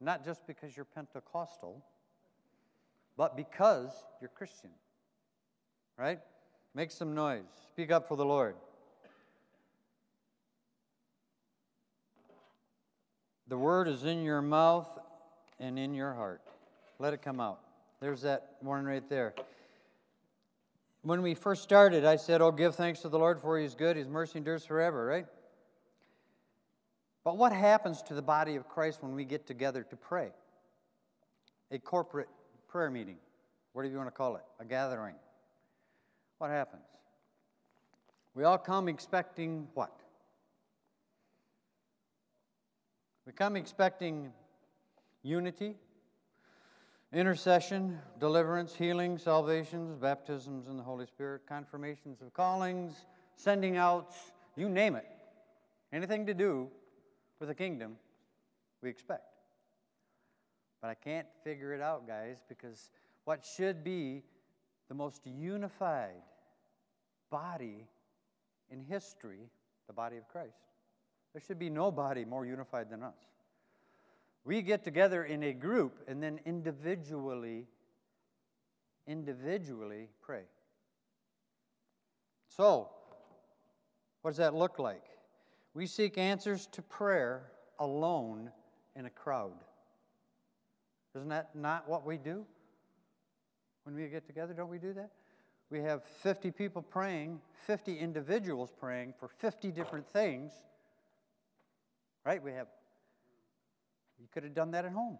not 0.00 0.24
just 0.24 0.44
because 0.44 0.76
you're 0.76 0.84
Pentecostal, 0.84 1.80
but 3.16 3.36
because 3.36 3.92
you're 4.20 4.30
Christian. 4.30 4.70
Right? 5.96 6.18
Make 6.74 6.90
some 6.90 7.14
noise. 7.14 7.44
Speak 7.68 7.92
up 7.92 8.08
for 8.08 8.16
the 8.16 8.24
Lord. 8.24 8.56
The 13.52 13.58
word 13.58 13.86
is 13.86 14.04
in 14.04 14.22
your 14.22 14.40
mouth 14.40 14.88
and 15.60 15.78
in 15.78 15.92
your 15.92 16.14
heart. 16.14 16.40
Let 16.98 17.12
it 17.12 17.20
come 17.20 17.38
out. 17.38 17.60
There's 18.00 18.22
that 18.22 18.56
one 18.60 18.86
right 18.86 19.06
there. 19.10 19.34
When 21.02 21.20
we 21.20 21.34
first 21.34 21.62
started, 21.62 22.06
I 22.06 22.16
said, 22.16 22.40
Oh, 22.40 22.50
give 22.50 22.76
thanks 22.76 23.00
to 23.00 23.10
the 23.10 23.18
Lord 23.18 23.42
for 23.42 23.58
He's 23.58 23.74
good, 23.74 23.98
His 23.98 24.08
mercy 24.08 24.38
endures 24.38 24.64
forever, 24.64 25.04
right? 25.04 25.26
But 27.24 27.36
what 27.36 27.52
happens 27.52 28.00
to 28.04 28.14
the 28.14 28.22
body 28.22 28.56
of 28.56 28.70
Christ 28.70 29.02
when 29.02 29.14
we 29.14 29.26
get 29.26 29.46
together 29.46 29.82
to 29.82 29.96
pray? 29.96 30.30
A 31.70 31.78
corporate 31.78 32.30
prayer 32.68 32.90
meeting, 32.90 33.18
whatever 33.74 33.92
you 33.92 33.98
want 33.98 34.08
to 34.08 34.16
call 34.16 34.36
it, 34.36 34.44
a 34.60 34.64
gathering. 34.64 35.16
What 36.38 36.48
happens? 36.48 36.86
We 38.34 38.44
all 38.44 38.56
come 38.56 38.88
expecting 38.88 39.68
what? 39.74 40.01
We 43.26 43.32
come 43.32 43.56
expecting 43.56 44.32
unity, 45.22 45.76
Intercession, 47.12 47.98
deliverance, 48.18 48.74
healing, 48.74 49.18
salvations, 49.18 49.98
baptisms 49.98 50.66
in 50.66 50.78
the 50.78 50.82
Holy 50.82 51.04
Spirit, 51.04 51.42
confirmations 51.46 52.22
of 52.22 52.32
callings, 52.32 53.04
sending 53.36 53.76
outs, 53.76 54.32
you 54.56 54.70
name 54.70 54.96
it. 54.96 55.04
Anything 55.92 56.24
to 56.24 56.32
do 56.32 56.68
with 57.38 57.50
the 57.50 57.54
kingdom, 57.54 57.96
we 58.80 58.88
expect. 58.88 59.24
But 60.80 60.88
I 60.88 60.94
can't 60.94 61.26
figure 61.44 61.74
it 61.74 61.82
out, 61.82 62.06
guys, 62.08 62.38
because 62.48 62.88
what 63.24 63.44
should 63.44 63.84
be 63.84 64.22
the 64.88 64.94
most 64.94 65.26
unified 65.26 66.22
body 67.28 67.86
in 68.70 68.80
history, 68.80 69.50
the 69.86 69.92
body 69.92 70.16
of 70.16 70.26
Christ, 70.28 70.71
there 71.32 71.42
should 71.46 71.58
be 71.58 71.70
no 71.70 71.90
body 71.90 72.24
more 72.24 72.44
unified 72.44 72.90
than 72.90 73.02
us. 73.02 73.16
We 74.44 74.62
get 74.62 74.84
together 74.84 75.24
in 75.24 75.42
a 75.42 75.52
group 75.52 76.00
and 76.08 76.22
then 76.22 76.40
individually, 76.44 77.66
individually 79.06 80.08
pray. 80.20 80.42
So, 82.48 82.90
what 84.20 84.32
does 84.32 84.38
that 84.38 84.54
look 84.54 84.78
like? 84.78 85.04
We 85.74 85.86
seek 85.86 86.18
answers 86.18 86.66
to 86.72 86.82
prayer 86.82 87.50
alone 87.78 88.50
in 88.94 89.06
a 89.06 89.10
crowd. 89.10 89.54
Isn't 91.14 91.28
that 91.30 91.54
not 91.54 91.88
what 91.88 92.04
we 92.04 92.18
do? 92.18 92.44
When 93.84 93.94
we 93.94 94.06
get 94.08 94.26
together, 94.26 94.54
don't 94.54 94.68
we 94.68 94.78
do 94.78 94.92
that? 94.92 95.10
We 95.70 95.80
have 95.80 96.04
50 96.04 96.50
people 96.50 96.82
praying, 96.82 97.40
50 97.66 97.98
individuals 97.98 98.70
praying 98.78 99.14
for 99.18 99.28
50 99.28 99.72
different 99.72 100.06
things. 100.06 100.52
Right? 102.24 102.42
We 102.42 102.52
have 102.52 102.68
you 104.22 104.28
could 104.32 104.44
have 104.44 104.54
done 104.54 104.70
that 104.70 104.84
at 104.84 104.92
home. 104.92 105.18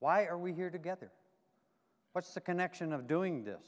Why 0.00 0.26
are 0.26 0.36
we 0.36 0.52
here 0.52 0.70
together? 0.70 1.10
What's 2.12 2.34
the 2.34 2.40
connection 2.40 2.92
of 2.92 3.06
doing 3.06 3.44
this? 3.44 3.62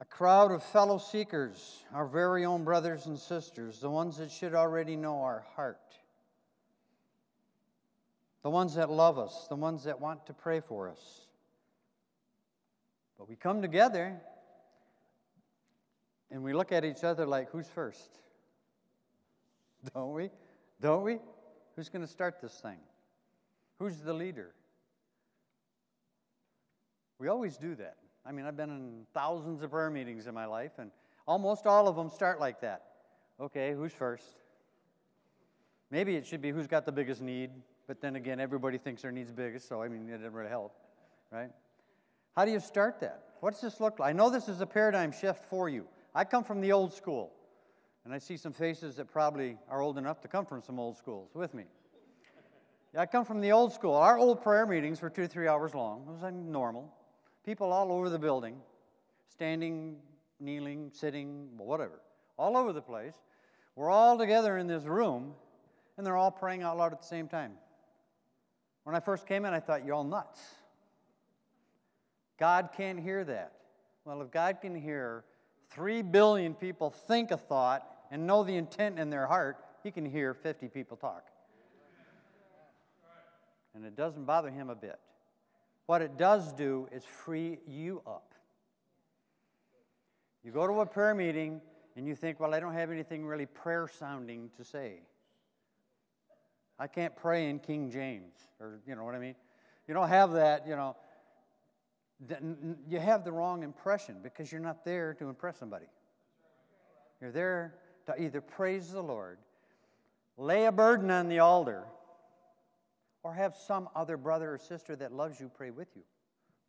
A 0.00 0.04
crowd 0.04 0.52
of 0.52 0.62
fellow 0.62 0.98
seekers, 0.98 1.82
our 1.92 2.06
very 2.06 2.44
own 2.44 2.62
brothers 2.64 3.06
and 3.06 3.18
sisters, 3.18 3.80
the 3.80 3.90
ones 3.90 4.18
that 4.18 4.30
should 4.30 4.54
already 4.54 4.96
know 4.96 5.22
our 5.22 5.44
heart, 5.56 5.80
the 8.42 8.50
ones 8.50 8.74
that 8.74 8.90
love 8.90 9.18
us, 9.18 9.46
the 9.48 9.56
ones 9.56 9.84
that 9.84 9.98
want 9.98 10.26
to 10.26 10.34
pray 10.34 10.60
for 10.60 10.88
us. 10.88 11.22
But 13.18 13.28
we 13.28 13.34
come 13.34 13.62
together 13.62 14.20
and 16.30 16.42
we 16.44 16.52
look 16.52 16.70
at 16.70 16.84
each 16.84 17.02
other 17.02 17.26
like, 17.26 17.50
who's 17.50 17.66
first? 17.66 18.18
Don't 19.94 20.12
we? 20.12 20.30
Don't 20.80 21.02
we? 21.02 21.18
Who's 21.76 21.88
going 21.88 22.02
to 22.02 22.10
start 22.10 22.40
this 22.40 22.54
thing? 22.54 22.78
Who's 23.78 23.98
the 23.98 24.12
leader? 24.12 24.52
We 27.18 27.28
always 27.28 27.56
do 27.56 27.74
that. 27.76 27.96
I 28.24 28.32
mean, 28.32 28.46
I've 28.46 28.56
been 28.56 28.70
in 28.70 29.06
thousands 29.14 29.62
of 29.62 29.70
prayer 29.70 29.90
meetings 29.90 30.26
in 30.26 30.34
my 30.34 30.46
life, 30.46 30.72
and 30.78 30.90
Almost 31.28 31.66
all 31.66 31.86
of 31.88 31.94
them 31.94 32.08
start 32.08 32.40
like 32.40 32.62
that. 32.62 32.84
Okay, 33.38 33.74
who's 33.74 33.92
first? 33.92 34.24
Maybe 35.90 36.16
it 36.16 36.26
should 36.26 36.40
be 36.40 36.50
who's 36.50 36.66
got 36.66 36.86
the 36.86 36.92
biggest 36.92 37.20
need, 37.20 37.50
but 37.86 38.00
then 38.00 38.16
again, 38.16 38.40
everybody 38.40 38.78
thinks 38.78 39.02
their 39.02 39.12
need's 39.12 39.30
biggest, 39.30 39.68
so 39.68 39.82
I 39.82 39.88
mean, 39.88 40.08
it 40.08 40.12
doesn't 40.12 40.32
really 40.32 40.48
help, 40.48 40.74
right? 41.30 41.50
How 42.34 42.46
do 42.46 42.50
you 42.50 42.60
start 42.60 42.98
that? 43.00 43.24
What's 43.40 43.60
this 43.60 43.78
look 43.78 43.98
like? 43.98 44.08
I 44.08 44.12
know 44.14 44.30
this 44.30 44.48
is 44.48 44.62
a 44.62 44.66
paradigm 44.66 45.12
shift 45.12 45.44
for 45.44 45.68
you. 45.68 45.86
I 46.14 46.24
come 46.24 46.44
from 46.44 46.62
the 46.62 46.72
old 46.72 46.94
school, 46.94 47.30
and 48.08 48.14
I 48.14 48.18
see 48.18 48.38
some 48.38 48.54
faces 48.54 48.96
that 48.96 49.12
probably 49.12 49.58
are 49.68 49.82
old 49.82 49.98
enough 49.98 50.22
to 50.22 50.28
come 50.28 50.46
from 50.46 50.62
some 50.62 50.80
old 50.80 50.96
schools 50.96 51.28
with 51.34 51.52
me. 51.52 51.64
I 52.96 53.04
come 53.04 53.26
from 53.26 53.42
the 53.42 53.52
old 53.52 53.70
school. 53.70 53.94
Our 53.94 54.18
old 54.18 54.42
prayer 54.42 54.64
meetings 54.64 55.02
were 55.02 55.10
two 55.10 55.24
to 55.24 55.28
three 55.28 55.46
hours 55.46 55.74
long. 55.74 56.06
It 56.08 56.12
was 56.12 56.22
like 56.22 56.32
normal. 56.32 56.90
People 57.44 57.70
all 57.70 57.92
over 57.92 58.08
the 58.08 58.18
building, 58.18 58.56
standing, 59.28 59.96
kneeling, 60.40 60.90
sitting, 60.90 61.50
whatever, 61.58 62.00
all 62.38 62.56
over 62.56 62.72
the 62.72 62.80
place. 62.80 63.12
We're 63.76 63.90
all 63.90 64.16
together 64.16 64.56
in 64.56 64.66
this 64.66 64.84
room, 64.84 65.34
and 65.98 66.06
they're 66.06 66.16
all 66.16 66.30
praying 66.30 66.62
out 66.62 66.78
loud 66.78 66.94
at 66.94 67.02
the 67.02 67.06
same 67.06 67.28
time. 67.28 67.52
When 68.84 68.96
I 68.96 69.00
first 69.00 69.26
came 69.26 69.44
in, 69.44 69.52
I 69.52 69.60
thought, 69.60 69.84
you're 69.84 69.94
all 69.94 70.02
nuts. 70.02 70.40
God 72.38 72.70
can't 72.74 72.98
hear 72.98 73.22
that. 73.24 73.52
Well, 74.06 74.22
if 74.22 74.30
God 74.30 74.62
can 74.62 74.74
hear 74.74 75.24
three 75.68 76.00
billion 76.00 76.54
people 76.54 76.88
think 76.88 77.32
a 77.32 77.36
thought 77.36 77.96
and 78.10 78.26
know 78.26 78.42
the 78.42 78.56
intent 78.56 78.98
in 78.98 79.10
their 79.10 79.26
heart, 79.26 79.58
He 79.82 79.90
can 79.90 80.04
hear 80.04 80.34
50 80.34 80.68
people 80.68 80.96
talk. 80.96 81.26
And 83.74 83.84
it 83.84 83.96
doesn't 83.96 84.24
bother 84.24 84.50
Him 84.50 84.70
a 84.70 84.74
bit. 84.74 84.98
What 85.86 86.02
it 86.02 86.18
does 86.18 86.52
do 86.52 86.88
is 86.92 87.04
free 87.04 87.58
you 87.66 88.02
up. 88.06 88.34
You 90.44 90.52
go 90.52 90.66
to 90.66 90.80
a 90.80 90.86
prayer 90.86 91.14
meeting 91.14 91.60
and 91.96 92.06
you 92.06 92.14
think, 92.14 92.40
well, 92.40 92.54
I 92.54 92.60
don't 92.60 92.74
have 92.74 92.90
anything 92.90 93.26
really 93.26 93.46
prayer 93.46 93.88
sounding 93.98 94.50
to 94.56 94.64
say. 94.64 95.00
I 96.78 96.86
can't 96.86 97.16
pray 97.16 97.48
in 97.50 97.58
King 97.58 97.90
James, 97.90 98.34
or 98.60 98.78
you 98.86 98.94
know 98.94 99.04
what 99.04 99.14
I 99.14 99.18
mean? 99.18 99.34
You 99.88 99.94
don't 99.94 100.08
have 100.08 100.32
that, 100.32 100.66
you 100.66 100.76
know. 100.76 100.94
You 102.88 102.98
have 102.98 103.24
the 103.24 103.32
wrong 103.32 103.62
impression 103.62 104.16
because 104.22 104.52
you're 104.52 104.60
not 104.60 104.84
there 104.84 105.14
to 105.14 105.28
impress 105.28 105.58
somebody. 105.58 105.86
You're 107.20 107.32
there 107.32 107.74
to 108.08 108.22
either 108.22 108.40
praise 108.40 108.90
the 108.90 109.02
Lord, 109.02 109.36
lay 110.38 110.64
a 110.64 110.72
burden 110.72 111.10
on 111.10 111.28
the 111.28 111.40
altar, 111.40 111.84
or 113.22 113.34
have 113.34 113.54
some 113.54 113.86
other 113.94 114.16
brother 114.16 114.54
or 114.54 114.58
sister 114.58 114.96
that 114.96 115.12
loves 115.12 115.38
you 115.38 115.50
pray 115.54 115.70
with 115.70 115.88
you. 115.94 116.02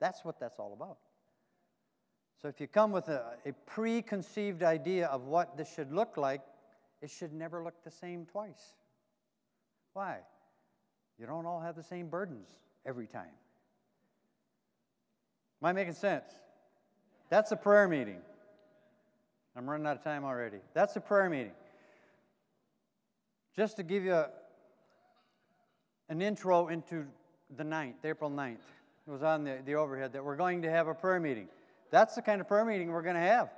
That's 0.01 0.25
what 0.25 0.37
that's 0.37 0.59
all 0.59 0.73
about. 0.73 0.97
So 2.41 2.49
if 2.49 2.59
you 2.59 2.67
come 2.67 2.91
with 2.91 3.07
a, 3.07 3.23
a 3.45 3.53
preconceived 3.65 4.63
idea 4.63 5.07
of 5.07 5.27
what 5.27 5.55
this 5.55 5.73
should 5.73 5.93
look 5.93 6.17
like, 6.17 6.41
it 7.01 7.09
should 7.09 7.31
never 7.31 7.63
look 7.63 7.85
the 7.85 7.91
same 7.91 8.25
twice. 8.25 8.73
Why? 9.93 10.17
You 11.17 11.25
don't 11.25 11.45
all 11.45 11.61
have 11.61 11.77
the 11.77 11.83
same 11.83 12.07
burdens 12.07 12.49
every 12.85 13.07
time. 13.07 13.31
Am 15.61 15.67
I 15.67 15.71
making 15.71 15.93
sense? 15.93 16.25
That's 17.29 17.53
a 17.53 17.57
prayer 17.57 17.87
meeting. 17.87 18.19
I'm 19.59 19.69
running 19.69 19.87
out 19.87 19.97
of 19.97 20.03
time 20.05 20.23
already. 20.23 20.59
That's 20.73 20.95
a 20.95 21.01
prayer 21.01 21.29
meeting. 21.29 21.51
Just 23.57 23.75
to 23.75 23.83
give 23.83 24.05
you 24.05 24.13
a, 24.13 24.29
an 26.07 26.21
intro 26.21 26.69
into 26.69 27.05
the 27.57 27.65
9th, 27.65 28.05
April 28.05 28.31
9th. 28.31 28.53
It 29.05 29.11
was 29.11 29.21
on 29.21 29.43
the, 29.43 29.57
the 29.65 29.75
overhead 29.75 30.13
that 30.13 30.23
we're 30.23 30.37
going 30.37 30.61
to 30.61 30.71
have 30.71 30.87
a 30.87 30.93
prayer 30.93 31.19
meeting. 31.19 31.49
That's 31.91 32.15
the 32.15 32.21
kind 32.21 32.39
of 32.39 32.47
prayer 32.47 32.63
meeting 32.63 32.89
we're 32.89 33.01
going 33.01 33.15
to 33.15 33.21
have. 33.21 33.49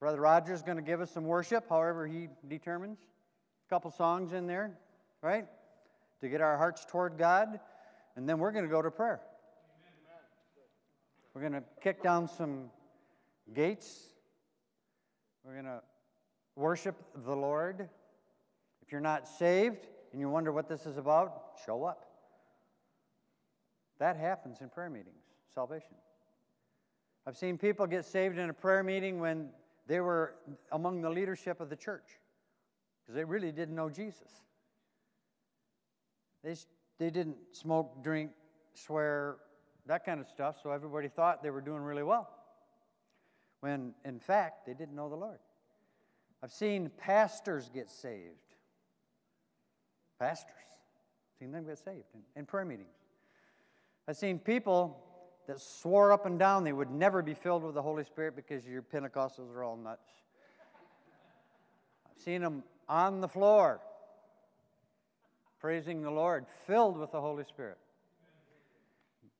Brother 0.00 0.22
Roger's 0.22 0.62
going 0.62 0.78
to 0.78 0.82
give 0.82 1.02
us 1.02 1.10
some 1.10 1.26
worship, 1.26 1.68
however 1.68 2.06
he 2.06 2.28
determines. 2.48 2.96
A 3.66 3.68
couple 3.68 3.90
songs 3.90 4.32
in 4.32 4.46
there, 4.46 4.72
right? 5.20 5.44
To 6.22 6.28
get 6.30 6.40
our 6.40 6.56
hearts 6.56 6.86
toward 6.88 7.18
God. 7.18 7.60
And 8.16 8.26
then 8.26 8.38
we're 8.38 8.52
going 8.52 8.64
to 8.64 8.70
go 8.70 8.80
to 8.80 8.90
prayer. 8.90 9.20
We're 11.34 11.42
going 11.42 11.52
to 11.52 11.64
kick 11.82 12.02
down 12.02 12.26
some 12.26 12.70
gates. 13.54 14.08
We're 15.44 15.52
going 15.52 15.64
to 15.64 15.82
worship 16.56 16.96
the 17.24 17.34
Lord. 17.34 17.88
If 18.82 18.92
you're 18.92 19.00
not 19.00 19.28
saved 19.28 19.86
and 20.12 20.20
you 20.20 20.28
wonder 20.28 20.52
what 20.52 20.68
this 20.68 20.86
is 20.86 20.96
about, 20.96 21.58
show 21.64 21.84
up. 21.84 22.06
That 23.98 24.16
happens 24.16 24.60
in 24.60 24.68
prayer 24.68 24.90
meetings 24.90 25.22
salvation. 25.54 25.94
I've 27.26 27.36
seen 27.36 27.56
people 27.56 27.86
get 27.86 28.04
saved 28.04 28.38
in 28.38 28.50
a 28.50 28.52
prayer 28.52 28.82
meeting 28.82 29.18
when 29.18 29.48
they 29.86 30.00
were 30.00 30.34
among 30.70 31.00
the 31.00 31.08
leadership 31.08 31.60
of 31.60 31.70
the 31.70 31.76
church 31.76 32.20
because 33.00 33.14
they 33.14 33.24
really 33.24 33.52
didn't 33.52 33.74
know 33.74 33.88
Jesus. 33.88 34.42
They, 36.44 36.54
they 36.98 37.10
didn't 37.10 37.36
smoke, 37.52 38.04
drink, 38.04 38.32
swear, 38.74 39.36
that 39.86 40.04
kind 40.04 40.20
of 40.20 40.26
stuff, 40.26 40.56
so 40.62 40.70
everybody 40.70 41.08
thought 41.08 41.42
they 41.42 41.50
were 41.50 41.60
doing 41.60 41.80
really 41.80 42.02
well. 42.02 42.28
When 43.66 43.94
in 44.04 44.20
fact, 44.20 44.64
they 44.64 44.74
didn't 44.74 44.94
know 44.94 45.08
the 45.08 45.16
Lord. 45.16 45.40
I've 46.40 46.52
seen 46.52 46.88
pastors 46.98 47.68
get 47.74 47.90
saved. 47.90 48.54
Pastors. 50.20 50.54
Seen 51.40 51.50
them 51.50 51.66
get 51.66 51.78
saved 51.78 52.04
in, 52.14 52.20
in 52.36 52.46
prayer 52.46 52.64
meetings. 52.64 52.94
I've 54.06 54.16
seen 54.16 54.38
people 54.38 55.02
that 55.48 55.58
swore 55.58 56.12
up 56.12 56.26
and 56.26 56.38
down 56.38 56.62
they 56.62 56.72
would 56.72 56.92
never 56.92 57.22
be 57.22 57.34
filled 57.34 57.64
with 57.64 57.74
the 57.74 57.82
Holy 57.82 58.04
Spirit 58.04 58.36
because 58.36 58.64
your 58.64 58.82
Pentecostals 58.82 59.52
are 59.52 59.64
all 59.64 59.76
nuts. 59.76 60.10
I've 62.08 62.22
seen 62.22 62.42
them 62.42 62.62
on 62.88 63.20
the 63.20 63.28
floor 63.28 63.80
praising 65.58 66.02
the 66.02 66.10
Lord, 66.12 66.46
filled 66.68 66.96
with 66.96 67.10
the 67.10 67.20
Holy 67.20 67.42
Spirit. 67.42 67.78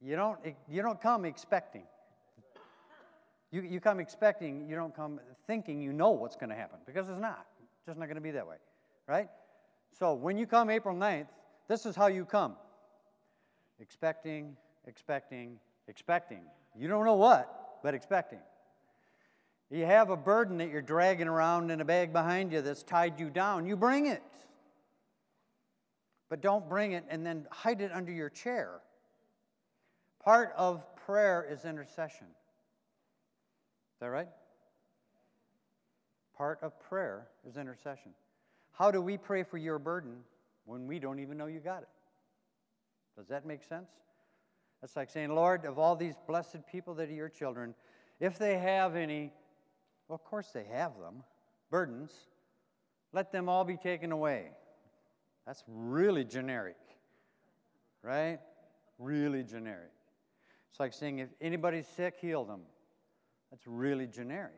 You 0.00 0.16
don't, 0.16 0.40
you 0.68 0.82
don't 0.82 1.00
come 1.00 1.24
expecting. 1.24 1.84
You, 3.52 3.62
you 3.62 3.80
come 3.80 4.00
expecting, 4.00 4.68
you 4.68 4.74
don't 4.76 4.94
come 4.94 5.20
thinking 5.46 5.80
you 5.80 5.92
know 5.92 6.10
what's 6.10 6.36
going 6.36 6.50
to 6.50 6.56
happen 6.56 6.78
because 6.84 7.08
it's 7.08 7.20
not. 7.20 7.46
It's 7.62 7.86
just 7.86 7.98
not 7.98 8.06
going 8.06 8.16
to 8.16 8.20
be 8.22 8.32
that 8.32 8.46
way, 8.46 8.56
right? 9.06 9.28
So 9.98 10.14
when 10.14 10.36
you 10.36 10.46
come 10.46 10.68
April 10.68 10.96
9th, 10.96 11.28
this 11.68 11.86
is 11.86 11.96
how 11.96 12.08
you 12.08 12.24
come 12.24 12.56
expecting, 13.80 14.56
expecting, 14.86 15.58
expecting. 15.88 16.42
You 16.76 16.88
don't 16.88 17.04
know 17.04 17.14
what, 17.14 17.80
but 17.82 17.94
expecting. 17.94 18.40
You 19.70 19.84
have 19.84 20.10
a 20.10 20.16
burden 20.16 20.58
that 20.58 20.70
you're 20.70 20.82
dragging 20.82 21.28
around 21.28 21.70
in 21.70 21.80
a 21.80 21.84
bag 21.84 22.12
behind 22.12 22.52
you 22.52 22.62
that's 22.62 22.82
tied 22.82 23.18
you 23.18 23.30
down. 23.30 23.66
You 23.66 23.76
bring 23.76 24.06
it. 24.06 24.22
But 26.28 26.40
don't 26.40 26.68
bring 26.68 26.92
it 26.92 27.04
and 27.08 27.24
then 27.24 27.46
hide 27.50 27.80
it 27.80 27.90
under 27.92 28.12
your 28.12 28.30
chair. 28.30 28.80
Part 30.22 30.52
of 30.56 30.84
prayer 30.96 31.46
is 31.48 31.64
intercession. 31.64 32.26
Is 33.96 34.00
that 34.00 34.10
right? 34.10 34.28
Part 36.36 36.58
of 36.60 36.78
prayer 36.78 37.28
is 37.48 37.56
intercession. 37.56 38.12
How 38.72 38.90
do 38.90 39.00
we 39.00 39.16
pray 39.16 39.42
for 39.42 39.56
your 39.56 39.78
burden 39.78 40.18
when 40.66 40.86
we 40.86 40.98
don't 40.98 41.18
even 41.18 41.38
know 41.38 41.46
you 41.46 41.60
got 41.60 41.80
it? 41.80 41.88
Does 43.16 43.28
that 43.28 43.46
make 43.46 43.64
sense? 43.64 43.88
That's 44.82 44.96
like 44.96 45.08
saying, 45.08 45.34
Lord, 45.34 45.64
of 45.64 45.78
all 45.78 45.96
these 45.96 46.12
blessed 46.26 46.66
people 46.70 46.92
that 46.96 47.08
are 47.08 47.14
your 47.14 47.30
children, 47.30 47.74
if 48.20 48.38
they 48.38 48.58
have 48.58 48.96
any, 48.96 49.32
well, 50.08 50.16
of 50.16 50.24
course 50.24 50.48
they 50.52 50.64
have 50.64 50.92
them, 51.00 51.22
burdens, 51.70 52.12
let 53.14 53.32
them 53.32 53.48
all 53.48 53.64
be 53.64 53.78
taken 53.78 54.12
away. 54.12 54.50
That's 55.46 55.64
really 55.66 56.24
generic, 56.24 56.76
right? 58.02 58.40
Really 58.98 59.42
generic. 59.42 59.92
It's 60.70 60.80
like 60.80 60.92
saying, 60.92 61.20
if 61.20 61.30
anybody's 61.40 61.86
sick, 61.86 62.16
heal 62.20 62.44
them. 62.44 62.60
That's 63.50 63.66
really 63.66 64.06
generic. 64.06 64.52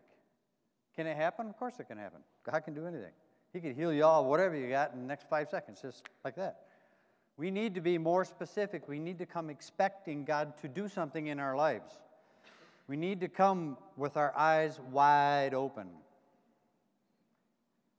Can 0.96 1.06
it 1.06 1.16
happen? 1.16 1.48
Of 1.48 1.56
course 1.56 1.74
it 1.78 1.88
can 1.88 1.98
happen. 1.98 2.20
God 2.44 2.60
can 2.60 2.74
do 2.74 2.86
anything. 2.86 3.12
He 3.52 3.60
can 3.60 3.74
heal 3.74 3.92
you 3.92 4.04
all, 4.04 4.24
whatever 4.24 4.56
you 4.56 4.68
got, 4.68 4.92
in 4.92 5.00
the 5.00 5.06
next 5.06 5.28
five 5.28 5.48
seconds, 5.48 5.80
just 5.80 6.08
like 6.24 6.36
that. 6.36 6.62
We 7.36 7.50
need 7.50 7.74
to 7.76 7.80
be 7.80 7.98
more 7.98 8.24
specific. 8.24 8.88
We 8.88 8.98
need 8.98 9.18
to 9.18 9.26
come 9.26 9.48
expecting 9.48 10.24
God 10.24 10.56
to 10.58 10.68
do 10.68 10.88
something 10.88 11.28
in 11.28 11.38
our 11.38 11.56
lives. 11.56 11.92
We 12.88 12.96
need 12.96 13.20
to 13.20 13.28
come 13.28 13.76
with 13.96 14.16
our 14.16 14.36
eyes 14.36 14.80
wide 14.90 15.54
open 15.54 15.88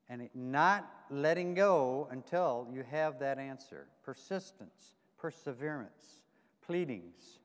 and 0.10 0.30
not 0.34 0.90
letting 1.10 1.54
go 1.54 2.08
until 2.12 2.68
you 2.74 2.84
have 2.90 3.20
that 3.20 3.38
answer. 3.38 3.88
Persistence, 4.04 4.96
perseverance, 5.18 6.20
pleadings 6.66 7.40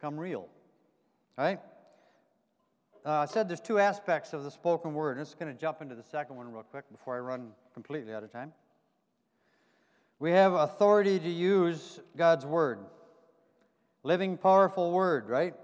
come 0.00 0.20
real. 0.20 0.48
All 1.38 1.44
right? 1.44 1.60
Uh, 3.06 3.20
I 3.20 3.26
said 3.26 3.48
there's 3.48 3.60
two 3.60 3.78
aspects 3.78 4.32
of 4.32 4.42
the 4.42 4.50
spoken 4.50 4.92
word. 4.92 5.16
I'm 5.16 5.22
just 5.24 5.38
going 5.38 5.54
to 5.54 5.58
jump 5.58 5.80
into 5.80 5.94
the 5.94 6.02
second 6.02 6.34
one 6.34 6.52
real 6.52 6.64
quick 6.64 6.90
before 6.90 7.14
I 7.14 7.20
run 7.20 7.52
completely 7.72 8.12
out 8.12 8.24
of 8.24 8.32
time. 8.32 8.52
We 10.18 10.32
have 10.32 10.54
authority 10.54 11.20
to 11.20 11.28
use 11.28 12.00
God's 12.16 12.44
word. 12.44 12.80
Living, 14.02 14.36
powerful 14.36 14.90
word, 14.90 15.28
right? 15.28 15.54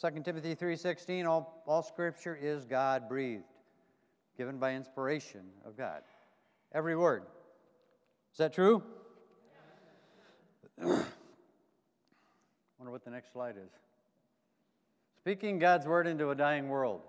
2 0.00 0.24
Timothy 0.24 0.56
3:16, 0.56 1.24
all, 1.24 1.62
all 1.68 1.84
scripture 1.84 2.36
is 2.40 2.64
God 2.64 3.08
breathed, 3.08 3.44
given 4.36 4.58
by 4.58 4.74
inspiration 4.74 5.44
of 5.64 5.76
God. 5.76 6.02
Every 6.72 6.96
word. 6.96 7.22
Is 8.32 8.38
that 8.38 8.52
true? 8.52 8.82
Wonder 10.78 11.06
what 12.80 13.04
the 13.04 13.10
next 13.10 13.32
slide 13.32 13.54
is. 13.56 13.70
Speaking 15.28 15.58
God's 15.58 15.86
word 15.86 16.06
into 16.06 16.30
a 16.30 16.34
dying 16.34 16.70
world. 16.70 17.02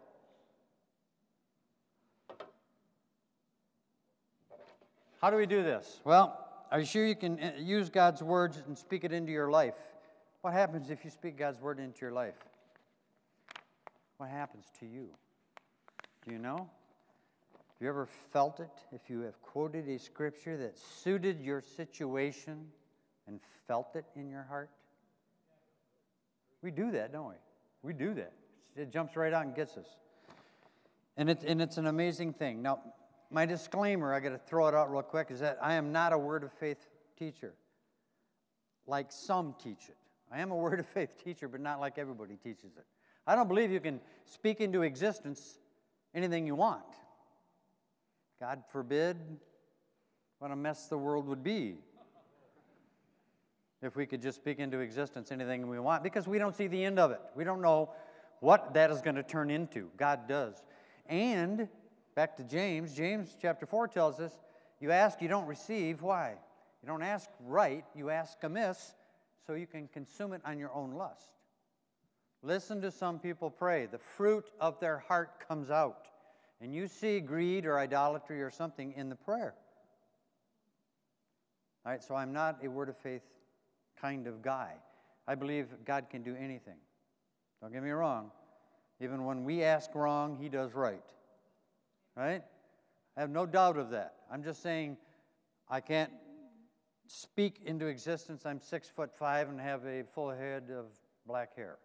How 5.22 5.30
do 5.30 5.38
we 5.38 5.46
do 5.46 5.64
this? 5.64 6.02
Well, 6.04 6.46
are 6.70 6.82
you 6.82 6.86
sure 6.86 7.06
you 7.06 7.16
can 7.16 7.40
uh, 7.40 7.52
use 7.58 7.90
God's 7.90 8.22
words 8.22 8.62
and 8.68 8.78
speak 8.78 9.06
it 9.06 9.14
into 9.14 9.32
your 9.32 9.50
life? 9.50 9.76
What 10.42 10.52
happens 10.52 10.90
if 10.90 11.06
you 11.06 11.12
speak 11.12 11.38
God's 11.38 11.62
word 11.62 11.80
into 11.80 12.02
your 12.02 12.12
life? 12.12 12.36
What 14.18 14.30
happens 14.30 14.66
to 14.82 14.86
you? 14.86 15.08
Do 16.26 16.34
you 16.34 16.40
know? 16.40 16.58
Have 16.58 17.78
you 17.80 17.88
ever 17.88 18.06
felt 18.34 18.60
it? 18.60 18.70
If 18.92 19.10
you 19.10 19.22
have 19.22 19.42
quoted 19.42 19.88
a 19.88 19.98
scripture 19.98 20.58
that 20.58 20.78
suited 20.78 21.40
your 21.40 21.62
situation 21.62 22.68
and 23.30 23.40
felt 23.66 23.96
it 23.96 24.04
in 24.18 24.30
your 24.30 24.44
heart? 24.44 24.72
We 26.62 26.72
do 26.72 26.92
that, 26.92 27.14
don't 27.14 27.30
we? 27.30 27.36
We 27.82 27.94
do 27.94 28.14
that. 28.16 28.34
It 28.76 28.92
jumps 28.92 29.16
right 29.16 29.34
out 29.34 29.46
and 29.46 29.56
gets 29.56 29.78
us. 29.78 29.88
And, 31.18 31.30
it, 31.30 31.44
and 31.46 31.62
it's 31.62 31.78
an 31.78 31.88
amazing 31.88 32.34
thing. 32.34 32.62
Now, 32.62 32.80
my 33.30 33.46
disclaimer, 33.46 34.14
I 34.14 34.20
got 34.20 34.30
to 34.30 34.38
throw 34.38 34.68
it 34.68 34.74
out 34.74 34.92
real 34.92 35.02
quick, 35.02 35.28
is 35.32 35.40
that 35.40 35.58
I 35.62 35.74
am 35.76 35.92
not 35.92 36.14
a 36.14 36.18
word 36.18 36.44
of 36.44 36.52
faith 36.54 36.88
teacher 37.18 37.54
like 38.88 39.12
some 39.12 39.56
teach 39.62 39.88
it. 39.88 39.98
I 40.32 40.40
am 40.40 40.52
a 40.52 40.56
word 40.58 40.80
of 40.80 40.88
faith 40.88 41.24
teacher, 41.24 41.48
but 41.48 41.62
not 41.62 41.80
like 41.80 41.98
everybody 41.98 42.36
teaches 42.36 42.78
it. 42.78 42.86
I 43.28 43.36
don't 43.36 43.48
believe 43.48 43.72
you 43.72 43.80
can 43.80 44.00
speak 44.26 44.60
into 44.60 44.82
existence 44.82 45.60
anything 46.16 46.48
you 46.48 46.56
want. 46.56 46.84
God 48.40 48.64
forbid 48.72 49.18
what 50.40 50.52
a 50.52 50.56
mess 50.56 50.88
the 50.88 50.98
world 50.98 51.28
would 51.28 51.44
be 51.44 51.76
if 53.82 53.96
we 53.96 54.06
could 54.06 54.22
just 54.22 54.38
speak 54.38 54.60
into 54.60 54.80
existence 54.80 55.32
anything 55.32 55.68
we 55.68 55.80
want 55.80 56.04
because 56.04 56.28
we 56.28 56.38
don't 56.38 56.56
see 56.56 56.68
the 56.68 56.84
end 56.84 57.00
of 57.00 57.12
it. 57.12 57.22
We 57.36 57.44
don't 57.44 57.62
know 57.62 57.92
what 58.42 58.74
that 58.74 58.92
is 58.92 59.02
going 59.02 59.16
to 59.16 59.24
turn 59.24 59.50
into. 59.50 59.90
God 59.98 60.28
does. 60.28 60.56
And 61.08 61.68
back 62.16 62.38
to 62.38 62.44
James, 62.44 62.94
James 62.94 63.36
chapter 63.42 63.66
4 63.66 63.88
tells 63.88 64.20
us 64.20 64.38
you 64.80 64.92
ask, 64.92 65.22
you 65.22 65.28
don't 65.28 65.46
receive. 65.46 66.02
Why? 66.02 66.36
You 66.82 66.88
don't 66.88 67.02
ask 67.02 67.30
right, 67.46 67.84
you 67.96 68.10
ask 68.10 68.38
amiss 68.44 68.94
so 69.46 69.54
you 69.54 69.68
can 69.68 69.88
consume 69.88 70.34
it 70.34 70.42
on 70.46 70.58
your 70.58 70.74
own 70.74 70.92
lust. 70.92 71.32
Listen 72.42 72.80
to 72.82 72.92
some 72.92 73.20
people 73.20 73.50
pray. 73.50 73.86
The 73.86 73.98
fruit 73.98 74.46
of 74.62 74.80
their 74.80 75.00
heart 75.00 75.46
comes 75.46 75.70
out. 75.70 76.08
And 76.62 76.74
you 76.74 76.88
see 76.88 77.20
greed 77.20 77.66
or 77.66 77.78
idolatry 77.78 78.42
or 78.42 78.50
something 78.50 78.94
in 78.96 79.10
the 79.10 79.16
prayer. 79.16 79.54
All 81.86 81.92
right, 81.92 82.04
so 82.04 82.16
I'm 82.16 82.32
not 82.32 82.60
a 82.64 82.70
word 82.70 82.90
of 82.90 82.98
faith 82.98 83.22
kind 84.02 84.28
of 84.28 84.42
guy. 84.42 84.74
I 85.28 85.36
believe 85.36 85.68
God 85.86 86.08
can 86.10 86.24
do 86.24 86.36
anything. 86.36 86.78
Don't 87.62 87.72
get 87.72 87.84
me 87.84 87.92
wrong. 87.92 88.32
Even 89.02 89.26
when 89.26 89.44
we 89.44 89.64
ask 89.64 89.94
wrong, 89.94 90.38
He 90.42 90.50
does 90.50 90.74
right. 90.74 91.04
Right? 92.16 92.44
I 93.16 93.22
have 93.22 93.30
no 93.30 93.46
doubt 93.46 93.78
of 93.78 93.92
that. 93.92 94.16
I'm 94.32 94.44
just 94.44 94.62
saying 94.62 94.98
I 95.70 95.80
can't 95.82 96.12
speak 97.08 97.62
into 97.66 97.88
existence. 97.88 98.46
I'm 98.46 98.60
six 98.60 98.90
foot 98.90 99.16
five 99.16 99.50
and 99.50 99.60
have 99.60 99.86
a 99.86 100.04
full 100.14 100.30
head 100.30 100.70
of 100.72 100.86
black 101.26 101.56
hair. 101.56 101.78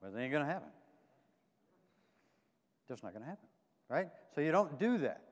But 0.00 0.08
it 0.08 0.20
ain't 0.20 0.32
going 0.32 0.44
to 0.44 0.50
happen. 0.50 0.68
Just 2.86 3.02
not 3.02 3.12
going 3.12 3.22
to 3.22 3.28
happen. 3.28 3.48
Right? 3.88 4.08
So 4.34 4.40
you 4.40 4.52
don't 4.52 4.78
do 4.78 4.98
that. 4.98 5.22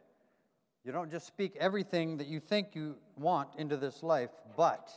You 0.87 0.93
don't 0.93 1.11
just 1.11 1.27
speak 1.27 1.57
everything 1.59 2.19
that 2.19 2.29
you 2.29 2.39
think 2.39 2.77
you 2.77 2.95
want 3.17 3.49
into 3.59 3.77
this 3.77 4.05
life, 4.05 4.31
but, 4.57 4.89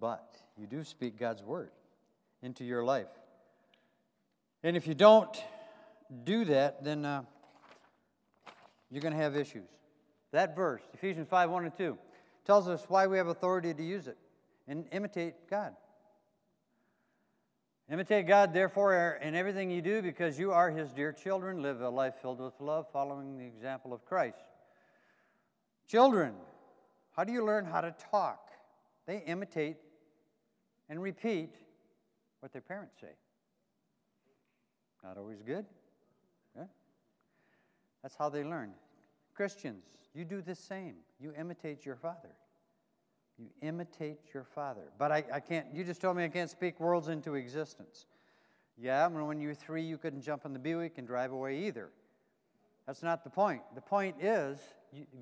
but 0.00 0.34
you 0.56 0.66
do 0.66 0.82
speak 0.82 1.18
God's 1.18 1.42
word 1.42 1.68
into 2.42 2.64
your 2.64 2.82
life. 2.82 3.10
And 4.62 4.78
if 4.78 4.86
you 4.86 4.94
don't 4.94 5.44
do 6.24 6.46
that, 6.46 6.82
then 6.82 7.04
uh, 7.04 7.22
you're 8.90 9.02
going 9.02 9.12
to 9.12 9.20
have 9.20 9.36
issues. 9.36 9.68
That 10.32 10.56
verse, 10.56 10.80
Ephesians 10.94 11.28
5 11.28 11.50
1 11.50 11.64
and 11.64 11.76
2, 11.76 11.98
tells 12.46 12.66
us 12.66 12.82
why 12.88 13.06
we 13.08 13.18
have 13.18 13.26
authority 13.26 13.74
to 13.74 13.84
use 13.84 14.08
it 14.08 14.16
and 14.66 14.86
imitate 14.90 15.34
God. 15.50 15.76
Imitate 17.92 18.26
God, 18.26 18.54
therefore, 18.54 19.18
in 19.20 19.34
everything 19.34 19.70
you 19.70 19.82
do, 19.82 20.00
because 20.00 20.38
you 20.38 20.52
are 20.52 20.70
His 20.70 20.94
dear 20.94 21.12
children. 21.12 21.60
Live 21.60 21.82
a 21.82 21.90
life 21.90 22.14
filled 22.22 22.40
with 22.40 22.54
love, 22.58 22.86
following 22.90 23.36
the 23.36 23.44
example 23.44 23.92
of 23.92 24.02
Christ. 24.06 24.47
Children, 25.88 26.34
how 27.16 27.24
do 27.24 27.32
you 27.32 27.44
learn 27.44 27.64
how 27.64 27.80
to 27.80 27.94
talk? 28.10 28.50
They 29.06 29.22
imitate 29.26 29.78
and 30.88 31.02
repeat 31.02 31.54
what 32.40 32.52
their 32.52 32.62
parents 32.62 32.94
say. 33.00 33.08
Not 35.02 35.16
always 35.16 35.42
good. 35.42 35.64
Yeah? 36.54 36.64
That's 38.02 38.14
how 38.16 38.28
they 38.28 38.44
learn. 38.44 38.72
Christians, 39.34 39.84
you 40.14 40.24
do 40.24 40.42
the 40.42 40.54
same. 40.54 40.96
You 41.18 41.32
imitate 41.38 41.86
your 41.86 41.96
father. 41.96 42.34
You 43.38 43.46
imitate 43.62 44.18
your 44.34 44.44
father. 44.44 44.92
But 44.98 45.12
I, 45.12 45.24
I 45.32 45.40
can't, 45.40 45.66
you 45.72 45.84
just 45.84 46.00
told 46.00 46.16
me 46.16 46.24
I 46.24 46.28
can't 46.28 46.50
speak 46.50 46.80
worlds 46.80 47.08
into 47.08 47.34
existence. 47.34 48.06
Yeah, 48.76 49.06
when 49.06 49.40
you 49.40 49.48
were 49.48 49.54
three, 49.54 49.82
you 49.82 49.96
couldn't 49.96 50.22
jump 50.22 50.44
on 50.44 50.52
the 50.52 50.58
Buick 50.58 50.98
and 50.98 51.06
drive 51.06 51.32
away 51.32 51.66
either. 51.66 51.90
That's 52.88 53.02
not 53.02 53.22
the 53.22 53.28
point. 53.28 53.60
The 53.74 53.82
point 53.82 54.16
is, 54.18 54.58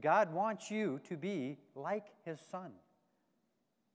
God 0.01 0.33
wants 0.33 0.71
you 0.71 1.01
to 1.09 1.17
be 1.17 1.59
like 1.75 2.05
his 2.25 2.39
son. 2.53 2.71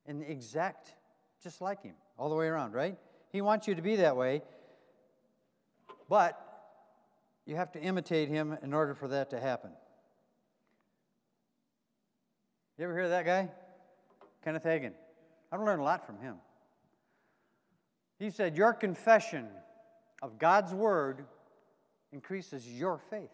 And 0.05 0.21
exact, 0.23 0.93
just 1.41 1.61
like 1.61 1.81
him, 1.81 1.95
all 2.17 2.29
the 2.29 2.35
way 2.35 2.47
around, 2.47 2.73
right? 2.73 2.97
He 3.31 3.39
wants 3.39 3.69
you 3.69 3.75
to 3.75 3.81
be 3.81 3.95
that 3.95 4.17
way. 4.17 4.41
But 6.09 6.37
you 7.45 7.55
have 7.55 7.71
to 7.71 7.79
imitate 7.79 8.27
him 8.27 8.57
in 8.61 8.73
order 8.73 8.93
for 8.93 9.07
that 9.07 9.29
to 9.29 9.39
happen. 9.39 9.71
You 12.77 12.83
ever 12.83 12.93
hear 12.93 13.03
of 13.03 13.11
that 13.11 13.25
guy? 13.25 13.47
Kenneth 14.43 14.65
Hagin. 14.65 14.91
I've 15.49 15.61
learned 15.61 15.79
a 15.79 15.85
lot 15.85 16.05
from 16.05 16.19
him. 16.19 16.35
He 18.19 18.31
said, 18.31 18.57
Your 18.57 18.73
confession 18.73 19.47
of 20.21 20.37
God's 20.37 20.73
word 20.73 21.23
increases 22.11 22.67
your 22.67 22.97
faith. 23.09 23.29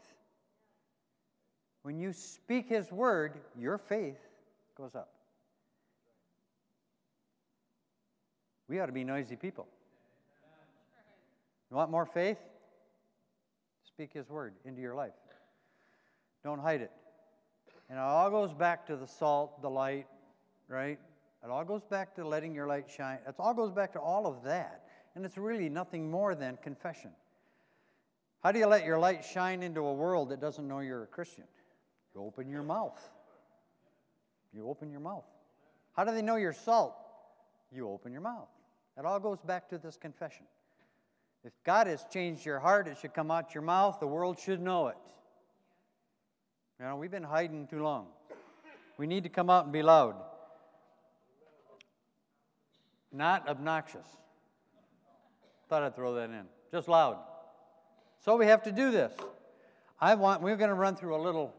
When 1.88 1.98
you 1.98 2.12
speak 2.12 2.68
His 2.68 2.92
word, 2.92 3.38
your 3.58 3.78
faith 3.78 4.20
goes 4.76 4.94
up. 4.94 5.08
We 8.68 8.78
ought 8.82 8.88
to 8.88 8.92
be 8.92 9.06
noisy 9.06 9.38
people. 9.38 9.66
You 11.72 11.78
want 11.78 11.90
more 11.90 12.06
faith? 12.06 12.40
Speak 13.86 14.12
His 14.12 14.30
word 14.30 14.56
into 14.66 14.82
your 14.82 14.96
life. 14.96 15.14
Don't 16.44 16.60
hide 16.60 16.82
it. 16.82 16.92
And 17.90 17.98
it 17.98 18.02
all 18.02 18.30
goes 18.32 18.54
back 18.54 18.86
to 18.88 18.98
the 18.98 19.08
salt, 19.08 19.62
the 19.62 19.70
light, 19.70 20.08
right? 20.68 21.00
It 21.42 21.50
all 21.50 21.64
goes 21.64 21.86
back 21.86 22.14
to 22.16 22.28
letting 22.28 22.54
your 22.54 22.68
light 22.68 22.90
shine. 22.94 23.20
It 23.26 23.36
all 23.40 23.54
goes 23.54 23.72
back 23.72 23.94
to 23.94 24.00
all 24.02 24.28
of 24.28 24.44
that. 24.44 24.84
And 25.16 25.24
it's 25.24 25.38
really 25.38 25.70
nothing 25.70 26.12
more 26.12 26.36
than 26.36 26.58
confession. 26.62 27.12
How 28.44 28.52
do 28.52 28.60
you 28.60 28.68
let 28.68 28.84
your 28.84 29.00
light 29.00 29.24
shine 29.24 29.64
into 29.64 29.86
a 29.86 29.94
world 29.94 30.32
that 30.32 30.42
doesn't 30.42 30.68
know 30.68 30.80
you're 30.80 31.04
a 31.04 31.08
Christian? 31.08 31.46
You 32.18 32.24
open 32.24 32.50
your 32.50 32.64
mouth. 32.64 33.00
You 34.52 34.68
open 34.68 34.90
your 34.90 35.00
mouth. 35.00 35.26
How 35.96 36.04
do 36.04 36.12
they 36.12 36.24
know 36.24 36.36
you're 36.36 36.52
salt? 36.52 36.96
You 37.72 37.90
open 37.90 38.12
your 38.12 38.22
mouth. 38.22 38.48
It 38.98 39.06
all 39.06 39.20
goes 39.20 39.40
back 39.42 39.70
to 39.70 39.78
this 39.78 39.98
confession. 39.98 40.46
If 41.44 41.54
God 41.64 41.86
has 41.86 42.06
changed 42.12 42.44
your 42.44 42.60
heart, 42.60 42.88
it 42.88 42.98
should 43.00 43.14
come 43.14 43.30
out 43.30 43.54
your 43.54 43.62
mouth. 43.62 44.00
The 44.00 44.08
world 44.08 44.40
should 44.40 44.60
know 44.60 44.88
it. 44.88 44.98
You 46.80 46.88
know, 46.88 46.96
we've 46.96 47.12
been 47.12 47.22
hiding 47.22 47.68
too 47.68 47.84
long. 47.84 48.08
We 48.98 49.06
need 49.06 49.22
to 49.24 49.30
come 49.30 49.52
out 49.52 49.66
and 49.66 49.74
be 49.74 49.84
loud. 49.84 50.16
Not 53.12 53.48
obnoxious. 53.48 54.08
Thought 55.70 55.84
I'd 55.84 55.96
throw 55.96 56.16
that 56.16 56.32
in. 56.32 56.46
Just 56.72 56.88
loud. 56.88 57.20
So 58.26 58.38
we 58.38 58.48
have 58.48 58.64
to 58.64 58.72
do 58.72 58.90
this. 58.90 59.14
I 60.02 60.16
want 60.16 60.42
we're 60.42 60.58
going 60.58 60.70
to 60.70 60.76
run 60.76 60.96
through 60.96 61.16
a 61.16 61.22
little 61.22 61.54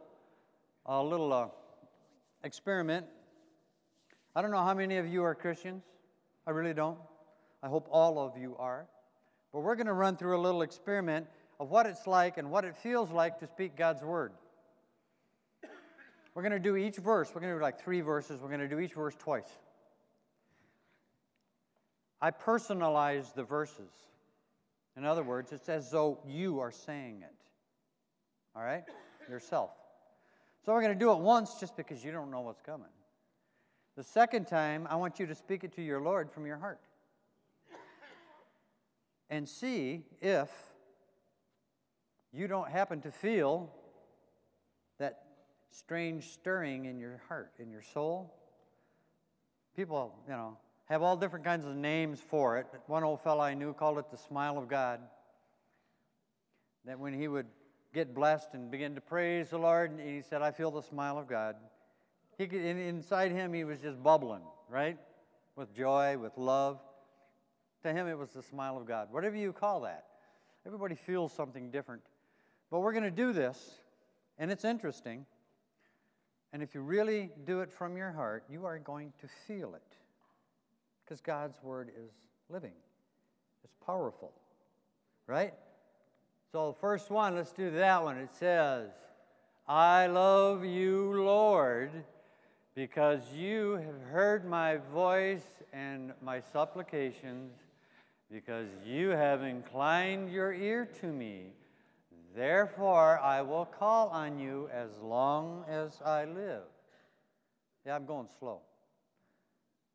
a 0.88 1.02
little 1.02 1.32
uh, 1.32 1.48
experiment. 2.42 3.06
I 4.34 4.42
don't 4.42 4.50
know 4.50 4.62
how 4.62 4.74
many 4.74 4.96
of 4.96 5.06
you 5.06 5.22
are 5.22 5.34
Christians. 5.34 5.84
I 6.46 6.50
really 6.50 6.74
don't. 6.74 6.98
I 7.62 7.68
hope 7.68 7.88
all 7.90 8.18
of 8.18 8.38
you 8.40 8.56
are. 8.58 8.86
But 9.52 9.60
we're 9.60 9.76
going 9.76 9.86
to 9.86 9.92
run 9.92 10.16
through 10.16 10.38
a 10.38 10.40
little 10.40 10.62
experiment 10.62 11.26
of 11.60 11.70
what 11.70 11.86
it's 11.86 12.06
like 12.06 12.38
and 12.38 12.50
what 12.50 12.64
it 12.64 12.76
feels 12.76 13.10
like 13.10 13.38
to 13.40 13.46
speak 13.46 13.76
God's 13.76 14.02
word. 14.02 14.32
We're 16.34 16.42
going 16.42 16.52
to 16.52 16.58
do 16.58 16.76
each 16.76 16.96
verse. 16.96 17.30
We're 17.34 17.40
going 17.40 17.52
to 17.52 17.58
do 17.58 17.62
like 17.62 17.80
three 17.82 18.00
verses. 18.00 18.40
We're 18.40 18.48
going 18.48 18.60
to 18.60 18.68
do 18.68 18.78
each 18.78 18.94
verse 18.94 19.14
twice. 19.18 19.48
I 22.20 22.30
personalize 22.30 23.34
the 23.34 23.42
verses. 23.42 23.90
In 24.96 25.04
other 25.04 25.22
words, 25.22 25.52
it's 25.52 25.68
as 25.68 25.90
though 25.90 26.20
you 26.26 26.60
are 26.60 26.70
saying 26.70 27.22
it. 27.22 27.34
All 28.54 28.62
right? 28.62 28.84
Yourself. 29.28 29.70
So 30.68 30.74
we're 30.74 30.82
going 30.82 30.92
to 30.92 31.02
do 31.02 31.12
it 31.12 31.20
once 31.20 31.54
just 31.54 31.78
because 31.78 32.04
you 32.04 32.12
don't 32.12 32.30
know 32.30 32.42
what's 32.42 32.60
coming. 32.60 32.90
The 33.96 34.04
second 34.04 34.48
time, 34.48 34.86
I 34.90 34.96
want 34.96 35.18
you 35.18 35.24
to 35.24 35.34
speak 35.34 35.64
it 35.64 35.74
to 35.76 35.82
your 35.82 35.98
Lord 35.98 36.30
from 36.30 36.44
your 36.44 36.58
heart. 36.58 36.82
And 39.30 39.48
see 39.48 40.04
if 40.20 40.50
you 42.34 42.48
don't 42.48 42.68
happen 42.68 43.00
to 43.00 43.10
feel 43.10 43.72
that 44.98 45.22
strange 45.70 46.24
stirring 46.34 46.84
in 46.84 46.98
your 46.98 47.22
heart, 47.28 47.50
in 47.58 47.70
your 47.70 47.80
soul. 47.80 48.34
People, 49.74 50.14
you 50.26 50.34
know, 50.34 50.58
have 50.84 51.00
all 51.00 51.16
different 51.16 51.46
kinds 51.46 51.64
of 51.64 51.76
names 51.76 52.20
for 52.20 52.58
it. 52.58 52.66
One 52.88 53.04
old 53.04 53.22
fellow 53.22 53.40
I 53.40 53.54
knew 53.54 53.72
called 53.72 53.96
it 53.96 54.10
the 54.10 54.18
smile 54.18 54.58
of 54.58 54.68
God. 54.68 55.00
That 56.84 56.98
when 56.98 57.18
he 57.18 57.26
would 57.26 57.46
get 57.94 58.14
blessed 58.14 58.50
and 58.52 58.70
begin 58.70 58.94
to 58.94 59.00
praise 59.00 59.50
the 59.50 59.58
Lord, 59.58 59.90
and 59.90 60.00
he 60.00 60.22
said, 60.22 60.42
I 60.42 60.50
feel 60.50 60.70
the 60.70 60.82
smile 60.82 61.18
of 61.18 61.26
God. 61.26 61.56
He 62.36 62.46
could, 62.46 62.60
inside 62.60 63.32
him, 63.32 63.52
he 63.52 63.64
was 63.64 63.78
just 63.78 64.02
bubbling, 64.02 64.42
right? 64.68 64.96
With 65.56 65.74
joy, 65.74 66.16
with 66.18 66.36
love. 66.36 66.80
To 67.82 67.92
him, 67.92 68.06
it 68.06 68.18
was 68.18 68.30
the 68.30 68.42
smile 68.42 68.76
of 68.76 68.86
God. 68.86 69.08
Whatever 69.10 69.36
you 69.36 69.52
call 69.52 69.80
that. 69.82 70.04
Everybody 70.66 70.94
feels 70.94 71.32
something 71.32 71.70
different. 71.70 72.02
But 72.70 72.80
we're 72.80 72.92
going 72.92 73.04
to 73.04 73.10
do 73.10 73.32
this, 73.32 73.74
and 74.38 74.50
it's 74.50 74.64
interesting. 74.64 75.24
And 76.52 76.62
if 76.62 76.74
you 76.74 76.80
really 76.80 77.30
do 77.44 77.60
it 77.60 77.72
from 77.72 77.96
your 77.96 78.12
heart, 78.12 78.44
you 78.50 78.64
are 78.66 78.78
going 78.78 79.12
to 79.20 79.28
feel 79.46 79.74
it. 79.74 79.96
Because 81.04 81.20
God's 81.20 81.62
word 81.62 81.88
is 81.88 82.10
living, 82.50 82.74
it's 83.64 83.74
powerful, 83.84 84.32
right? 85.26 85.54
So, 86.50 86.68
the 86.68 86.80
first 86.80 87.10
one, 87.10 87.36
let's 87.36 87.52
do 87.52 87.70
that 87.72 88.02
one. 88.02 88.16
It 88.16 88.30
says, 88.32 88.88
I 89.68 90.06
love 90.06 90.64
you, 90.64 91.22
Lord, 91.22 91.90
because 92.74 93.20
you 93.34 93.72
have 93.72 94.10
heard 94.10 94.46
my 94.46 94.78
voice 94.94 95.44
and 95.74 96.14
my 96.22 96.40
supplications, 96.40 97.52
because 98.32 98.68
you 98.82 99.10
have 99.10 99.42
inclined 99.42 100.32
your 100.32 100.54
ear 100.54 100.88
to 101.02 101.08
me. 101.08 101.52
Therefore, 102.34 103.18
I 103.18 103.42
will 103.42 103.66
call 103.66 104.08
on 104.08 104.38
you 104.38 104.70
as 104.72 104.88
long 105.02 105.66
as 105.68 106.00
I 106.02 106.24
live. 106.24 106.62
Yeah, 107.84 107.94
I'm 107.94 108.06
going 108.06 108.28
slow. 108.38 108.60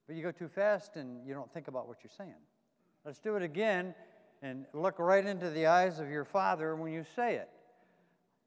But 0.06 0.16
you 0.16 0.22
go 0.22 0.32
too 0.32 0.50
fast 0.50 0.98
and 0.98 1.26
you 1.26 1.34
don't 1.34 1.52
think 1.52 1.68
about 1.68 1.88
what 1.88 1.98
you're 2.04 2.12
saying. 2.16 2.36
Let's 3.04 3.20
do 3.20 3.38
it 3.38 3.42
again 3.42 3.96
and 4.44 4.66
look 4.74 5.00
right 5.00 5.26
into 5.26 5.50
the 5.50 5.68
eyes 5.68 6.00
of 6.00 6.10
your 6.10 6.26
Father 6.26 6.76
when 6.76 6.92
you 6.92 7.06
say 7.16 7.36
it. 7.36 7.50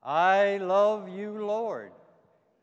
I 0.03 0.59
love 0.59 1.09
you, 1.09 1.45
Lord, 1.45 1.91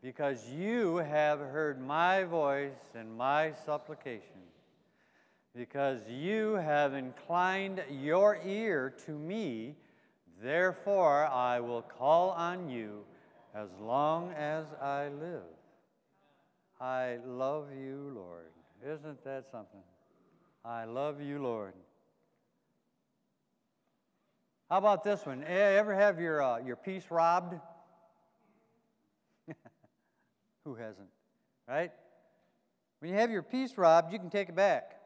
because 0.00 0.48
you 0.48 0.98
have 0.98 1.40
heard 1.40 1.84
my 1.84 2.22
voice 2.22 2.70
and 2.94 3.14
my 3.18 3.52
supplication, 3.66 4.40
because 5.54 6.00
you 6.08 6.54
have 6.54 6.94
inclined 6.94 7.82
your 7.90 8.38
ear 8.46 8.94
to 9.04 9.10
me. 9.10 9.74
Therefore, 10.40 11.26
I 11.26 11.58
will 11.58 11.82
call 11.82 12.30
on 12.30 12.70
you 12.70 13.04
as 13.54 13.68
long 13.80 14.32
as 14.32 14.66
I 14.80 15.08
live. 15.08 15.42
I 16.80 17.18
love 17.26 17.66
you, 17.76 18.12
Lord. 18.14 18.52
Isn't 18.84 19.22
that 19.24 19.46
something? 19.50 19.80
I 20.64 20.84
love 20.84 21.20
you, 21.20 21.42
Lord. 21.42 21.74
How 24.74 24.78
about 24.78 25.04
this 25.04 25.24
one? 25.24 25.44
Ever 25.44 25.94
have 25.94 26.18
your, 26.18 26.42
uh, 26.42 26.58
your 26.58 26.74
peace 26.74 27.04
robbed? 27.08 27.54
Who 30.64 30.74
hasn't? 30.74 31.06
Right? 31.68 31.92
When 32.98 33.08
you 33.08 33.16
have 33.16 33.30
your 33.30 33.44
peace 33.44 33.78
robbed, 33.78 34.12
you 34.12 34.18
can 34.18 34.30
take 34.30 34.48
it 34.48 34.56
back. 34.56 34.96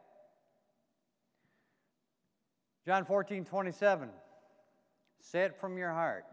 John 2.86 3.04
14, 3.04 3.44
27. 3.44 4.08
Say 5.20 5.42
it 5.42 5.60
from 5.60 5.76
your 5.76 5.92
heart. 5.92 6.24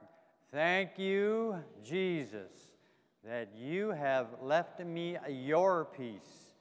Thank 0.53 0.97
you, 0.97 1.57
Jesus, 1.83 2.53
that 3.25 3.49
you 3.53 3.89
have 3.89 4.27
left 4.41 4.79
me 4.79 5.17
your 5.29 5.83
peace, 5.83 6.53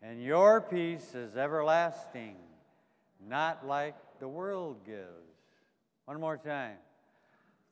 and 0.00 0.24
your 0.24 0.62
peace 0.62 1.14
is 1.14 1.36
everlasting, 1.36 2.36
not 3.28 3.66
like 3.66 3.94
the 4.20 4.28
world 4.28 4.86
gives. 4.86 5.27
One 6.08 6.20
more 6.20 6.38
time. 6.38 6.78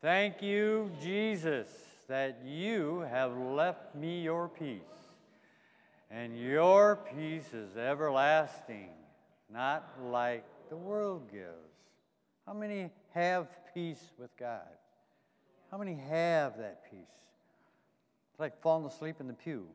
Thank 0.02 0.42
you, 0.42 0.90
Jesus, 1.02 1.68
that 2.06 2.42
you 2.44 3.00
have 3.10 3.34
left 3.34 3.94
me 3.94 4.20
your 4.20 4.50
peace. 4.50 4.82
And 6.10 6.38
your 6.38 6.98
peace 7.16 7.54
is 7.54 7.78
everlasting, 7.78 8.90
not 9.50 9.88
like 10.10 10.44
the 10.68 10.76
world 10.76 11.32
gives. 11.32 11.46
How 12.46 12.52
many 12.52 12.90
have 13.14 13.48
peace 13.72 14.10
with 14.18 14.36
God? 14.36 14.68
How 15.70 15.78
many 15.78 15.94
have 15.94 16.58
that 16.58 16.90
peace? 16.90 17.00
It's 18.32 18.38
like 18.38 18.60
falling 18.60 18.84
asleep 18.84 19.16
in 19.18 19.28
the 19.28 19.32
pew. 19.32 19.66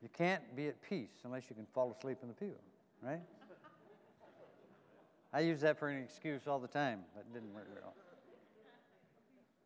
You 0.00 0.08
can't 0.16 0.54
be 0.54 0.68
at 0.68 0.80
peace 0.80 1.22
unless 1.24 1.50
you 1.50 1.56
can 1.56 1.66
fall 1.74 1.92
asleep 1.98 2.18
in 2.22 2.28
the 2.28 2.34
pew, 2.34 2.54
right? 3.02 3.18
I 5.34 5.40
use 5.40 5.62
that 5.62 5.80
for 5.80 5.88
an 5.88 6.00
excuse 6.00 6.46
all 6.46 6.60
the 6.60 6.68
time, 6.68 7.00
but 7.12 7.24
it 7.28 7.34
didn't 7.34 7.52
work 7.52 7.66
well. 7.74 7.92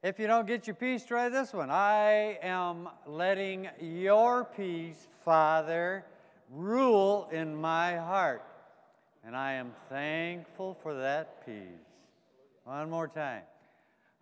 If 0.03 0.19
you 0.19 0.27
don't 0.27 0.47
get 0.47 0.67
your 0.67 0.75
peace, 0.75 1.05
try 1.05 1.29
this 1.29 1.53
one. 1.53 1.71
I 1.71 2.39
am 2.43 2.89
letting 3.07 3.69
your 3.79 4.45
peace, 4.45 5.09
Father, 5.27 6.07
rule 6.51 7.29
in 7.31 7.55
my 7.55 7.97
heart. 7.97 8.43
And 9.27 9.37
I 9.37 9.53
am 9.55 9.73
thankful 9.91 10.79
for 10.83 10.95
that 10.95 11.45
peace. 11.45 11.85
One 12.65 12.89
more 12.89 13.09
time. 13.09 13.43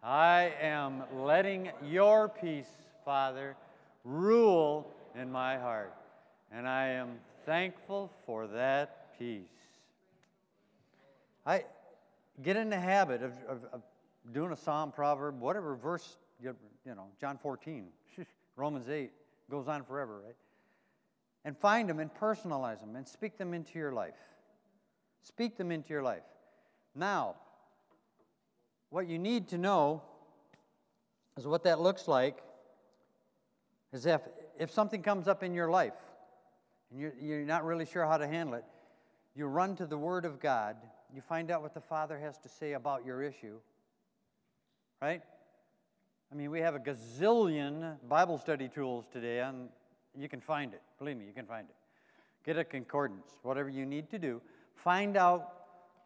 I 0.03 0.53
am 0.61 1.05
letting 1.15 1.71
your 1.85 2.29
peace, 2.29 2.71
Father, 3.05 3.55
rule 4.05 4.93
in 5.15 5.31
my 5.31 5.59
heart. 5.59 5.95
And 6.51 6.67
I 6.67 6.89
am 6.89 7.21
thankful 7.45 8.11
for 8.25 8.49
that 8.49 9.17
peace. 9.17 9.56
I 11.47 11.65
get 12.43 12.57
in 12.57 12.69
the 12.69 12.79
habit 12.79 13.23
of, 13.23 13.33
of, 13.49 13.65
of 13.73 13.83
doing 14.33 14.53
a 14.53 14.57
psalm, 14.57 14.91
proverb, 14.91 15.41
whatever 15.41 15.77
verse, 15.77 16.19
you, 16.43 16.57
you 16.85 16.95
know, 16.95 17.07
John 17.21 17.39
14, 17.39 17.87
Romans 18.57 18.89
8, 18.89 19.13
goes 19.49 19.69
on 19.69 19.85
forever, 19.85 20.23
right? 20.27 20.37
And 21.45 21.57
find 21.57 21.89
them 21.89 22.01
and 22.01 22.13
personalize 22.13 22.81
them 22.81 22.97
and 22.97 23.07
speak 23.07 23.39
them 23.39 23.55
into 23.55 23.79
your 23.79 23.93
life. 23.93 24.15
Speak 25.23 25.57
them 25.57 25.71
into 25.71 25.91
your 25.91 26.03
life. 26.03 26.25
Now, 26.95 27.37
what 28.91 29.07
you 29.07 29.19
need 29.19 29.49
to 29.49 29.59
know 29.59 30.03
is 31.37 31.47
what 31.47 31.63
that 31.65 31.81
looks 31.81 32.09
like 32.09 32.43
is 33.93 34.07
if, 34.07 34.21
if 34.59 34.71
something 34.73 35.03
comes 35.03 35.29
up 35.29 35.45
in 35.45 35.55
your 35.55 35.71
life 35.71 35.93
and 36.91 37.01
you're, 37.01 37.15
you're 37.21 37.45
not 37.45 37.65
really 37.65 37.87
sure 37.87 38.05
how 38.05 38.17
to 38.17 38.27
handle 38.27 38.55
it, 38.55 38.65
you 39.37 39.47
run 39.47 39.77
to 39.77 39.87
the 39.87 39.99
Word 39.99 40.25
of 40.25 40.41
God 40.41 40.77
you 41.15 41.21
find 41.21 41.51
out 41.51 41.63
what 41.63 41.75
the 41.75 41.81
Father 41.81 42.19
has 42.19 42.39
to 42.39 42.49
say 42.49 42.73
about 42.73 43.05
your 43.05 43.23
issue, 43.23 43.59
right? 45.01 45.23
I 46.31 46.35
mean, 46.35 46.51
we 46.51 46.61
have 46.61 46.75
a 46.75 46.81
gazillion 46.81 47.97
Bible 48.09 48.39
study 48.39 48.69
tools 48.69 49.07
today, 49.13 49.41
and 49.41 49.69
you 50.19 50.29
can 50.29 50.41
find 50.41 50.75
it. 50.75 50.83
Believe 50.99 51.17
me, 51.17 51.25
you 51.27 51.33
can 51.33 51.47
find 51.47 51.69
it. 51.69 51.77
Get 52.45 52.59
a 52.59 52.65
concordance, 52.65 53.31
whatever 53.43 53.69
you 53.69 53.87
need 53.87 54.11
to 54.11 54.19
do. 54.19 54.41
Find 54.75 55.17
out 55.17 55.53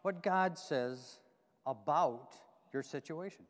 what 0.01 0.23
God 0.23 0.57
says 0.57 1.19
about 1.65 2.33
your 2.73 2.83
situation. 2.83 3.45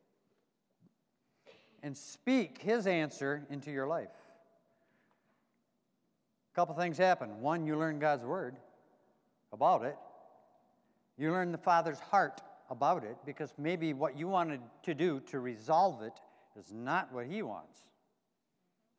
And 1.84 1.98
speak 1.98 2.62
His 2.62 2.88
answer 2.88 3.44
into 3.50 3.72
your 3.72 3.88
life. 3.88 4.10
A 6.54 6.56
couple 6.56 6.76
things 6.76 6.98
happen. 6.98 7.42
One, 7.42 7.66
you 7.66 7.78
learn 7.78 8.00
God's 8.00 8.26
Word 8.26 8.56
about 9.54 9.84
it. 9.84 9.98
You 11.22 11.32
learn 11.32 11.52
the 11.52 11.60
Father's 11.60 12.00
heart 12.00 12.42
about 12.72 13.04
it 13.04 13.16
because 13.28 13.54
maybe 13.56 13.94
what 13.94 14.18
you 14.18 14.28
wanted 14.28 14.60
to 14.82 14.96
do 14.96 15.20
to 15.30 15.40
resolve 15.40 16.02
it 16.02 16.20
is 16.60 16.74
not 16.74 17.14
what 17.14 17.28
He 17.28 17.44
wants. 17.44 17.78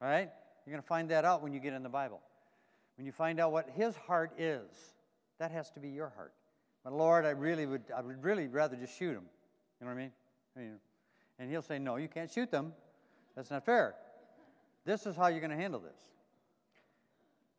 Right? 0.00 0.30
You're 0.64 0.72
going 0.72 0.82
to 0.82 0.86
find 0.86 1.08
that 1.08 1.24
out 1.24 1.42
when 1.42 1.52
you 1.52 1.58
get 1.58 1.72
in 1.72 1.82
the 1.82 1.88
Bible. 1.88 2.20
When 2.96 3.06
you 3.06 3.10
find 3.10 3.40
out 3.40 3.50
what 3.50 3.68
His 3.70 3.96
heart 3.96 4.34
is, 4.38 4.70
that 5.40 5.50
has 5.50 5.72
to 5.72 5.80
be 5.80 5.88
your 5.88 6.12
heart. 6.14 6.32
But 6.84 6.92
Lord, 6.92 7.24
I 7.24 7.30
really 7.30 7.66
would, 7.66 7.82
I 7.96 8.00
would 8.00 8.22
really 8.22 8.46
rather 8.46 8.76
just 8.76 8.96
shoot 8.96 9.16
him. 9.16 9.24
You 9.80 9.86
know 9.86 9.92
what 9.92 9.98
I 9.98 10.02
mean? 10.02 10.12
I 10.56 10.60
mean 10.60 10.78
and 11.40 11.50
He'll 11.50 11.60
say, 11.60 11.80
No, 11.80 11.96
you 11.96 12.06
can't 12.06 12.30
shoot 12.30 12.52
them. 12.52 12.72
That's 13.34 13.50
not 13.50 13.66
fair. 13.66 13.96
This 14.84 15.06
is 15.06 15.16
how 15.16 15.26
you're 15.26 15.40
going 15.40 15.50
to 15.50 15.56
handle 15.56 15.80
this. 15.80 15.98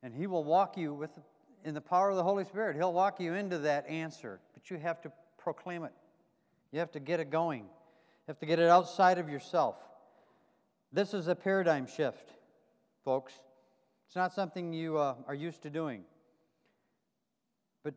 And 0.02 0.14
He 0.14 0.26
will 0.26 0.46
walk 0.46 0.78
you 0.78 0.94
with 0.94 1.12
in 1.64 1.74
the 1.74 1.82
power 1.82 2.10
of 2.10 2.16
the 2.16 2.24
Holy 2.24 2.46
Spirit, 2.46 2.76
He'll 2.76 2.94
walk 2.94 3.20
you 3.20 3.34
into 3.34 3.60
that 3.60 3.88
answer, 3.88 4.40
but 4.54 4.70
you 4.70 4.78
have 4.78 5.02
to 5.02 5.12
proclaim 5.38 5.84
it. 5.84 5.94
You 6.72 6.80
have 6.80 6.92
to 6.92 7.00
get 7.00 7.20
it 7.20 7.30
going. 7.30 7.62
You 7.62 8.28
have 8.28 8.40
to 8.40 8.46
get 8.46 8.60
it 8.60 8.70
outside 8.70 9.18
of 9.18 9.30
yourself. 9.30 9.76
This 10.92 11.14
is 11.14 11.28
a 11.28 11.36
paradigm 11.36 11.88
shift, 11.88 12.34
folks. 13.04 13.34
It's 14.08 14.16
not 14.16 14.34
something 14.34 14.74
you 14.74 14.98
uh, 14.98 15.16
are 15.28 15.36
used 15.36 15.64
to 15.64 15.70
doing. 15.70 16.04
But 17.84 17.96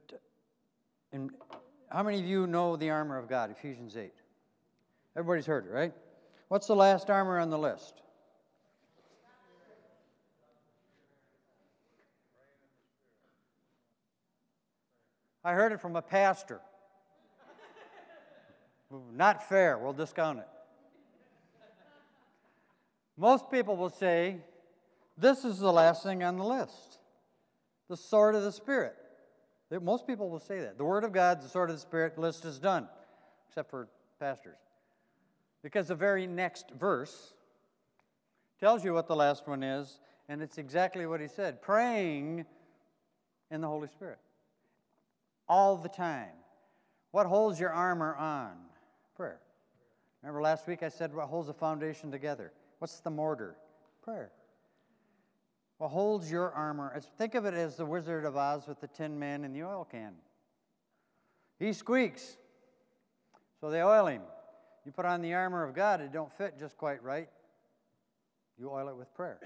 and 1.12 1.30
how 1.90 2.02
many 2.02 2.18
of 2.18 2.26
you 2.26 2.46
know 2.46 2.76
the 2.76 2.90
armor 2.90 3.18
of 3.18 3.28
God, 3.28 3.50
Ephesians 3.50 3.96
8? 3.96 4.12
Everybody's 5.16 5.46
heard 5.46 5.66
it, 5.66 5.70
right? 5.70 5.92
What's 6.48 6.66
the 6.66 6.76
last 6.76 7.10
armor 7.10 7.38
on 7.38 7.50
the 7.50 7.58
list? 7.58 8.02
I 15.46 15.52
heard 15.52 15.70
it 15.70 15.80
from 15.80 15.94
a 15.94 16.02
pastor. 16.02 16.60
Not 19.14 19.48
fair, 19.48 19.78
we'll 19.78 19.92
discount 19.92 20.40
it. 20.40 20.48
Most 23.16 23.48
people 23.48 23.76
will 23.76 23.90
say, 23.90 24.38
This 25.16 25.44
is 25.44 25.60
the 25.60 25.72
last 25.72 26.02
thing 26.02 26.24
on 26.24 26.36
the 26.36 26.44
list 26.44 26.98
the 27.88 27.96
sword 27.96 28.34
of 28.34 28.42
the 28.42 28.50
Spirit. 28.50 28.96
Most 29.70 30.08
people 30.08 30.28
will 30.28 30.40
say 30.40 30.58
that. 30.62 30.78
The 30.78 30.84
Word 30.84 31.04
of 31.04 31.12
God, 31.12 31.40
the 31.40 31.48
sword 31.48 31.70
of 31.70 31.76
the 31.76 31.80
Spirit 31.80 32.18
list 32.18 32.44
is 32.44 32.58
done, 32.58 32.88
except 33.48 33.70
for 33.70 33.86
pastors. 34.18 34.58
Because 35.62 35.86
the 35.86 35.94
very 35.94 36.26
next 36.26 36.72
verse 36.72 37.34
tells 38.58 38.84
you 38.84 38.92
what 38.92 39.06
the 39.06 39.14
last 39.14 39.46
one 39.46 39.62
is, 39.62 40.00
and 40.28 40.42
it's 40.42 40.58
exactly 40.58 41.06
what 41.06 41.20
he 41.20 41.28
said 41.28 41.62
praying 41.62 42.44
in 43.52 43.60
the 43.60 43.68
Holy 43.68 43.86
Spirit 43.86 44.18
all 45.48 45.76
the 45.76 45.88
time. 45.88 46.30
What 47.10 47.26
holds 47.26 47.58
your 47.58 47.72
armor 47.72 48.14
on? 48.16 48.52
Prayer. 49.16 49.40
Remember 50.22 50.42
last 50.42 50.66
week 50.66 50.82
I 50.82 50.88
said 50.88 51.14
what 51.14 51.28
holds 51.28 51.48
the 51.48 51.54
foundation 51.54 52.10
together? 52.10 52.52
What's 52.78 53.00
the 53.00 53.10
mortar? 53.10 53.56
Prayer. 54.02 54.32
What 55.78 55.88
holds 55.88 56.30
your 56.30 56.52
armor? 56.52 56.98
Think 57.18 57.34
of 57.34 57.44
it 57.44 57.54
as 57.54 57.76
the 57.76 57.86
Wizard 57.86 58.24
of 58.24 58.36
Oz 58.36 58.66
with 58.66 58.80
the 58.80 58.88
tin 58.88 59.18
man 59.18 59.44
and 59.44 59.54
the 59.54 59.62
oil 59.62 59.86
can. 59.90 60.14
He 61.58 61.72
squeaks, 61.72 62.36
so 63.60 63.70
they 63.70 63.82
oil 63.82 64.06
him. 64.06 64.22
You 64.84 64.92
put 64.92 65.04
on 65.04 65.22
the 65.22 65.34
armor 65.34 65.64
of 65.64 65.74
God, 65.74 66.00
it 66.00 66.12
don't 66.12 66.32
fit 66.32 66.58
just 66.58 66.76
quite 66.76 67.02
right. 67.02 67.28
You 68.58 68.70
oil 68.70 68.88
it 68.88 68.96
with 68.96 69.12
prayer. 69.14 69.40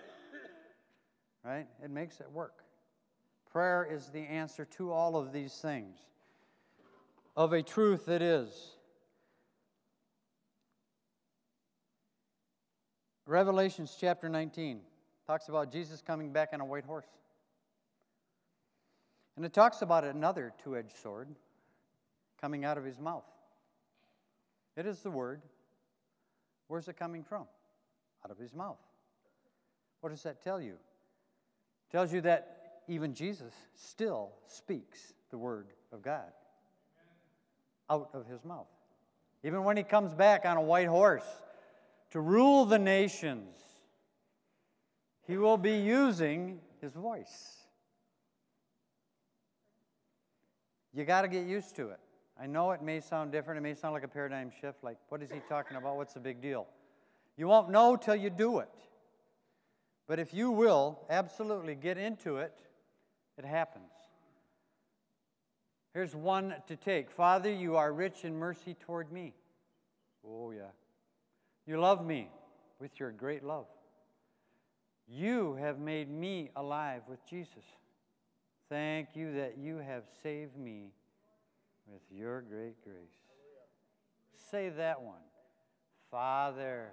Right? 1.44 1.66
It 1.82 1.90
makes 1.90 2.20
it 2.20 2.30
work. 2.30 2.64
Prayer 3.50 3.86
is 3.90 4.06
the 4.06 4.20
answer 4.20 4.64
to 4.76 4.92
all 4.92 5.16
of 5.16 5.32
these 5.32 5.54
things. 5.54 5.96
Of 7.36 7.52
a 7.52 7.62
truth 7.62 8.08
it 8.08 8.22
is. 8.22 8.76
Revelations 13.26 13.96
chapter 13.98 14.28
19 14.28 14.80
talks 15.26 15.48
about 15.48 15.72
Jesus 15.72 16.00
coming 16.00 16.32
back 16.32 16.50
on 16.52 16.60
a 16.60 16.64
white 16.64 16.84
horse. 16.84 17.06
And 19.36 19.44
it 19.44 19.52
talks 19.52 19.82
about 19.82 20.04
another 20.04 20.52
two 20.62 20.76
edged 20.76 20.96
sword 20.96 21.28
coming 22.40 22.64
out 22.64 22.78
of 22.78 22.84
his 22.84 22.98
mouth. 22.98 23.24
It 24.76 24.86
is 24.86 25.00
the 25.00 25.10
word. 25.10 25.42
Where's 26.68 26.88
it 26.88 26.96
coming 26.96 27.24
from? 27.24 27.46
Out 28.24 28.30
of 28.30 28.38
his 28.38 28.54
mouth. 28.54 28.78
What 30.00 30.10
does 30.10 30.22
that 30.22 30.42
tell 30.42 30.60
you? 30.60 30.72
It 30.72 31.92
tells 31.92 32.12
you 32.12 32.20
that 32.22 32.59
even 32.90 33.14
Jesus 33.14 33.54
still 33.76 34.32
speaks 34.48 35.14
the 35.30 35.38
word 35.38 35.68
of 35.92 36.02
God 36.02 36.32
out 37.88 38.10
of 38.12 38.26
his 38.26 38.44
mouth. 38.44 38.66
Even 39.44 39.62
when 39.62 39.76
he 39.76 39.84
comes 39.84 40.12
back 40.12 40.44
on 40.44 40.56
a 40.56 40.60
white 40.60 40.88
horse 40.88 41.24
to 42.10 42.20
rule 42.20 42.64
the 42.64 42.80
nations, 42.80 43.54
he 45.24 45.36
will 45.36 45.56
be 45.56 45.78
using 45.78 46.58
his 46.80 46.92
voice. 46.92 47.58
You 50.92 51.04
got 51.04 51.22
to 51.22 51.28
get 51.28 51.46
used 51.46 51.76
to 51.76 51.90
it. 51.90 52.00
I 52.42 52.46
know 52.46 52.72
it 52.72 52.82
may 52.82 53.00
sound 53.00 53.30
different. 53.30 53.58
It 53.58 53.62
may 53.62 53.74
sound 53.74 53.94
like 53.94 54.02
a 54.02 54.08
paradigm 54.08 54.50
shift. 54.60 54.82
Like, 54.82 54.96
what 55.10 55.22
is 55.22 55.30
he 55.30 55.38
talking 55.48 55.76
about? 55.76 55.96
What's 55.96 56.14
the 56.14 56.20
big 56.20 56.42
deal? 56.42 56.66
You 57.36 57.46
won't 57.46 57.70
know 57.70 57.94
till 57.94 58.16
you 58.16 58.30
do 58.30 58.58
it. 58.58 58.68
But 60.08 60.18
if 60.18 60.34
you 60.34 60.50
will 60.50 60.98
absolutely 61.08 61.76
get 61.76 61.96
into 61.96 62.38
it, 62.38 62.58
it 63.40 63.46
happens. 63.46 63.90
Here's 65.94 66.14
one 66.14 66.54
to 66.68 66.76
take 66.76 67.10
Father, 67.10 67.50
you 67.50 67.76
are 67.76 67.90
rich 67.90 68.24
in 68.24 68.36
mercy 68.36 68.74
toward 68.74 69.10
me. 69.10 69.32
Oh, 70.26 70.50
yeah. 70.50 70.72
You 71.66 71.80
love 71.80 72.04
me 72.04 72.28
with 72.78 73.00
your 73.00 73.10
great 73.10 73.42
love. 73.42 73.64
You 75.08 75.54
have 75.54 75.78
made 75.78 76.10
me 76.10 76.50
alive 76.54 77.02
with 77.08 77.24
Jesus. 77.26 77.64
Thank 78.68 79.16
you 79.16 79.32
that 79.36 79.56
you 79.58 79.78
have 79.78 80.04
saved 80.22 80.56
me 80.58 80.90
with 81.90 82.02
your 82.10 82.42
great 82.42 82.84
grace. 82.84 82.94
Say 84.50 84.68
that 84.68 85.00
one. 85.00 85.24
Father, 86.10 86.90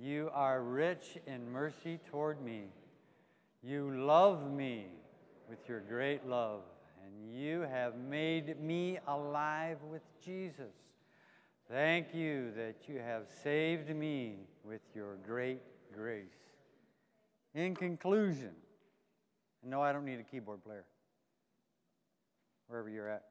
you 0.00 0.30
are 0.32 0.62
rich 0.62 1.18
in 1.26 1.52
mercy 1.52 2.00
toward 2.10 2.40
me. 2.42 2.68
You 3.62 3.90
love 3.94 4.50
me 4.50 4.86
with 5.48 5.68
your 5.68 5.80
great 5.80 6.26
love, 6.26 6.60
and 7.04 7.34
you 7.34 7.62
have 7.62 7.96
made 7.96 8.60
me 8.60 8.98
alive 9.06 9.78
with 9.90 10.02
Jesus. 10.24 10.74
Thank 11.70 12.14
you 12.14 12.50
that 12.56 12.88
you 12.88 12.98
have 12.98 13.24
saved 13.42 13.94
me 13.94 14.36
with 14.64 14.80
your 14.94 15.16
great 15.26 15.62
grace. 15.94 16.26
In 17.54 17.74
conclusion, 17.74 18.52
no, 19.64 19.82
I 19.82 19.92
don't 19.92 20.04
need 20.04 20.20
a 20.20 20.22
keyboard 20.22 20.62
player. 20.64 20.84
Wherever 22.68 22.88
you're 22.88 23.08
at. 23.08 23.24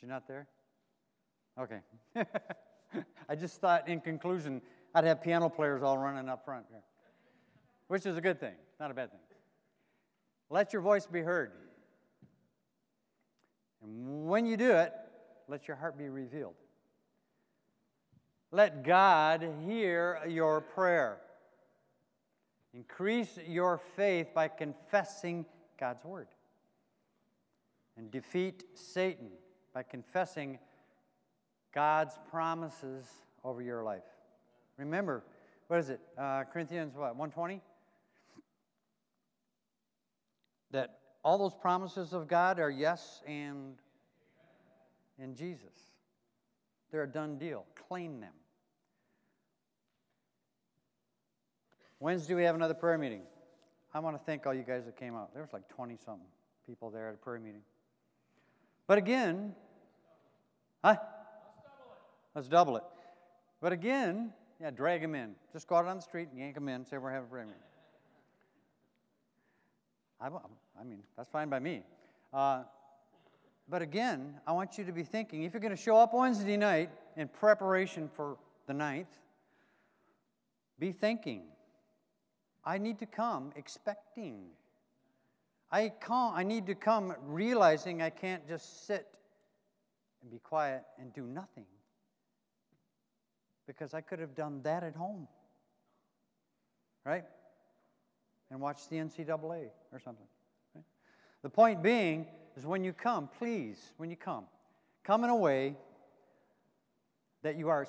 You're 0.00 0.10
not 0.10 0.26
there? 0.26 0.46
Okay. 1.58 1.80
I 3.28 3.34
just 3.34 3.60
thought, 3.60 3.88
in 3.88 4.00
conclusion, 4.00 4.60
I'd 4.94 5.04
have 5.04 5.22
piano 5.22 5.48
players 5.48 5.82
all 5.82 5.98
running 5.98 6.28
up 6.28 6.44
front 6.44 6.66
here, 6.70 6.82
which 7.88 8.06
is 8.06 8.16
a 8.16 8.20
good 8.20 8.38
thing, 8.38 8.54
not 8.78 8.90
a 8.90 8.94
bad 8.94 9.10
thing. 9.10 9.20
Let 10.54 10.72
your 10.72 10.82
voice 10.82 11.04
be 11.04 11.20
heard. 11.20 11.50
And 13.82 14.28
when 14.28 14.46
you 14.46 14.56
do 14.56 14.70
it, 14.70 14.92
let 15.48 15.66
your 15.66 15.76
heart 15.76 15.98
be 15.98 16.08
revealed. 16.08 16.54
Let 18.52 18.84
God 18.84 19.44
hear 19.66 20.20
your 20.28 20.60
prayer. 20.60 21.18
Increase 22.72 23.36
your 23.48 23.80
faith 23.96 24.28
by 24.32 24.46
confessing 24.46 25.44
God's 25.80 26.04
word. 26.04 26.28
And 27.96 28.12
defeat 28.12 28.62
Satan 28.74 29.30
by 29.74 29.82
confessing 29.82 30.60
God's 31.74 32.16
promises 32.30 33.06
over 33.42 33.60
your 33.60 33.82
life. 33.82 34.04
Remember, 34.76 35.24
what 35.66 35.80
is 35.80 35.90
it? 35.90 36.00
Uh, 36.16 36.44
Corinthians 36.44 36.94
what? 36.94 37.16
120? 37.16 37.60
That 40.74 40.98
all 41.24 41.38
those 41.38 41.54
promises 41.54 42.12
of 42.12 42.28
God 42.28 42.60
are 42.60 42.70
yes 42.70 43.22
and 43.26 43.76
in 45.18 45.34
Jesus. 45.34 45.92
They're 46.90 47.04
a 47.04 47.08
done 47.08 47.38
deal. 47.38 47.64
Claim 47.88 48.20
them. 48.20 48.32
Wednesday, 52.00 52.34
we 52.34 52.42
have 52.42 52.54
another 52.54 52.74
prayer 52.74 52.98
meeting. 52.98 53.22
I 53.94 54.00
want 54.00 54.16
to 54.16 54.22
thank 54.24 54.46
all 54.46 54.52
you 54.52 54.64
guys 54.64 54.84
that 54.84 54.96
came 54.96 55.14
out. 55.14 55.32
There 55.32 55.42
was 55.42 55.52
like 55.52 55.68
20 55.68 55.96
something 56.04 56.26
people 56.66 56.90
there 56.90 57.08
at 57.08 57.14
a 57.14 57.18
prayer 57.18 57.38
meeting. 57.38 57.62
But 58.86 58.98
again, 58.98 59.54
huh? 60.84 60.96
Let's 62.34 62.48
double 62.48 62.76
it. 62.76 62.82
But 63.60 63.72
again, 63.72 64.32
yeah, 64.60 64.70
drag 64.70 65.00
them 65.00 65.14
in. 65.14 65.34
Just 65.52 65.68
go 65.68 65.76
out 65.76 65.86
on 65.86 65.96
the 65.96 66.02
street 66.02 66.28
and 66.30 66.38
yank 66.38 66.54
them 66.54 66.68
in, 66.68 66.84
say 66.84 66.98
we're 66.98 67.10
having 67.10 67.28
a 67.28 67.30
prayer 67.30 67.46
meeting. 67.46 67.60
I, 70.20 70.28
I 70.78 70.84
mean, 70.84 71.00
that's 71.16 71.28
fine 71.28 71.48
by 71.48 71.58
me. 71.58 71.82
Uh, 72.32 72.62
but 73.68 73.82
again, 73.82 74.34
I 74.46 74.52
want 74.52 74.76
you 74.76 74.84
to 74.84 74.92
be 74.92 75.02
thinking 75.02 75.44
if 75.44 75.52
you're 75.52 75.60
going 75.60 75.74
to 75.74 75.80
show 75.80 75.96
up 75.96 76.12
Wednesday 76.12 76.56
night 76.56 76.90
in 77.16 77.28
preparation 77.28 78.08
for 78.08 78.36
the 78.66 78.74
ninth, 78.74 79.18
be 80.78 80.92
thinking, 80.92 81.42
I 82.64 82.78
need 82.78 82.98
to 82.98 83.06
come 83.06 83.52
expecting. 83.56 84.46
I, 85.70 85.88
can't, 85.88 86.34
I 86.34 86.42
need 86.42 86.66
to 86.66 86.74
come 86.74 87.14
realizing 87.26 88.02
I 88.02 88.10
can't 88.10 88.46
just 88.48 88.86
sit 88.86 89.06
and 90.22 90.30
be 90.30 90.38
quiet 90.38 90.82
and 90.98 91.12
do 91.12 91.22
nothing 91.22 91.66
because 93.66 93.94
I 93.94 94.00
could 94.00 94.18
have 94.18 94.34
done 94.34 94.60
that 94.62 94.82
at 94.82 94.94
home. 94.94 95.28
Right? 97.04 97.24
and 98.54 98.60
watch 98.60 98.88
the 98.88 98.96
NCAA 98.96 99.68
or 99.92 99.98
something. 99.98 100.26
The 101.44 101.50
point 101.50 101.82
being 101.82 102.26
is 102.56 102.64
when 102.64 102.84
you 102.84 102.94
come, 102.94 103.28
please, 103.36 103.76
when 103.98 104.08
you 104.08 104.16
come, 104.16 104.44
come 105.04 105.24
in 105.24 105.30
a 105.30 105.36
way 105.36 105.76
that 107.42 107.58
you 107.58 107.68
are 107.68 107.86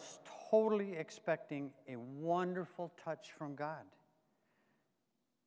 totally 0.52 0.98
expecting 0.98 1.72
a 1.88 1.96
wonderful 1.96 2.92
touch 3.02 3.30
from 3.38 3.56
God. 3.56 3.86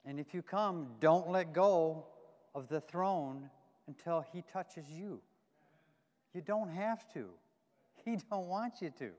And 0.06 0.18
if 0.18 0.32
you 0.32 0.40
come, 0.40 0.86
don't 1.00 1.28
let 1.28 1.52
go 1.52 2.06
of 2.54 2.68
the 2.68 2.80
throne 2.80 3.50
until 3.88 4.24
he 4.32 4.42
touches 4.54 4.88
you. 4.88 5.20
You 6.32 6.40
don't 6.40 6.70
have 6.70 7.06
to. 7.12 7.26
He 8.06 8.16
don't 8.30 8.48
want 8.48 8.80
you 8.80 8.90
to. 9.00 9.10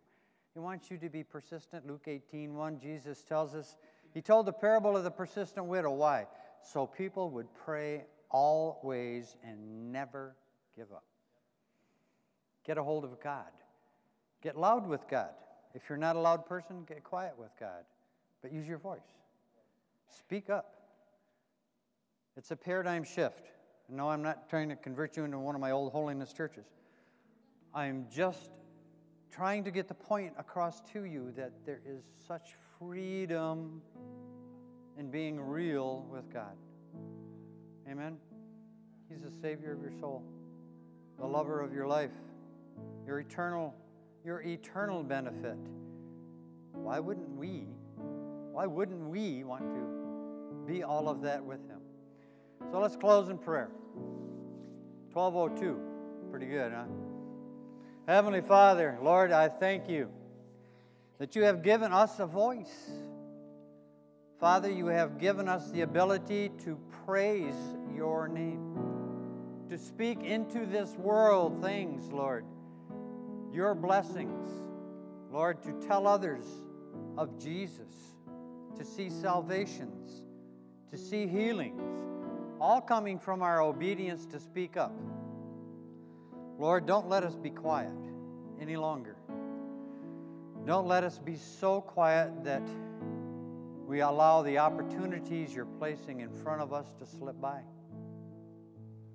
He 0.55 0.59
wants 0.59 0.89
you 0.89 0.97
to 0.97 1.09
be 1.09 1.23
persistent. 1.23 1.85
Luke 1.85 2.05
18, 2.07 2.55
1, 2.55 2.79
Jesus 2.79 3.21
tells 3.21 3.53
us, 3.53 3.77
he 4.15 4.21
told 4.23 4.47
the 4.47 4.51
parable 4.51 4.97
of 4.97 5.03
the 5.03 5.11
persistent 5.11 5.67
widow. 5.67 5.91
Why? 5.91 6.25
So 6.63 6.87
people 6.87 7.29
would 7.29 7.53
pray 7.53 8.05
always 8.29 9.35
and 9.43 9.91
never 9.91 10.35
give 10.75 10.91
up. 10.91 11.05
Get 12.65 12.77
a 12.77 12.83
hold 12.83 13.03
of 13.03 13.19
God. 13.21 13.51
Get 14.41 14.57
loud 14.57 14.87
with 14.87 15.07
God. 15.09 15.31
If 15.73 15.83
you're 15.89 15.97
not 15.97 16.15
a 16.15 16.19
loud 16.19 16.45
person, 16.45 16.83
get 16.87 17.03
quiet 17.03 17.33
with 17.37 17.51
God. 17.59 17.83
But 18.41 18.53
use 18.53 18.67
your 18.67 18.77
voice. 18.77 18.99
Speak 20.07 20.49
up. 20.49 20.75
It's 22.37 22.51
a 22.51 22.55
paradigm 22.55 23.03
shift. 23.03 23.47
No, 23.89 24.09
I'm 24.09 24.21
not 24.21 24.49
trying 24.49 24.69
to 24.69 24.75
convert 24.75 25.17
you 25.17 25.23
into 25.23 25.39
one 25.39 25.55
of 25.55 25.61
my 25.61 25.71
old 25.71 25.91
holiness 25.91 26.31
churches. 26.31 26.65
I'm 27.73 28.05
just 28.13 28.51
trying 29.31 29.63
to 29.63 29.71
get 29.71 29.87
the 29.87 29.93
point 29.93 30.33
across 30.37 30.81
to 30.93 31.03
you 31.05 31.31
that 31.35 31.51
there 31.65 31.81
is 31.85 32.03
such 32.27 32.55
freedom 32.77 33.81
in 34.97 35.11
being 35.11 35.39
real 35.39 36.05
with 36.11 36.31
God. 36.31 36.55
Amen? 37.89 38.17
He's 39.09 39.21
the 39.21 39.31
Savior 39.41 39.73
of 39.73 39.81
your 39.81 39.93
soul, 39.99 40.23
the 41.19 41.25
lover 41.25 41.59
of 41.61 41.73
your 41.73 41.87
life, 41.87 42.11
your 43.07 43.19
eternal, 43.19 43.73
your 44.23 44.41
eternal 44.41 45.01
benefit. 45.01 45.57
Why 46.73 46.99
wouldn't 46.99 47.29
we? 47.35 47.65
Why 48.51 48.67
wouldn't 48.67 49.09
we 49.09 49.43
want 49.43 49.63
to 49.73 50.71
be 50.71 50.83
all 50.83 51.09
of 51.09 51.21
that 51.21 51.43
with 51.43 51.67
Him? 51.67 51.79
So 52.71 52.79
let's 52.79 52.95
close 52.95 53.29
in 53.29 53.39
prayer. 53.39 53.71
1202. 55.13 55.79
Pretty 56.29 56.45
good, 56.45 56.71
huh? 56.71 56.83
Heavenly 58.07 58.41
Father, 58.41 58.99
Lord, 59.01 59.31
I 59.31 59.49
thank 59.49 59.89
you 59.89 60.09
that 61.17 61.35
you 61.35 61.43
have 61.43 61.63
given 61.63 61.91
us 61.91 62.19
a 62.19 62.27
voice. 62.27 62.91
Father, 64.39 64.71
you 64.71 64.85
have 64.85 65.19
given 65.19 65.49
us 65.49 65.69
the 65.71 65.81
ability 65.81 66.49
to 66.63 66.79
praise 67.05 67.75
your 67.93 68.29
name, 68.29 68.73
to 69.67 69.77
speak 69.77 70.23
into 70.23 70.65
this 70.65 70.95
world 70.95 71.61
things, 71.61 72.09
Lord, 72.09 72.45
your 73.51 73.75
blessings, 73.75 74.49
Lord, 75.29 75.61
to 75.63 75.73
tell 75.85 76.07
others 76.07 76.45
of 77.17 77.37
Jesus, 77.37 77.93
to 78.77 78.85
see 78.85 79.09
salvations, 79.09 80.23
to 80.89 80.97
see 80.97 81.27
healings, 81.27 81.81
all 82.61 82.79
coming 82.79 83.19
from 83.19 83.41
our 83.41 83.61
obedience 83.61 84.25
to 84.27 84.39
speak 84.39 84.77
up. 84.77 84.93
Lord, 86.57 86.85
don't 86.85 87.09
let 87.09 87.23
us 87.25 87.35
be 87.35 87.49
quiet 87.49 87.91
any 88.61 88.77
longer. 88.77 89.17
Don't 90.65 90.87
let 90.87 91.03
us 91.03 91.19
be 91.19 91.35
so 91.35 91.81
quiet 91.81 92.45
that 92.45 92.63
we 93.89 94.01
allow 94.01 94.43
the 94.43 94.59
opportunities 94.59 95.51
you're 95.51 95.65
placing 95.65 96.19
in 96.19 96.29
front 96.43 96.61
of 96.61 96.71
us 96.71 96.85
to 96.99 97.07
slip 97.07 97.41
by. 97.41 97.59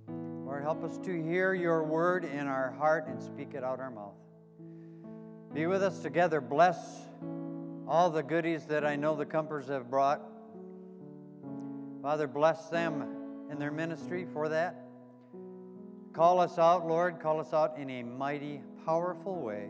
Lord, 0.08 0.64
help 0.64 0.82
us 0.82 0.98
to 1.04 1.22
hear 1.22 1.54
your 1.54 1.84
word 1.84 2.24
in 2.24 2.48
our 2.48 2.72
heart 2.72 3.06
and 3.06 3.22
speak 3.22 3.54
it 3.54 3.62
out 3.62 3.78
our 3.78 3.92
mouth. 3.92 4.16
Be 5.54 5.66
with 5.66 5.80
us 5.80 6.00
together. 6.00 6.40
Bless 6.40 7.06
all 7.86 8.10
the 8.10 8.24
goodies 8.24 8.66
that 8.66 8.84
I 8.84 8.96
know 8.96 9.14
the 9.14 9.24
Cumpers 9.24 9.68
have 9.68 9.88
brought. 9.88 10.20
Father, 12.02 12.26
bless 12.26 12.68
them 12.68 13.46
in 13.52 13.60
their 13.60 13.70
ministry 13.70 14.26
for 14.32 14.48
that. 14.48 14.74
Call 16.14 16.40
us 16.40 16.58
out, 16.58 16.84
Lord. 16.88 17.20
Call 17.20 17.38
us 17.38 17.52
out 17.52 17.78
in 17.78 17.88
a 17.90 18.02
mighty, 18.02 18.60
powerful 18.84 19.40
way. 19.40 19.68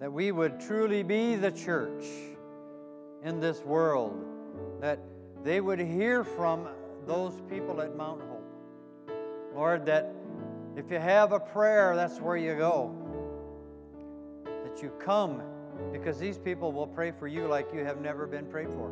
That 0.00 0.10
we 0.10 0.32
would 0.32 0.60
truly 0.60 1.02
be 1.02 1.36
the 1.36 1.50
church 1.50 2.06
in 3.24 3.40
this 3.40 3.62
world. 3.62 4.24
That 4.80 5.00
they 5.44 5.60
would 5.60 5.78
hear 5.78 6.24
from 6.24 6.68
those 7.06 7.40
people 7.48 7.80
at 7.80 7.96
Mount 7.96 8.20
Hope. 8.20 8.44
Lord, 9.54 9.86
that 9.86 10.12
if 10.76 10.90
you 10.90 10.98
have 10.98 11.32
a 11.32 11.40
prayer, 11.40 11.96
that's 11.96 12.20
where 12.20 12.36
you 12.36 12.54
go. 12.54 12.94
That 14.44 14.82
you 14.82 14.90
come 15.00 15.42
because 15.92 16.18
these 16.18 16.38
people 16.38 16.72
will 16.72 16.86
pray 16.86 17.12
for 17.12 17.26
you 17.26 17.46
like 17.46 17.72
you 17.72 17.84
have 17.84 18.00
never 18.00 18.26
been 18.26 18.46
prayed 18.46 18.68
for. 18.68 18.90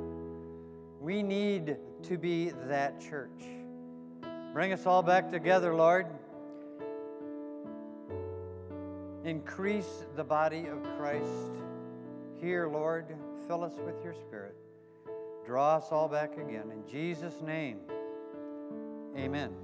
We 1.01 1.23
need 1.23 1.77
to 2.05 2.19
be 2.19 2.51
that 2.69 3.01
church. 3.01 3.45
Bring 4.53 4.73
us 4.73 4.87
all 4.87 5.03
back 5.03 5.31
together, 5.31 5.75
Lord. 5.75 6.07
Increase 9.25 10.05
the 10.15 10.25
body 10.25 10.67
of 10.67 10.83
Christ. 10.97 11.53
Here, 12.41 12.69
Lord, 12.69 13.07
fill 13.47 13.65
us 13.65 13.75
with 13.85 14.03
your 14.03 14.15
Spirit. 14.15 14.55
Draw 15.45 15.77
us 15.77 15.93
all 15.93 16.09
back 16.09 16.33
again. 16.39 16.71
In 16.73 16.89
Jesus' 16.91 17.41
name, 17.41 17.79
amen. 19.17 19.55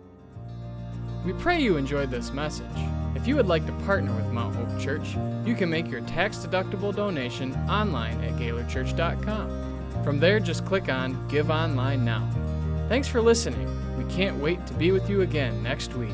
We 1.24 1.33
pray 1.35 1.61
you 1.61 1.76
enjoyed 1.76 2.11
this 2.11 2.33
message. 2.33 2.66
If 3.14 3.26
you 3.26 3.37
would 3.37 3.47
like 3.47 3.66
to 3.66 3.72
partner 3.85 4.12
with 4.14 4.26
Mount 4.26 4.57
Hope 4.57 4.80
Church, 4.80 5.16
you 5.45 5.55
can 5.55 5.68
make 5.70 5.89
your 5.89 6.01
tax 6.03 6.39
deductible 6.39 6.95
donation 6.95 7.55
online 7.68 8.20
at 8.24 8.33
GaylordChurch.com. 8.41 10.05
From 10.05 10.18
there, 10.18 10.41
just 10.41 10.64
click 10.64 10.89
on 10.89 11.28
Give 11.28 11.51
Online 11.51 12.05
Now. 12.05 12.28
Thanks 12.89 13.07
for 13.09 13.20
listening. 13.20 13.68
We 13.97 14.05
can't 14.12 14.39
wait 14.39 14.66
to 14.66 14.74
be 14.74 14.91
with 14.91 15.09
you 15.09 15.20
again 15.20 15.62
next 15.62 15.95
week. 15.95 16.11